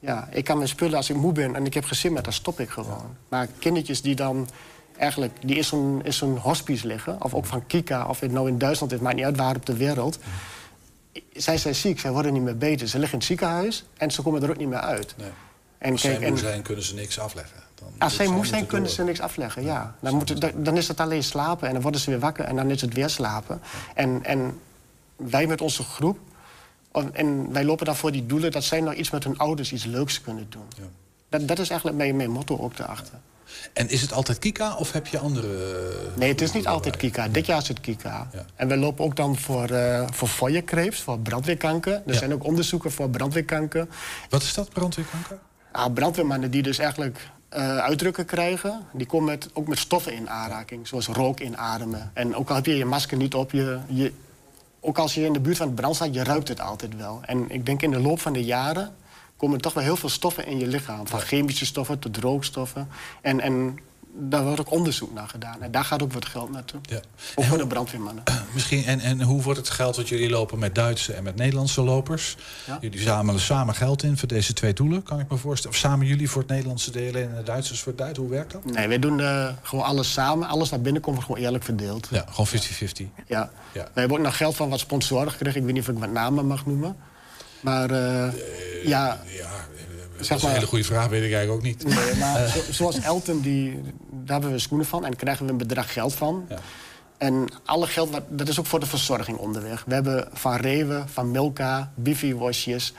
Ja, 0.00 0.28
ik 0.30 0.44
kan 0.44 0.56
mijn 0.56 0.68
spullen 0.68 0.96
als 0.96 1.10
ik 1.10 1.16
moe 1.16 1.32
ben 1.32 1.54
en 1.54 1.66
ik 1.66 1.74
heb 1.74 1.84
gezin 1.84 2.12
met, 2.12 2.24
dan 2.24 2.32
stop 2.32 2.60
ik 2.60 2.68
gewoon. 2.70 3.16
Maar 3.28 3.46
kindertjes 3.58 4.02
die 4.02 4.14
dan 4.14 4.48
eigenlijk, 4.98 5.32
die 5.46 5.56
in 5.56 5.64
zo'n 5.64 6.00
in 6.04 6.12
zo'n 6.12 6.36
hospice 6.36 6.86
liggen... 6.86 7.22
of 7.22 7.34
ook 7.34 7.46
van 7.46 7.66
Kika, 7.66 8.06
of 8.06 8.20
het 8.20 8.32
nou 8.32 8.48
in 8.48 8.58
Duitsland 8.58 8.92
is, 8.92 8.98
maakt 8.98 9.16
niet 9.16 9.24
uit 9.24 9.36
waar 9.36 9.56
op 9.56 9.66
de 9.66 9.76
wereld... 9.76 10.18
zij 11.32 11.58
zijn 11.58 11.74
ziek, 11.74 12.00
zij 12.00 12.10
worden 12.12 12.32
niet 12.32 12.42
meer 12.42 12.56
beter. 12.58 12.88
Ze 12.88 12.98
liggen 12.98 13.12
in 13.12 13.18
het 13.18 13.26
ziekenhuis 13.28 13.84
en 13.96 14.10
ze 14.10 14.22
komen 14.22 14.42
er 14.42 14.50
ook 14.50 14.56
niet 14.56 14.68
meer 14.68 14.78
uit. 14.80 15.14
En 15.78 15.92
Als 15.92 16.00
zij 16.00 16.18
moe 16.18 16.24
en- 16.26 16.38
zijn, 16.38 16.62
kunnen 16.62 16.84
ze 16.84 16.94
niks 16.94 17.18
afleggen. 17.18 17.60
Dan 17.74 17.88
als 17.98 18.14
zij 18.14 18.26
moe 18.26 18.46
zijn, 18.46 18.66
kunnen 18.66 18.86
door. 18.86 18.96
ze 18.96 19.04
niks 19.04 19.20
afleggen, 19.20 19.64
ja. 19.64 19.94
Dan, 20.00 20.22
dan- 20.38 20.52
dan 20.56 20.76
is 20.76 20.88
het 20.88 21.00
alleen 21.00 21.22
slapen 21.22 21.66
en 21.66 21.72
dan 21.72 21.82
worden 21.82 22.00
ze 22.00 22.10
weer 22.10 22.18
wakker... 22.20 22.44
en 22.44 22.56
dan 22.56 22.70
is 22.70 22.80
het 22.80 22.94
weer 22.94 23.08
slapen. 23.10 23.60
En, 23.94 24.24
en 24.24 24.58
wij 25.16 25.46
met 25.46 25.60
onze 25.60 25.82
groep... 25.82 26.18
en- 27.12 27.52
wij 27.52 27.64
lopen 27.64 27.86
dan 27.86 27.96
voor 27.96 28.12
die 28.12 28.26
doelen... 28.26 28.50
dat 28.50 28.64
zij 28.64 28.80
nog 28.80 28.94
iets 28.94 29.10
met 29.10 29.24
hun 29.24 29.38
ouders, 29.38 29.72
iets 29.72 29.84
leuks 29.84 30.20
kunnen 30.20 30.46
doen. 30.48 30.64
Dat, 31.28 31.48
dat 31.48 31.58
is 31.58 31.68
eigenlijk 31.68 31.98
mijn, 31.98 32.16
mijn 32.16 32.30
motto 32.30 32.58
ook 32.58 32.76
daarachter. 32.76 33.18
En 33.72 33.88
is 33.88 34.00
het 34.00 34.12
altijd 34.12 34.38
Kika 34.38 34.76
of 34.76 34.92
heb 34.92 35.06
je 35.06 35.18
andere... 35.18 35.48
Nee, 36.16 36.28
het 36.28 36.40
is 36.40 36.52
niet 36.52 36.66
altijd 36.66 36.96
Kika. 36.96 37.28
Dit 37.28 37.46
jaar 37.46 37.60
is 37.60 37.68
het 37.68 37.80
Kika. 37.80 38.30
En 38.54 38.68
we 38.68 38.76
lopen 38.76 39.04
ook 39.04 39.16
dan 39.16 39.36
voor, 39.38 39.68
eh 39.68 40.06
voor 40.12 40.28
fooiekrebs, 40.28 41.00
voor 41.00 41.18
brandweerkanker. 41.18 42.02
Er 42.06 42.14
zijn 42.14 42.32
ook 42.32 42.44
onderzoeken 42.44 42.90
voor 42.92 43.10
brandweerkanker. 43.10 43.86
Wat 44.28 44.42
is 44.42 44.54
dat, 44.54 44.68
brandweerkanker? 44.68 45.38
Ah, 45.72 45.92
brandweermannen 45.92 46.50
die 46.50 46.62
dus 46.62 46.78
eigenlijk 46.78 47.28
eh, 47.48 47.76
uitdrukken 47.78 48.24
krijgen... 48.24 48.86
die 48.92 49.06
komen 49.06 49.28
met, 49.28 49.48
ook 49.52 49.68
met 49.68 49.78
stoffen 49.78 50.12
in 50.12 50.30
aanraking, 50.30 50.88
zoals 50.88 51.06
rook 51.06 51.40
inademen. 51.40 52.10
En 52.14 52.34
ook 52.34 52.48
al 52.48 52.54
heb 52.54 52.66
je 52.66 52.76
je 52.76 52.84
masker 52.84 53.16
niet 53.16 53.34
op, 53.34 53.52
je, 53.52 53.78
je, 53.86 54.12
ook 54.80 54.98
als 54.98 55.14
je 55.14 55.24
in 55.24 55.32
de 55.32 55.40
buurt 55.40 55.56
van 55.56 55.66
het 55.66 55.76
brand 55.76 55.94
staat... 55.94 56.14
je 56.14 56.24
ruikt 56.24 56.48
het 56.48 56.60
altijd 56.60 56.96
wel. 56.96 57.20
En 57.22 57.50
ik 57.50 57.66
denk 57.66 57.82
in 57.82 57.90
de 57.90 58.00
loop 58.00 58.20
van 58.20 58.32
de 58.32 58.44
jaren 58.44 58.94
komen 59.36 59.56
er 59.56 59.62
toch 59.62 59.74
wel 59.74 59.82
heel 59.82 59.96
veel 59.96 60.08
stoffen 60.08 60.46
in 60.46 60.58
je 60.58 60.66
lichaam. 60.66 61.06
Van 61.06 61.20
chemische 61.20 61.66
stoffen 61.66 61.98
tot 61.98 62.16
rookstoffen. 62.16 62.88
En, 63.20 63.40
en 63.40 63.78
daar 64.14 64.44
wordt 64.44 64.60
ook 64.60 64.70
onderzoek 64.70 65.14
naar 65.14 65.28
gedaan. 65.28 65.62
En 65.62 65.70
daar 65.70 65.84
gaat 65.84 66.02
ook 66.02 66.12
wat 66.12 66.26
geld 66.26 66.50
naartoe. 66.50 66.80
Ja. 66.82 67.00
Ook 67.34 67.44
voor 67.44 67.58
de 67.58 67.66
brandweermannen. 67.66 68.22
Misschien, 68.54 68.84
en, 68.84 69.00
en 69.00 69.22
hoe 69.22 69.42
wordt 69.42 69.58
het 69.58 69.70
geld 69.70 69.96
wat 69.96 70.08
jullie 70.08 70.30
lopen 70.30 70.58
met 70.58 70.74
Duitse 70.74 71.12
en 71.12 71.22
met 71.22 71.36
Nederlandse 71.36 71.82
lopers? 71.82 72.36
Ja. 72.66 72.78
Jullie 72.80 73.00
zamelen 73.00 73.40
samen 73.40 73.74
geld 73.74 74.02
in 74.02 74.18
voor 74.18 74.28
deze 74.28 74.52
twee 74.52 74.72
doelen, 74.72 75.02
kan 75.02 75.20
ik 75.20 75.30
me 75.30 75.36
voorstellen. 75.36 75.76
Of 75.76 75.82
samen 75.82 76.06
jullie 76.06 76.30
voor 76.30 76.42
het 76.42 76.50
Nederlandse 76.50 76.90
delen 76.90 77.30
en 77.30 77.36
de 77.36 77.42
Duitsers 77.42 77.80
voor 77.80 77.92
het 77.92 78.00
Duits. 78.00 78.18
Hoe 78.18 78.28
werkt 78.28 78.52
dat? 78.52 78.64
Nee, 78.64 78.88
wij 78.88 78.98
doen 78.98 79.20
eh, 79.20 79.48
gewoon 79.62 79.84
alles 79.84 80.12
samen. 80.12 80.48
Alles 80.48 80.70
naar 80.70 80.80
binnen 80.80 81.02
komt 81.02 81.14
wordt 81.14 81.30
gewoon 81.30 81.46
eerlijk 81.46 81.64
verdeeld. 81.64 82.08
Ja, 82.10 82.24
gewoon 82.30 82.48
50-50. 82.48 83.24
Ja. 83.26 83.50
Ja. 83.72 83.88
We 83.94 84.00
hebben 84.00 84.18
ook 84.18 84.24
nog 84.24 84.36
geld 84.36 84.56
van 84.56 84.68
wat 84.68 84.78
sponsoren 84.80 85.30
gekregen. 85.30 85.60
Ik 85.60 85.64
weet 85.64 85.74
niet 85.74 85.88
of 85.88 85.94
ik 85.94 85.98
wat 85.98 86.12
namen 86.12 86.46
mag 86.46 86.66
noemen. 86.66 86.96
Maar 87.60 87.90
eh, 87.90 88.32
ja... 88.84 89.20
Dat 90.28 90.36
is 90.38 90.42
een 90.42 90.50
hele 90.50 90.66
goede 90.66 90.84
vraag, 90.84 91.06
weet 91.08 91.22
ik 91.24 91.32
eigenlijk 91.32 91.52
ook 91.52 91.62
niet. 91.62 91.84
Nee, 91.84 92.14
maar 92.20 92.44
Eh, 92.44 92.52
zo- 92.52 92.72
zoals 92.72 92.98
Elton, 93.00 93.40
die, 93.40 93.80
daar 94.10 94.32
hebben 94.40 94.52
we 94.52 94.58
schoenen 94.58 94.86
van. 94.86 95.04
En 95.04 95.16
krijgen 95.16 95.46
we 95.46 95.52
een 95.52 95.58
bedrag 95.58 95.92
geld 95.92 96.14
van. 96.14 96.48
En 97.18 97.46
alle 97.64 97.86
geld, 97.86 98.20
dat 98.28 98.48
is 98.48 98.58
ook 98.60 98.66
voor 98.66 98.80
de 98.80 98.86
verzorging 98.86 99.38
onderweg. 99.38 99.84
We 99.86 99.94
hebben 99.94 100.28
van 100.32 100.56
Rewe, 100.56 101.02
van 101.12 101.30
Milka, 101.30 101.92
Bifi-wasjes. 101.94 102.92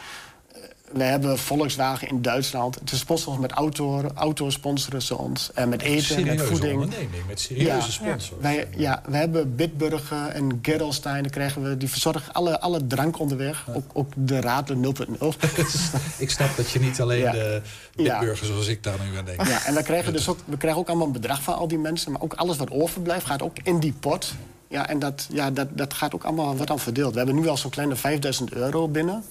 We 0.93 1.03
hebben 1.03 1.37
Volkswagen 1.37 2.07
in 2.07 2.21
Duitsland. 2.21 2.77
Ze 2.85 2.97
sponsoren 2.97 3.33
ons 3.33 3.41
met 3.47 3.51
auto, 3.51 4.01
auto 4.15 4.49
sponsoren 4.49 5.01
ze 5.01 5.17
ons. 5.17 5.51
En 5.53 5.69
met 5.69 5.81
eten, 5.81 5.93
met 5.95 6.03
serieuze 6.03 6.45
voeding. 6.45 6.73
onderneming, 6.81 7.27
met 7.27 7.39
serieuze 7.39 7.91
sponsors. 7.91 8.39
Wij, 8.39 8.67
ja, 8.75 9.01
we 9.05 9.17
hebben 9.17 9.55
Bitburger 9.55 10.27
en 10.27 10.59
Gerolstein. 10.61 11.21
Dan 11.21 11.31
krijgen 11.31 11.63
we, 11.63 11.77
die 11.77 11.89
verzorgen 11.89 12.33
alle, 12.33 12.59
alle 12.59 12.87
drank 12.87 13.19
onderweg. 13.19 13.65
Ook, 13.73 13.85
ook 13.93 14.13
de 14.15 14.41
Radler 14.41 14.77
0.0. 14.77 15.27
Ik 16.17 16.29
snap 16.29 16.55
dat 16.57 16.69
je 16.71 16.79
niet 16.79 17.01
alleen 17.01 17.19
Ja. 17.19 17.31
de 17.31 17.61
bitburger 17.95 18.45
zoals 18.45 18.67
ik 18.67 18.83
daar 18.83 18.97
nu 19.11 19.17
aan 19.17 19.25
denk. 19.25 19.47
Ja, 19.47 19.65
en 19.65 19.73
we 19.73 19.83
krijgen 19.83 20.13
dus 20.13 20.27
ook, 20.27 20.37
we 20.45 20.57
krijgen 20.57 20.79
ook 20.79 20.87
allemaal 20.87 21.05
een 21.07 21.13
bedrag 21.13 21.41
van 21.43 21.55
al 21.55 21.67
die 21.67 21.77
mensen. 21.77 22.11
Maar 22.11 22.21
ook 22.21 22.33
alles 22.33 22.57
wat 22.57 22.71
overblijft 22.71 23.25
gaat 23.25 23.41
ook 23.41 23.57
in 23.63 23.79
die 23.79 23.93
pot. 23.99 24.33
Ja, 24.67 24.87
en 24.89 24.99
dat, 24.99 25.27
ja, 25.31 25.51
dat, 25.51 25.67
dat 25.71 25.93
gaat 25.93 26.13
ook 26.15 26.23
allemaal 26.23 26.55
wat 26.57 26.67
dan 26.67 26.79
verdeeld. 26.79 27.11
We 27.11 27.17
hebben 27.17 27.35
nu 27.35 27.47
al 27.47 27.57
zo'n 27.57 27.71
kleine 27.71 27.95
5000 27.95 28.53
euro 28.53 28.87
binnen. 28.87 29.23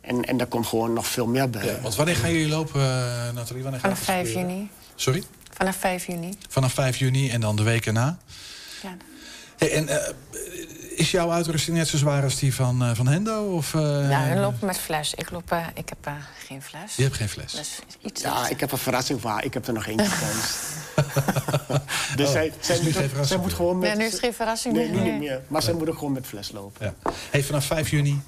En, 0.00 0.24
en 0.24 0.36
daar 0.36 0.46
komt 0.46 0.66
gewoon 0.66 0.92
nog 0.92 1.06
veel 1.06 1.26
meer 1.26 1.50
bij. 1.50 1.78
Want 1.82 1.94
wanneer 1.94 2.16
gaan 2.16 2.32
jullie 2.32 2.48
lopen, 2.48 2.80
eh, 2.80 3.32
Nathalie? 3.34 3.62
Wanneer 3.62 3.80
Vanaf 3.80 3.96
het 3.96 4.04
5 4.06 4.26
gebeuren? 4.28 4.52
juni. 4.54 4.70
Sorry? 4.94 5.22
Vanaf 5.52 5.76
5 5.76 6.06
juni. 6.06 6.34
Vanaf 6.48 6.72
5 6.72 6.96
juni 6.96 7.30
en 7.30 7.40
dan 7.40 7.56
de 7.56 7.62
weken 7.62 7.94
na? 7.94 8.18
Ja. 8.82 8.96
Hey, 9.56 9.72
en 9.72 9.88
eh, 9.88 10.12
is 10.96 11.10
jouw 11.10 11.30
uitrusting 11.30 11.76
net 11.76 11.88
zo 11.88 11.96
zwaar 11.96 12.22
als 12.22 12.38
die 12.38 12.54
van, 12.54 12.82
eh, 12.82 12.90
van 12.94 13.06
Hendo? 13.08 13.44
Of, 13.56 13.74
eh, 13.74 14.10
Ja, 14.10 14.22
hun 14.24 14.40
lopen 14.40 14.66
met 14.66 14.78
fles. 14.78 15.14
Ik, 15.14 15.30
loop, 15.30 15.52
eh, 15.52 15.66
ik 15.74 15.88
heb 15.88 15.98
eh, 16.06 16.12
geen 16.46 16.62
fles. 16.62 16.96
Je 16.96 17.02
hebt 17.02 17.14
geen 17.16 17.28
fles? 17.28 17.52
Dus 17.52 17.78
iets 18.02 18.22
Ja, 18.22 18.48
ik 18.48 18.60
heb 18.60 18.72
een 18.72 18.78
verrassing 18.78 19.20
voor 19.20 19.30
haar. 19.30 19.44
Ik 19.44 19.54
heb 19.54 19.66
er 19.66 19.72
nog 19.72 19.86
eentje 19.86 20.08
thuis. 20.20 20.56
dus 22.16 22.26
Oh, 22.26 22.32
zij, 22.32 22.52
is 22.60 22.66
zij, 22.66 22.76
nu 22.78 22.82
moet, 22.84 22.92
geen 22.92 23.02
ook- 23.02 23.08
verrassing 23.08 23.26
zij 23.26 23.36
moet 23.36 23.46
meer? 23.46 23.56
gewoon 23.56 23.78
met... 23.78 23.90
Ja, 23.90 23.96
nu 23.96 24.04
is 24.04 24.12
het 24.12 24.20
geen 24.20 24.34
verrassing 24.34 24.74
Nee, 24.74 24.88
nu 24.88 24.94
meer. 25.00 25.12
niet 25.12 25.20
meer. 25.20 25.40
Maar 25.48 25.62
zij 25.62 25.72
moet 25.72 25.88
ook 25.88 25.98
gewoon 25.98 26.12
met 26.12 26.26
fles 26.26 26.50
lopen. 26.52 26.94
Ja. 27.04 27.10
Hey, 27.30 27.42
vanaf 27.42 27.64
5 27.64 27.90
juni, 27.90 28.20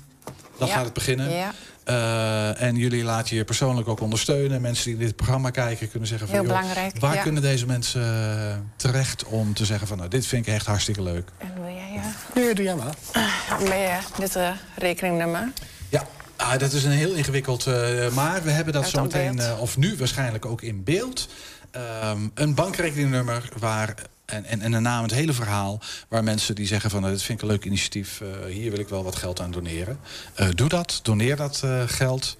dan 0.58 0.68
Ja. 0.68 0.74
gaat 0.74 0.84
het 0.84 0.92
beginnen. 0.92 1.30
Ja. 1.30 1.52
Eh, 1.84 2.62
en 2.62 2.76
jullie 2.76 3.04
laten 3.04 3.36
je 3.36 3.44
persoonlijk 3.44 3.88
ook 3.88 4.00
ondersteunen. 4.00 4.60
Mensen 4.60 4.84
die 4.84 4.96
dit 4.96 5.16
programma 5.16 5.50
kijken 5.50 5.90
kunnen 5.90 6.08
zeggen 6.08 6.26
van... 6.28 6.36
Heel 6.36 6.46
joh, 6.46 6.56
belangrijk, 6.56 6.98
Waar 7.00 7.14
ja. 7.14 7.22
kunnen 7.22 7.42
deze 7.42 7.66
mensen 7.66 8.02
eh, 8.02 8.56
terecht 8.76 9.24
om 9.24 9.54
te 9.54 9.64
zeggen 9.64 9.86
van... 9.86 9.96
nou, 9.96 10.08
dit 10.08 10.26
vind 10.26 10.46
ik 10.46 10.52
echt 10.54 10.66
hartstikke 10.66 11.02
leuk. 11.02 11.28
En 11.38 11.52
wil 11.54 11.64
jij 11.74 11.92
ja? 11.94 12.12
Nee, 12.34 12.54
doe 12.54 12.64
jij 12.64 12.74
maar. 12.74 12.94
Ben 13.68 13.78
je 13.78 13.98
dit 14.18 14.36
eh, 14.36 14.50
rekeningnummer? 14.76 15.52
Ja, 15.88 16.06
ah, 16.36 16.58
dat 16.58 16.72
is 16.72 16.84
een 16.84 16.90
heel 16.90 17.12
ingewikkeld. 17.14 17.66
eh, 17.66 18.08
maar 18.08 18.42
we 18.42 18.50
hebben 18.50 18.72
dat 18.74 18.88
zo 18.88 19.02
meteen, 19.02 19.38
eh, 19.40 19.60
of 19.60 19.76
nu 19.76 19.96
waarschijnlijk 19.96 20.46
ook 20.46 20.62
in 20.62 20.84
beeld. 20.84 21.28
Ehm, 21.70 22.28
een 22.34 22.54
bankrekeningnummer 22.54 23.48
waar. 23.58 23.94
En, 24.32 24.44
en, 24.44 24.74
en 24.74 24.82
naam, 24.82 25.02
het 25.02 25.12
hele 25.12 25.32
verhaal. 25.32 25.80
Waar 26.08 26.24
mensen 26.24 26.54
die 26.54 26.66
zeggen 26.66 26.90
van 26.90 27.00
nou, 27.00 27.12
dit 27.12 27.22
vind 27.22 27.38
ik 27.38 27.44
een 27.44 27.50
leuk 27.50 27.64
initiatief. 27.64 28.20
eh, 28.20 28.28
hier 28.52 28.70
wil 28.70 28.80
ik 28.80 28.88
wel 28.88 29.04
wat 29.04 29.16
geld 29.16 29.40
aan 29.40 29.50
doneren. 29.50 29.98
Eh, 30.34 30.48
doe 30.54 30.68
dat, 30.68 31.00
doneer 31.02 31.36
dat 31.36 31.60
eh, 31.64 31.82
geld. 31.86 32.36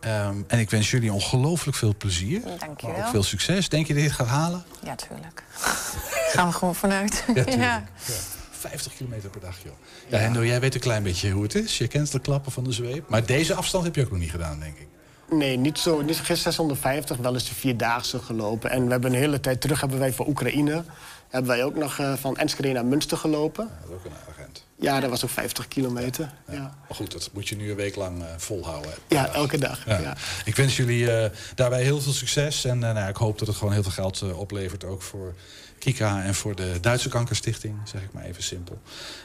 Ehm, 0.00 0.36
en 0.46 0.58
ik 0.58 0.70
wens 0.70 0.90
jullie 0.90 1.12
ongelooflijk 1.12 1.76
veel 1.76 1.94
plezier. 1.98 2.40
Dank 2.58 2.80
je 2.80 2.86
Maar 2.86 2.96
ook 2.96 3.02
wel. 3.02 3.10
veel 3.10 3.22
succes. 3.22 3.68
Denk 3.68 3.86
je 3.86 3.92
dat 3.92 4.02
je 4.02 4.08
dit 4.08 4.16
gaat 4.16 4.26
halen? 4.26 4.64
Ja, 4.82 4.94
tuurlijk. 4.94 5.42
Gaan 6.34 6.48
we 6.48 6.54
gewoon 6.54 6.74
vanuit. 6.74 7.24
Ja, 7.26 7.32
tuurlijk. 7.32 7.56
ja. 7.56 7.84
Ja. 8.06 8.14
50 8.50 8.94
kilometer 8.96 9.30
per 9.30 9.40
dag, 9.40 9.56
joh. 9.64 9.72
Ja, 10.08 10.18
Hendo, 10.18 10.44
jij 10.44 10.60
weet 10.60 10.74
een 10.74 10.80
klein 10.80 11.02
beetje 11.02 11.30
hoe 11.30 11.42
het 11.42 11.54
is. 11.54 11.78
Je 11.78 11.88
kent 11.88 12.12
de 12.12 12.20
klappen 12.20 12.52
van 12.52 12.64
de 12.64 12.72
zweep. 12.72 13.08
Maar 13.08 13.26
deze 13.26 13.54
afstand 13.54 13.84
heb 13.84 13.94
je 13.94 14.04
ook 14.04 14.10
nog 14.10 14.20
niet 14.20 14.30
gedaan, 14.30 14.60
denk 14.60 14.76
ik. 14.78 14.86
Nee, 15.30 15.56
niet 15.56 15.78
zo. 15.78 16.00
Niet 16.02 16.16
geen 16.16 16.36
650, 16.36 17.16
wel 17.16 17.34
eens 17.34 17.48
de 17.48 17.54
vierdaagse 17.54 18.18
gelopen. 18.18 18.70
En 18.70 18.84
we 18.84 18.90
hebben 18.90 19.12
een 19.12 19.18
hele 19.18 19.40
tijd 19.40 19.60
terug 19.60 19.80
hebben 19.80 19.98
wij 19.98 20.12
voor 20.12 20.26
Oekraïne... 20.26 20.84
hebben 21.28 21.50
wij 21.50 21.64
ook 21.64 21.74
nog 21.74 21.98
eh, 21.98 22.12
van 22.14 22.36
Enschede 22.36 22.72
naar 22.72 22.84
Münster 22.84 23.16
gelopen. 23.18 23.68
Dat 23.80 23.88
is 23.90 23.94
ook 23.94 24.04
een 24.04 24.18
aardig 24.20 24.38
eind. 24.38 24.64
Ja, 24.78 25.00
dat 25.00 25.10
was 25.10 25.24
ook 25.24 25.30
50 25.30 25.68
kilometer. 25.68 26.32
Ja, 26.50 26.58
Maar 26.60 26.96
goed, 26.96 27.12
dat 27.12 27.30
moet 27.32 27.48
je 27.48 27.56
nu 27.56 27.70
een 27.70 27.76
week 27.76 27.96
lang 27.96 28.22
eh, 28.22 28.28
volhouden. 28.36 28.90
ja 29.08 29.26
elke 29.32 29.58
dag. 29.58 29.86
Ja. 29.86 29.98
Ja. 30.00 30.16
Ik 30.44 30.56
wens 30.56 30.76
jullie 30.76 31.12
eh, 31.12 31.30
daarbij 31.54 31.82
heel 31.82 32.00
veel 32.00 32.12
succes. 32.12 32.64
En 32.64 32.84
eh, 32.84 32.94
nou, 32.94 33.08
ik 33.08 33.16
hoop 33.16 33.38
dat 33.38 33.48
het 33.48 33.56
gewoon 33.56 33.72
heel 33.72 33.82
veel 33.82 33.92
geld 33.92 34.20
eh, 34.20 34.38
oplevert. 34.38 34.84
Ook 34.84 35.02
voor 35.02 35.34
Kika 35.78 36.22
en 36.22 36.34
voor 36.34 36.54
de 36.56 36.78
Duitse 36.80 37.08
Kankerstichting, 37.08 37.74
zeg 37.84 38.02
ik 38.02 38.12
maar 38.12 38.24
even 38.24 38.42
simpel. 38.42 38.78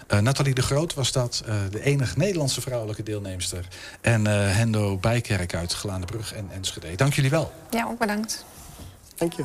Eh, 0.07 0.19
Nathalie 0.19 0.53
de 0.53 0.61
Groot 0.61 0.93
was 0.93 1.11
dat, 1.11 1.43
eh, 1.45 1.55
de 1.71 1.83
enige 1.83 2.17
Nederlandse 2.17 2.61
vrouwelijke 2.61 3.03
deelnemster. 3.03 3.67
En 4.01 4.27
eh, 4.27 4.33
Hendo 4.55 4.97
Bijkerk 4.97 5.53
uit 5.55 5.73
Gelaandebrug 5.73 6.33
en 6.33 6.49
Enschede. 6.51 6.95
Dank 6.95 7.13
jullie 7.13 7.29
wel. 7.29 7.51
ja, 7.69 7.85
ook 7.85 7.99
bedankt. 7.99 8.45
Dank 9.15 9.33
je. 9.33 9.43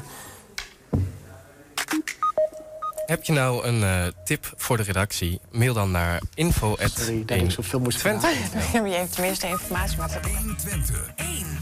Heb 3.07 3.25
je 3.25 3.33
nou 3.33 3.65
een 3.65 3.83
eh, 3.83 4.07
tip 4.25 4.53
voor 4.57 4.77
de 4.77 4.83
redactie? 4.83 5.41
Mail 5.51 5.75
dan 5.75 5.91
naar 5.91 6.23
info. 6.35 6.77
Sorry 6.79 7.25
dat 7.25 7.41
ik 7.41 7.51
zoveel 7.51 7.81
moest 7.81 7.99
Twente. 7.99 8.27
Je 8.73 8.95
hebt 8.97 9.13
tenminste 9.13 9.47
informatie. 9.47 9.99
Maar 9.99 10.21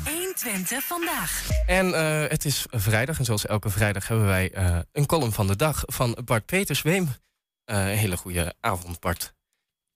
120 0.04 0.84
vandaag. 0.84 1.48
En 1.66 1.94
eh, 1.94 2.30
het 2.30 2.44
is 2.44 2.66
vrijdag 2.70 3.18
en 3.18 3.24
zoals 3.24 3.46
elke 3.46 3.70
vrijdag 3.70 4.08
hebben 4.08 4.26
wij 4.26 4.52
eh, 4.52 4.78
een 4.92 5.06
column 5.06 5.32
van 5.32 5.46
de 5.46 5.56
dag 5.56 5.82
van 5.86 6.18
Bart 6.24 6.46
Petersweem. 6.46 7.08
Eh 7.64 7.76
een 7.76 7.96
hele 7.96 8.16
goede 8.16 8.54
avond, 8.60 9.00
Bart. 9.00 9.34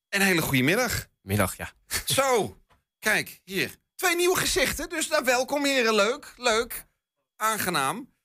Een 0.09 0.22
hele 0.22 0.42
goede 0.42 0.62
middag. 0.62 1.07
Middag, 1.22 1.57
ja. 1.57 1.72
Zo, 2.05 2.57
kijk, 2.99 3.40
hier. 3.44 3.76
Twee 3.94 4.16
nieuwe 4.16 4.36
gezichten, 4.36 4.88
dus 4.88 5.09
nou, 5.09 5.24
welkom 5.24 5.64
heren. 5.64 5.94
Leuk, 5.94 6.34
leuk. 6.36 6.86
Aangenaam. 7.36 8.16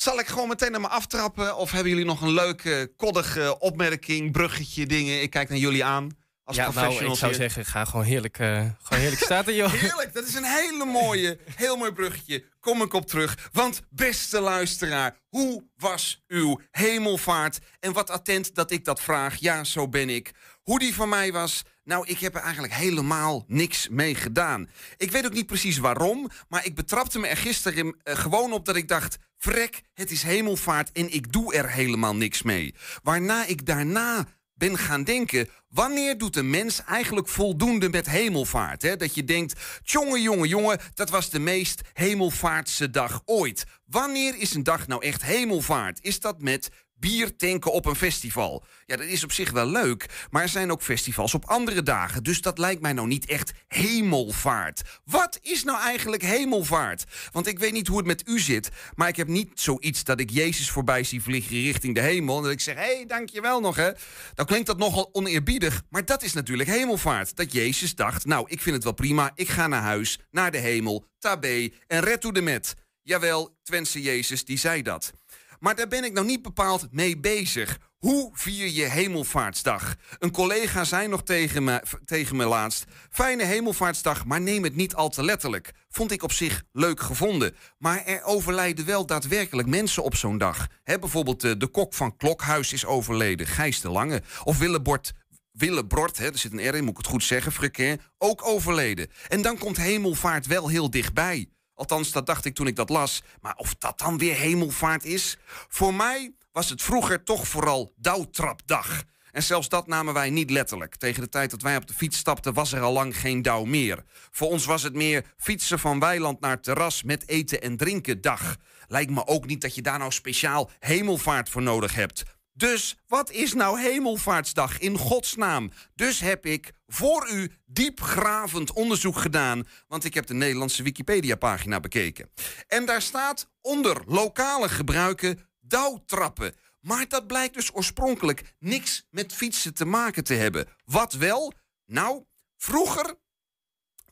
Zal 0.00 0.18
ik 0.18 0.26
gewoon 0.26 0.48
meteen 0.48 0.70
naar 0.70 0.80
me 0.80 0.88
aftrappen? 0.88 1.56
Of 1.56 1.70
hebben 1.70 1.90
jullie 1.90 2.06
nog 2.06 2.20
een 2.20 2.32
leuke, 2.32 2.92
koddige 2.96 3.58
opmerking, 3.58 4.32
bruggetje, 4.32 4.86
dingen? 4.86 5.22
Ik 5.22 5.30
kijk 5.30 5.48
naar 5.48 5.58
jullie 5.58 5.84
aan. 5.84 6.16
Als 6.44 6.56
ja, 6.56 6.70
nou, 6.70 7.04
ik 7.04 7.14
zou 7.14 7.34
zeggen, 7.34 7.64
ga 7.64 7.84
gewoon 7.84 8.04
heerlijk, 8.04 8.38
eh, 8.38 8.66
gewoon 8.82 8.98
heerlijk 9.02 9.22
staan, 9.22 9.54
joh. 9.54 9.72
Heerlijk, 9.80 10.14
dat 10.14 10.26
is 10.26 10.34
een 10.34 10.44
hele 10.44 10.84
mooie, 10.84 11.38
heel 11.54 11.76
mooi 11.76 11.92
bruggetje. 11.92 12.44
Kom 12.60 12.82
ik 12.82 12.92
op 12.92 13.06
terug. 13.06 13.48
Want 13.52 13.80
beste 13.90 14.40
luisteraar, 14.40 15.16
hoe 15.28 15.64
was 15.76 16.24
uw 16.26 16.60
hemelvaart? 16.70 17.58
En 17.80 17.92
wat 17.92 18.10
attent 18.10 18.54
dat 18.54 18.70
ik 18.70 18.84
dat 18.84 19.00
vraag. 19.00 19.36
Ja, 19.36 19.64
zo 19.64 19.88
ben 19.88 20.08
ik. 20.08 20.32
Hoe 20.62 20.78
die 20.78 20.94
van 20.94 21.08
mij 21.08 21.32
was? 21.32 21.64
Nou, 21.84 22.06
ik 22.06 22.18
heb 22.18 22.34
er 22.34 22.40
eigenlijk 22.40 22.72
helemaal 22.72 23.44
niks 23.46 23.88
mee 23.88 24.14
gedaan. 24.14 24.70
Ik 24.96 25.10
weet 25.10 25.26
ook 25.26 25.32
niet 25.32 25.46
precies 25.46 25.78
waarom, 25.78 26.30
maar 26.48 26.64
ik 26.64 26.74
betrapte 26.74 27.18
me 27.18 27.26
er 27.26 27.36
gisteren 27.36 27.96
eh, 28.02 28.16
gewoon 28.16 28.52
op 28.52 28.64
dat 28.64 28.76
ik 28.76 28.88
dacht... 28.88 29.16
Vrek, 29.38 29.82
het 29.94 30.10
is 30.10 30.22
hemelvaart 30.22 30.92
en 30.92 31.12
ik 31.14 31.32
doe 31.32 31.54
er 31.54 31.70
helemaal 31.70 32.16
niks 32.16 32.42
mee. 32.42 32.74
Waarna 33.02 33.46
ik 33.46 33.66
daarna 33.66 34.26
ben 34.54 34.78
gaan 34.78 35.04
denken... 35.04 35.48
wanneer 35.68 36.18
doet 36.18 36.36
een 36.36 36.50
mens 36.50 36.84
eigenlijk 36.84 37.28
voldoende 37.28 37.88
met 37.88 38.06
hemelvaart? 38.08 38.82
Hè? 38.82 38.96
Dat 38.96 39.14
je 39.14 39.24
denkt, 39.24 39.80
jongen, 39.82 40.22
jongen, 40.22 40.48
jongen... 40.48 40.78
dat 40.94 41.10
was 41.10 41.30
de 41.30 41.38
meest 41.38 41.80
hemelvaartse 41.92 42.90
dag 42.90 43.22
ooit. 43.24 43.64
Wanneer 43.84 44.38
is 44.38 44.54
een 44.54 44.62
dag 44.62 44.86
nou 44.86 45.04
echt 45.04 45.22
hemelvaart? 45.22 45.98
Is 46.02 46.20
dat 46.20 46.42
met 46.42 46.70
bier 47.00 47.36
tanken 47.36 47.72
op 47.72 47.86
een 47.86 47.96
festival? 47.96 48.64
Ja, 48.86 48.96
dat 48.96 49.06
is 49.06 49.24
op 49.24 49.32
zich 49.32 49.50
wel 49.50 49.66
leuk, 49.66 50.26
maar 50.30 50.42
er 50.42 50.48
zijn 50.48 50.70
ook 50.70 50.82
festivals 50.82 51.34
op 51.34 51.44
andere 51.44 51.82
dagen... 51.82 52.22
dus 52.22 52.40
dat 52.40 52.58
lijkt 52.58 52.82
mij 52.82 52.92
nou 52.92 53.06
niet 53.06 53.26
echt 53.26 53.52
hemelvaart. 53.66 55.00
Wat 55.04 55.38
is 55.42 55.64
nou 55.64 55.80
eigenlijk 55.80 56.22
hemelvaart? 56.22 57.04
Want 57.32 57.46
ik 57.46 57.58
weet 57.58 57.72
niet 57.72 57.86
hoe 57.88 57.96
het 57.96 58.06
met 58.06 58.28
u 58.28 58.40
zit... 58.40 58.70
maar 58.94 59.08
ik 59.08 59.16
heb 59.16 59.28
niet 59.28 59.50
zoiets 59.54 60.04
dat 60.04 60.20
ik 60.20 60.30
Jezus 60.30 60.70
voorbij 60.70 61.04
zie 61.04 61.22
vliegen 61.22 61.62
richting 61.62 61.94
de 61.94 62.00
hemel... 62.00 62.36
en 62.36 62.42
dat 62.42 62.52
ik 62.52 62.60
zeg, 62.60 62.74
hé, 62.74 62.94
hey, 62.94 63.06
dankjewel 63.06 63.60
nog, 63.60 63.76
hè. 63.76 63.90
Dan 64.34 64.46
klinkt 64.46 64.66
dat 64.66 64.78
nogal 64.78 65.08
oneerbiedig, 65.12 65.82
maar 65.90 66.04
dat 66.04 66.22
is 66.22 66.32
natuurlijk 66.32 66.68
hemelvaart. 66.68 67.36
Dat 67.36 67.52
Jezus 67.52 67.94
dacht, 67.94 68.24
nou, 68.24 68.46
ik 68.48 68.62
vind 68.62 68.74
het 68.74 68.84
wel 68.84 68.92
prima, 68.92 69.32
ik 69.34 69.48
ga 69.48 69.66
naar 69.66 69.82
huis, 69.82 70.18
naar 70.30 70.50
de 70.50 70.58
hemel, 70.58 71.06
tabé 71.18 71.68
en 71.86 72.00
red 72.00 72.20
to 72.20 72.32
de 72.32 72.40
met. 72.40 72.74
Jawel, 73.02 73.56
Twentse 73.62 74.02
Jezus, 74.02 74.44
die 74.44 74.58
zei 74.58 74.82
dat. 74.82 75.12
Maar 75.58 75.76
daar 75.76 75.88
ben 75.88 76.04
ik 76.04 76.12
nou 76.12 76.26
niet 76.26 76.42
bepaald 76.42 76.88
mee 76.90 77.18
bezig. 77.18 77.78
Hoe 77.98 78.30
vier 78.32 78.68
je 78.68 78.84
Hemelvaartsdag? 78.84 79.96
Een 80.18 80.30
collega 80.30 80.84
zei 80.84 81.08
nog 81.08 81.22
tegen 81.22 81.64
me, 81.64 81.82
tegen 82.04 82.36
me 82.36 82.44
laatst... 82.44 82.84
Fijne 83.10 83.44
Hemelvaartsdag, 83.44 84.24
maar 84.24 84.40
neem 84.40 84.64
het 84.64 84.76
niet 84.76 84.94
al 84.94 85.08
te 85.08 85.24
letterlijk. 85.24 85.72
Vond 85.88 86.10
ik 86.10 86.22
op 86.22 86.32
zich 86.32 86.62
leuk 86.72 87.00
gevonden. 87.00 87.54
Maar 87.78 88.04
er 88.04 88.24
overlijden 88.24 88.86
wel 88.86 89.06
daadwerkelijk 89.06 89.68
mensen 89.68 90.02
op 90.02 90.16
zo'n 90.16 90.38
dag. 90.38 90.66
Hè, 90.84 90.98
bijvoorbeeld 90.98 91.44
eh, 91.44 91.52
de 91.58 91.66
kok 91.66 91.94
van 91.94 92.16
Klokhuis 92.16 92.72
is 92.72 92.84
overleden, 92.84 93.46
Gijs 93.46 93.80
de 93.80 93.90
Lange. 93.90 94.22
Of 94.44 94.58
Willebord 94.58 96.18
hè, 96.18 96.26
er 96.26 96.38
zit 96.38 96.52
een 96.52 96.68
R 96.70 96.74
in, 96.74 96.80
moet 96.84 96.90
ik 96.90 96.96
het 96.96 97.06
goed 97.06 97.24
zeggen, 97.24 97.52
Frequin, 97.52 98.00
ook 98.18 98.46
overleden. 98.46 99.10
En 99.28 99.42
dan 99.42 99.58
komt 99.58 99.76
hemelvaart 99.76 100.46
wel 100.46 100.68
heel 100.68 100.90
dichtbij. 100.90 101.48
Althans, 101.78 102.12
dat 102.12 102.26
dacht 102.26 102.44
ik 102.44 102.54
toen 102.54 102.66
ik 102.66 102.76
dat 102.76 102.88
las. 102.88 103.22
Maar 103.40 103.54
of 103.56 103.74
dat 103.74 103.98
dan 103.98 104.18
weer 104.18 104.34
hemelvaart 104.34 105.04
is? 105.04 105.38
Voor 105.68 105.94
mij 105.94 106.32
was 106.52 106.70
het 106.70 106.82
vroeger 106.82 107.24
toch 107.24 107.48
vooral 107.48 107.92
douwtrapdag. 107.96 109.02
En 109.30 109.42
zelfs 109.42 109.68
dat 109.68 109.86
namen 109.86 110.14
wij 110.14 110.30
niet 110.30 110.50
letterlijk. 110.50 110.96
Tegen 110.96 111.22
de 111.22 111.28
tijd 111.28 111.50
dat 111.50 111.62
wij 111.62 111.76
op 111.76 111.86
de 111.86 111.94
fiets 111.94 112.18
stapten 112.18 112.54
was 112.54 112.72
er 112.72 112.80
al 112.80 112.92
lang 112.92 113.16
geen 113.16 113.42
douw 113.42 113.64
meer. 113.64 114.04
Voor 114.30 114.48
ons 114.48 114.64
was 114.64 114.82
het 114.82 114.94
meer 114.94 115.24
fietsen 115.36 115.78
van 115.78 115.98
weiland 115.98 116.40
naar 116.40 116.60
terras 116.60 117.02
met 117.02 117.28
eten 117.28 117.62
en 117.62 117.76
drinken 117.76 118.20
dag. 118.20 118.56
Lijkt 118.86 119.10
me 119.10 119.26
ook 119.26 119.46
niet 119.46 119.60
dat 119.60 119.74
je 119.74 119.82
daar 119.82 119.98
nou 119.98 120.12
speciaal 120.12 120.70
hemelvaart 120.78 121.48
voor 121.48 121.62
nodig 121.62 121.94
hebt. 121.94 122.22
Dus 122.58 122.96
wat 123.06 123.30
is 123.30 123.52
nou 123.52 123.80
Hemelvaartsdag 123.80 124.78
in 124.78 124.98
godsnaam? 124.98 125.70
Dus 125.94 126.20
heb 126.20 126.46
ik 126.46 126.72
voor 126.86 127.30
u 127.30 127.52
diepgravend 127.66 128.72
onderzoek 128.72 129.18
gedaan, 129.18 129.66
want 129.88 130.04
ik 130.04 130.14
heb 130.14 130.26
de 130.26 130.34
Nederlandse 130.34 130.82
Wikipedia-pagina 130.82 131.80
bekeken. 131.80 132.30
En 132.66 132.86
daar 132.86 133.02
staat 133.02 133.48
onder 133.60 134.02
lokale 134.06 134.68
gebruiken 134.68 135.48
douwtrappen. 135.60 136.54
Maar 136.80 137.08
dat 137.08 137.26
blijkt 137.26 137.54
dus 137.54 137.74
oorspronkelijk 137.74 138.54
niks 138.58 139.06
met 139.10 139.32
fietsen 139.32 139.74
te 139.74 139.84
maken 139.84 140.24
te 140.24 140.34
hebben. 140.34 140.66
Wat 140.84 141.12
wel? 141.12 141.52
Nou, 141.86 142.24
vroeger 142.56 143.14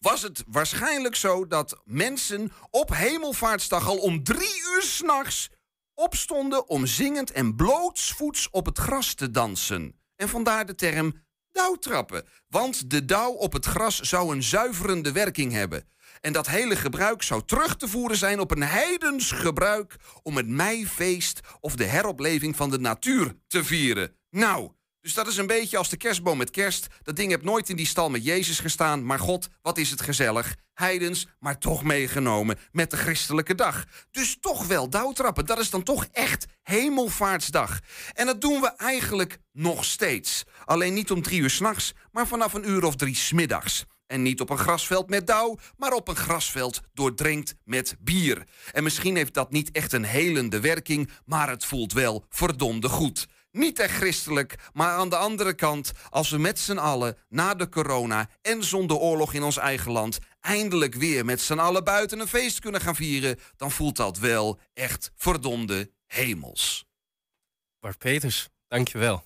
was 0.01 0.23
het 0.23 0.45
waarschijnlijk 0.47 1.17
zo 1.17 1.47
dat 1.47 1.81
mensen 1.85 2.53
op 2.71 2.95
Hemelvaartsdag 2.95 3.89
al 3.89 3.99
om 3.99 4.25
drie 4.25 4.63
uur 4.75 4.83
s'nachts 4.83 5.51
opstonden 5.97 6.69
om 6.69 6.87
zingend 6.87 7.33
en 7.33 7.57
blootsvoets 7.57 8.51
op 8.51 8.67
het 8.67 8.79
gras 8.79 9.15
te 9.15 9.31
dansen. 9.31 10.01
En 10.17 10.29
vandaar 10.29 10.67
de 10.67 10.75
term 10.75 11.25
dauwtrappen. 11.53 12.25
Want 12.49 12.91
de 12.91 13.05
dauw 13.05 13.31
op 13.31 13.53
het 13.53 13.67
gras 13.67 14.01
zou 14.01 14.35
een 14.35 14.43
zuiverende 14.43 15.13
werking 15.13 15.53
hebben. 15.53 15.89
En 16.21 16.33
dat 16.33 16.47
hele 16.47 16.77
gebruik 16.77 17.23
zou 17.23 17.43
terug 17.45 17.77
te 17.77 17.89
voeren 17.89 18.17
zijn 18.17 18.41
op 18.41 18.51
een 18.51 18.63
heidens 18.63 19.31
gebruik 19.31 19.97
om 20.23 20.37
het 20.37 20.49
meifeest 20.49 21.41
of 21.61 21.77
de 21.77 21.85
heropleving 21.85 22.57
van 22.57 22.71
de 22.71 22.79
natuur 22.79 23.37
te 23.47 23.65
vieren. 23.65 24.17
Nou, 24.31 24.71
dus 25.07 25.15
dat 25.15 25.27
is 25.27 25.37
een 25.37 25.47
beetje 25.47 25.77
als 25.77 25.89
de 25.89 25.97
kerstboom 25.97 26.39
met 26.39 26.51
kerst. 26.51 26.87
Dat 27.03 27.17
ding 27.17 27.31
heeft 27.31 27.43
nooit 27.43 27.69
in 27.69 27.77
die 27.77 27.87
stal 27.87 28.11
met 28.11 28.25
Jezus 28.25 28.59
gestaan. 28.59 29.05
Maar 29.05 29.19
God, 29.19 29.49
wat 29.63 29.79
is 29.79 29.91
het 29.91 30.01
gezellig. 30.01 30.55
Heidens, 30.75 31.27
maar 31.39 31.59
toch 31.59 31.83
meegenomen 31.83 32.59
met 32.73 32.91
de 32.91 32.97
christelijke 32.97 33.55
dag. 33.55 33.85
Dus 34.11 34.37
toch 34.41 34.67
wel 34.67 34.91
douwtrappen. 34.91 35.47
Dat 35.47 35.59
is 35.59 35.71
dan 35.71 35.83
toch 35.83 36.07
echt 36.13 36.47
hemelvaartsdag. 36.63 37.81
En 38.13 38.27
dat 38.27 38.41
doen 38.41 38.61
we 38.61 38.73
eigenlijk 38.77 39.39
nog 39.53 39.85
steeds. 39.85 40.45
Alleen 40.65 40.95
niet 40.95 41.11
om 41.11 41.23
drie 41.23 41.41
uur 41.41 41.51
s'nachts, 41.51 41.93
maar 42.11 42.27
vanaf 42.27 42.53
een 42.53 42.69
uur 42.69 42.85
of 42.85 42.97
drie 42.97 43.17
smiddags. 43.17 43.85
En 44.07 44.23
niet 44.23 44.41
op 44.41 44.51
een 44.51 44.59
grasveld 44.59 45.09
met 45.09 45.27
dauw, 45.27 45.59
maar 45.77 45.93
op 45.93 46.09
een 46.09 46.17
grasveld 46.17 46.81
doordrenkt 46.95 47.55
met 47.65 47.97
bier. 48.01 48.47
En 48.73 48.83
misschien 48.83 49.17
heeft 49.17 49.35
dat 49.35 49.51
niet 49.51 49.71
echt 49.71 49.93
een 49.93 50.05
helende 50.05 50.61
werking, 50.61 51.11
maar 51.25 51.49
het 51.49 51.65
voelt 51.65 51.93
wel 51.93 52.25
verdomde 52.29 52.89
goed. 52.89 53.27
Niet 53.57 53.79
echt 53.79 53.95
christelijk, 53.95 54.55
maar 54.73 54.91
aan 54.91 55.09
de 55.09 55.17
andere 55.17 55.55
kant, 55.55 55.93
als 56.11 56.31
we 56.31 56.39
met 56.39 56.59
z'n 56.59 56.77
allen 56.77 57.17
na 57.29 57.55
de 57.55 57.69
corona 57.69 58.29
en 58.43 58.65
zonder 58.65 58.97
oorlog 58.97 59.33
in 59.33 59.43
ons 59.43 59.57
eigen 59.57 59.93
land 59.93 60.19
eindelijk 60.41 60.95
weer 60.95 61.25
met 61.25 61.41
z'n 61.41 61.59
allen 61.59 61.85
buiten 61.85 62.21
een 62.21 62.29
feest 62.29 62.59
kunnen 62.59 62.81
gaan 62.81 62.95
vieren, 62.95 63.39
dan 63.57 63.71
voelt 63.71 63.97
dat 63.97 64.19
wel 64.19 64.59
echt 64.75 65.11
verdomde 65.17 65.91
hemels. 66.07 66.87
Bart 67.81 67.99
Peters, 67.99 68.49
dankjewel. 68.69 69.25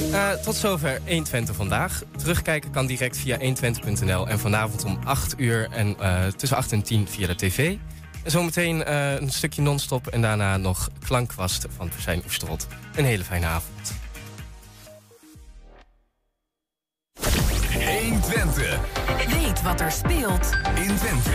Uh, 0.00 0.32
tot 0.44 0.54
zover 0.54 1.00
120 1.06 1.56
vandaag. 1.56 2.02
Terugkijken 2.16 2.70
kan 2.70 2.86
direct 2.86 3.16
via 3.16 3.38
120.nl 3.38 4.28
en 4.28 4.38
vanavond 4.38 4.84
om 4.84 4.98
8 5.04 5.34
uur 5.36 5.70
en 5.70 5.96
uh, 6.00 6.26
tussen 6.26 6.58
8 6.58 6.72
en 6.72 6.82
10 6.82 7.08
via 7.08 7.26
de 7.26 7.34
tv. 7.34 7.76
En 8.24 8.30
zometeen 8.30 8.76
uh, 8.76 9.12
een 9.12 9.30
stukje 9.30 9.62
non-stop 9.62 10.06
en 10.06 10.20
daarna 10.20 10.56
nog 10.56 10.88
klankkwast 11.04 11.66
van 11.76 11.90
Verzijn 11.90 12.22
Oesterot. 12.26 12.66
Een 12.94 13.04
hele 13.04 13.24
fijne 13.24 13.46
avond. 13.46 13.98
120. 18.10 18.78
Weet 19.28 19.62
wat 19.62 19.80
er 19.80 19.92
speelt 19.92 20.50
in 20.74 20.96
Twente. 20.96 21.30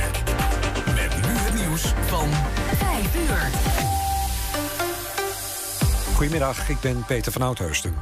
Met 0.86 1.16
nu 1.16 1.34
het 1.34 1.54
nieuws 1.54 1.94
van 2.06 2.30
5 2.76 3.16
uur. 3.16 3.50
Goedemiddag, 6.16 6.70
ik 6.70 6.80
ben 6.80 7.06
Peter 7.06 7.32
van 7.32 7.42
Oudheusden. 7.42 7.94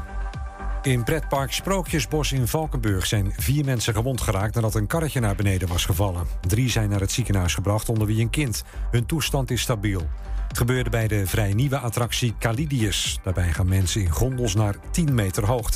In 0.84 1.04
pretpark 1.04 1.52
Sprookjesbos 1.52 2.32
in 2.32 2.48
Valkenburg 2.48 3.06
zijn 3.06 3.34
vier 3.38 3.66
mensen 3.66 3.94
gewond 3.94 4.22
geraakt 4.22 4.56
nadat 4.56 4.76
een 4.76 4.88
karretje 4.88 5.20
naar 5.20 5.36
beneden 5.36 5.68
was 5.68 5.86
gevallen. 5.86 6.28
Drie 6.48 6.70
zijn 6.70 6.90
naar 6.90 7.00
het 7.00 7.12
ziekenhuis 7.12 7.54
gebracht, 7.54 7.90
onder 7.90 8.08
wie 8.08 8.22
een 8.22 8.30
kind. 8.30 8.64
Hun 8.92 9.06
toestand 9.06 9.52
is 9.52 9.62
stabiel. 9.62 10.08
Het 10.48 10.58
gebeurde 10.58 10.90
bij 10.90 11.08
de 11.08 11.28
vrij 11.28 11.54
nieuwe 11.54 11.78
attractie 11.78 12.36
Calidius. 12.40 13.20
Daarbij 13.24 13.54
gaan 13.54 13.68
mensen 13.68 14.02
in 14.02 14.10
gondels 14.10 14.56
naar 14.56 14.76
10 14.92 15.14
meter 15.14 15.46
hoogte. 15.46 15.72